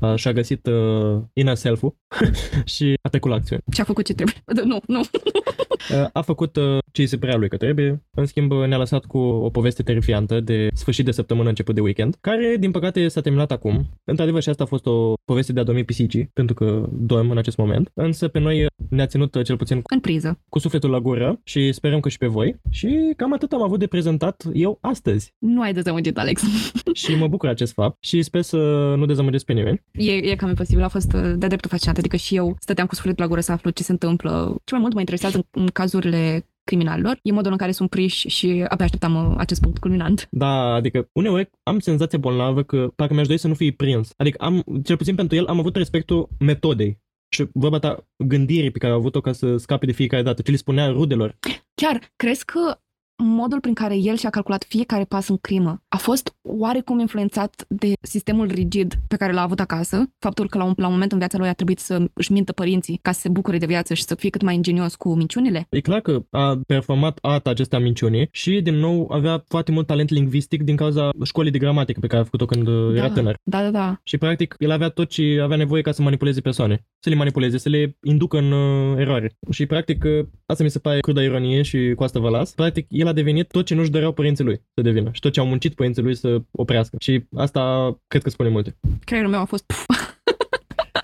Uh, 0.00 0.14
și-a 0.16 0.32
găsit 0.32 0.66
uh, 0.66 1.22
inner 1.32 1.54
self-ul 1.54 1.96
și 2.74 2.94
a 3.02 3.08
trecut 3.08 3.30
la 3.30 3.36
acțiune. 3.36 3.62
Și 3.72 3.80
a 3.80 3.84
făcut 3.84 4.04
ce 4.04 4.14
trebuie. 4.14 4.36
Nu, 4.64 4.80
nu. 4.86 5.00
uh, 5.00 6.08
a 6.12 6.22
făcut 6.22 6.56
uh, 6.56 6.78
ce 6.92 7.00
îi 7.00 7.06
se 7.06 7.18
prea 7.18 7.36
lui 7.36 7.48
că 7.48 7.56
trebuie. 7.56 8.02
În 8.16 8.26
schimb, 8.26 8.52
ne-a 8.52 8.78
lăsat 8.78 9.04
cu 9.04 9.18
o 9.18 9.50
poveste 9.50 9.82
terifiantă 9.82 10.40
de 10.40 10.68
sfârșit 10.74 11.04
de 11.04 11.10
săptămână, 11.10 11.48
început 11.48 11.74
de 11.74 11.80
weekend, 11.80 12.16
care, 12.20 12.56
din 12.58 12.70
păcate, 12.70 13.08
s-a 13.08 13.20
terminat 13.20 13.50
acum. 13.52 13.86
Într-adevăr, 14.04 14.42
și 14.42 14.48
asta 14.48 14.62
a 14.62 14.66
fost 14.66 14.86
o 14.86 15.12
poveste 15.24 15.52
de 15.52 15.60
a 15.60 15.64
dormi 15.64 15.84
pisicii, 15.84 16.30
pentru 16.32 16.54
că 16.54 16.88
dorm 16.92 17.30
în 17.30 17.38
acest 17.38 17.56
moment. 17.56 17.90
Însă 17.94 18.28
pe 18.28 18.38
noi 18.38 18.66
ne-a 18.88 19.06
ținut 19.06 19.34
uh, 19.34 19.44
cel 19.44 19.56
puțin 19.56 19.82
în 19.90 20.00
priză. 20.00 20.38
cu 20.48 20.58
sufletul 20.58 20.90
la 20.90 21.00
gură 21.00 21.40
și 21.44 21.72
sperăm 21.72 22.00
că 22.00 22.08
și 22.08 22.18
pe 22.18 22.26
voi. 22.26 22.56
Și 22.70 23.12
cam 23.16 23.32
atât 23.32 23.52
am 23.52 23.62
avut 23.62 23.78
de 23.78 23.86
prezentat 23.86 24.44
eu 24.52 24.78
astăzi. 24.80 25.34
Nu 25.38 25.60
ai 25.60 25.72
dezamăgit, 25.72 26.03
Alex. 26.12 26.42
și 27.02 27.14
mă 27.14 27.28
bucur 27.28 27.48
acest 27.48 27.72
fapt 27.72 28.04
și 28.04 28.22
sper 28.22 28.42
să 28.42 28.56
nu 28.96 29.06
dezamăgesc 29.06 29.44
pe 29.44 29.52
nimeni. 29.52 29.82
E, 29.92 30.12
e 30.12 30.34
cam 30.34 30.48
imposibil, 30.48 30.82
a 30.82 30.88
fost 30.88 31.12
uh, 31.12 31.20
de-a 31.36 31.48
dreptul 31.48 31.70
fascinant, 31.70 31.98
adică 31.98 32.16
și 32.16 32.36
eu 32.36 32.56
stăteam 32.60 32.86
cu 32.86 32.94
sufletul 32.94 33.22
la 33.22 33.28
gură 33.28 33.40
să 33.40 33.52
aflu 33.52 33.70
ce 33.70 33.82
se 33.82 33.92
întâmplă. 33.92 34.56
Ce 34.64 34.72
mai 34.74 34.80
mult 34.80 34.94
mă 34.94 35.00
interesează 35.00 35.36
în, 35.36 35.62
în 35.62 35.66
cazurile 35.66 36.48
criminalilor, 36.64 37.18
e 37.22 37.32
modul 37.32 37.52
în 37.52 37.56
care 37.56 37.72
sunt 37.72 37.90
priși 37.90 38.28
și 38.28 38.64
abia 38.68 38.84
așteptam 38.84 39.14
uh, 39.14 39.34
acest 39.38 39.60
punct 39.60 39.78
culminant. 39.78 40.28
Da, 40.30 40.74
adică 40.74 41.08
uneori 41.12 41.50
am 41.62 41.78
senzația 41.78 42.18
bolnavă 42.18 42.62
că 42.62 42.92
parcă 42.96 43.14
mi-aș 43.14 43.26
dori 43.26 43.38
să 43.38 43.48
nu 43.48 43.54
fii 43.54 43.72
prins. 43.72 44.12
Adică 44.16 44.44
am, 44.44 44.64
cel 44.84 44.96
puțin 44.96 45.14
pentru 45.14 45.36
el, 45.36 45.46
am 45.46 45.58
avut 45.58 45.76
respectul 45.76 46.28
metodei 46.38 47.02
și 47.34 47.48
vorba 47.52 47.78
ta 47.78 48.06
gândirii 48.16 48.70
pe 48.70 48.78
care 48.78 48.92
a 48.92 48.96
avut-o 48.96 49.20
ca 49.20 49.32
să 49.32 49.56
scape 49.56 49.86
de 49.86 49.92
fiecare 49.92 50.22
dată, 50.22 50.42
ce 50.42 50.50
le 50.50 50.56
spunea 50.56 50.88
rudelor. 50.88 51.38
Chiar, 51.74 52.12
crezi 52.16 52.44
că 52.44 52.78
modul 53.16 53.60
prin 53.60 53.74
care 53.74 53.96
el 53.96 54.16
și-a 54.16 54.30
calculat 54.30 54.64
fiecare 54.68 55.04
pas 55.04 55.28
în 55.28 55.36
crimă 55.36 55.82
a 55.88 55.96
fost 55.96 56.34
oarecum 56.42 56.98
influențat 56.98 57.64
de 57.68 57.92
sistemul 58.00 58.46
rigid 58.46 58.94
pe 59.08 59.16
care 59.16 59.32
l-a 59.32 59.42
avut 59.42 59.60
acasă, 59.60 60.10
faptul 60.18 60.48
că 60.48 60.58
la 60.58 60.64
un, 60.64 60.72
la 60.76 60.86
un 60.86 60.92
moment 60.92 61.12
în 61.12 61.18
viața 61.18 61.38
lui 61.38 61.48
a 61.48 61.52
trebuit 61.52 61.78
să 61.78 62.10
își 62.12 62.32
mintă 62.32 62.52
părinții 62.52 62.98
ca 63.02 63.12
să 63.12 63.20
se 63.20 63.28
bucure 63.28 63.58
de 63.58 63.66
viață 63.66 63.94
și 63.94 64.02
să 64.02 64.14
fie 64.14 64.30
cât 64.30 64.42
mai 64.42 64.54
ingenios 64.54 64.94
cu 64.94 65.14
minciunile? 65.14 65.66
E 65.70 65.80
clar 65.80 66.00
că 66.00 66.22
a 66.30 66.60
performat 66.66 67.18
ata 67.22 67.50
acestea 67.50 67.78
minciunii 67.78 68.28
și, 68.30 68.60
din 68.62 68.74
nou, 68.74 69.10
avea 69.10 69.44
foarte 69.48 69.72
mult 69.72 69.86
talent 69.86 70.10
lingvistic 70.10 70.62
din 70.62 70.76
cauza 70.76 71.10
școlii 71.24 71.50
de 71.50 71.58
gramatică 71.58 72.00
pe 72.00 72.06
care 72.06 72.20
a 72.20 72.24
făcut-o 72.24 72.46
când 72.46 72.64
da, 72.64 72.96
era 72.96 73.10
tânăr. 73.10 73.36
Da, 73.42 73.62
da, 73.62 73.70
da. 73.70 74.00
Și, 74.04 74.18
practic, 74.18 74.54
el 74.58 74.70
avea 74.70 74.88
tot 74.88 75.08
ce 75.08 75.40
avea 75.42 75.56
nevoie 75.56 75.82
ca 75.82 75.92
să 75.92 76.02
manipuleze 76.02 76.40
persoane. 76.40 76.86
Să 77.00 77.08
le 77.08 77.14
manipuleze, 77.14 77.58
să 77.58 77.68
le 77.68 77.96
inducă 78.02 78.38
în 78.38 78.52
uh, 78.52 78.98
eroare. 78.98 79.36
Și, 79.50 79.66
practic, 79.66 80.04
uh, 80.04 80.26
asta 80.46 80.64
mi 80.64 80.70
se 80.70 80.78
pare 80.78 81.00
cruda 81.00 81.22
ironie 81.22 81.62
și 81.62 81.92
cu 81.96 82.02
asta 82.02 82.20
vă 82.20 82.28
las. 82.28 82.52
Practic, 82.52 82.86
el 82.88 83.03
a 83.06 83.12
devenit 83.12 83.48
tot 83.48 83.66
ce 83.66 83.74
nu-și 83.74 83.90
doreau 83.90 84.12
părinții 84.12 84.44
lui 84.44 84.60
să 84.74 84.82
devină 84.82 85.10
și 85.12 85.20
tot 85.20 85.32
ce 85.32 85.40
au 85.40 85.46
muncit 85.46 85.74
părinții 85.74 86.02
lui 86.02 86.14
să 86.14 86.42
oprească. 86.50 86.96
Și 87.00 87.24
asta 87.36 87.94
cred 88.06 88.22
că 88.22 88.30
spune 88.30 88.48
multe. 88.48 88.76
Creierul 89.04 89.30
meu 89.30 89.40
a 89.40 89.44
fost... 89.44 89.64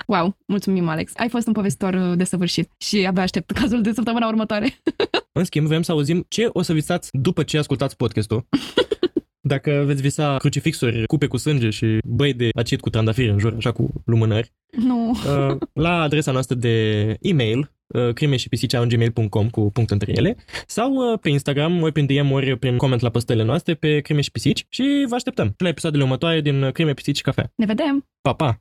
Wow, 0.06 0.36
mulțumim, 0.46 0.88
Alex. 0.88 1.12
Ai 1.16 1.28
fost 1.28 1.46
un 1.46 1.52
povestitor 1.52 1.94
uh, 1.94 2.16
desăvârșit 2.16 2.70
și 2.78 3.06
abia 3.06 3.22
aștept 3.22 3.50
cazul 3.60 3.82
de 3.82 3.92
săptămâna 3.92 4.26
următoare. 4.26 4.80
În 5.38 5.44
schimb, 5.44 5.66
vrem 5.66 5.82
să 5.82 5.92
auzim 5.92 6.24
ce 6.28 6.48
o 6.52 6.62
să 6.62 6.72
visați 6.72 7.08
după 7.12 7.42
ce 7.42 7.58
ascultați 7.58 7.96
podcastul. 7.96 8.46
Dacă 9.40 9.82
veți 9.86 10.02
visa 10.02 10.36
crucifixuri, 10.36 11.06
cupe 11.06 11.26
cu 11.26 11.36
sânge 11.36 11.70
și 11.70 11.98
băi 12.04 12.34
de 12.34 12.48
acid 12.54 12.80
cu 12.80 12.90
trandafiri 12.90 13.30
în 13.30 13.38
jur, 13.38 13.54
așa 13.56 13.72
cu 13.72 13.90
lumânări, 14.04 14.52
nu. 14.70 15.10
Uh, 15.10 15.56
la 15.72 16.00
adresa 16.00 16.32
noastră 16.32 16.54
de 16.54 17.16
e-mail, 17.20 17.58
uh, 17.58 17.66
crime 18.14 18.36
și 18.36 18.48
gmail.com 18.88 19.50
cu 19.50 19.70
punct 19.70 19.90
între 19.90 20.12
ele, 20.16 20.36
sau 20.66 20.92
uh, 20.94 21.18
pe 21.18 21.28
Instagram, 21.28 21.82
ori 21.82 21.92
prin 21.92 22.06
DM, 22.06 22.30
ori 22.30 22.58
prin 22.58 22.76
coment 22.76 23.00
la 23.00 23.10
postele 23.10 23.42
noastre 23.42 23.74
pe 23.74 24.00
crime 24.00 24.20
și 24.20 24.30
pisici 24.30 24.66
și 24.68 25.06
vă 25.08 25.14
așteptăm 25.14 25.54
la 25.58 25.68
episoadele 25.68 26.02
următoare 26.02 26.40
din 26.40 26.70
Crime, 26.72 26.94
Pisici 26.94 27.16
și 27.16 27.22
Cafea. 27.22 27.52
Ne 27.56 27.66
vedem! 27.66 28.08
Pa, 28.20 28.32
pa! 28.32 28.60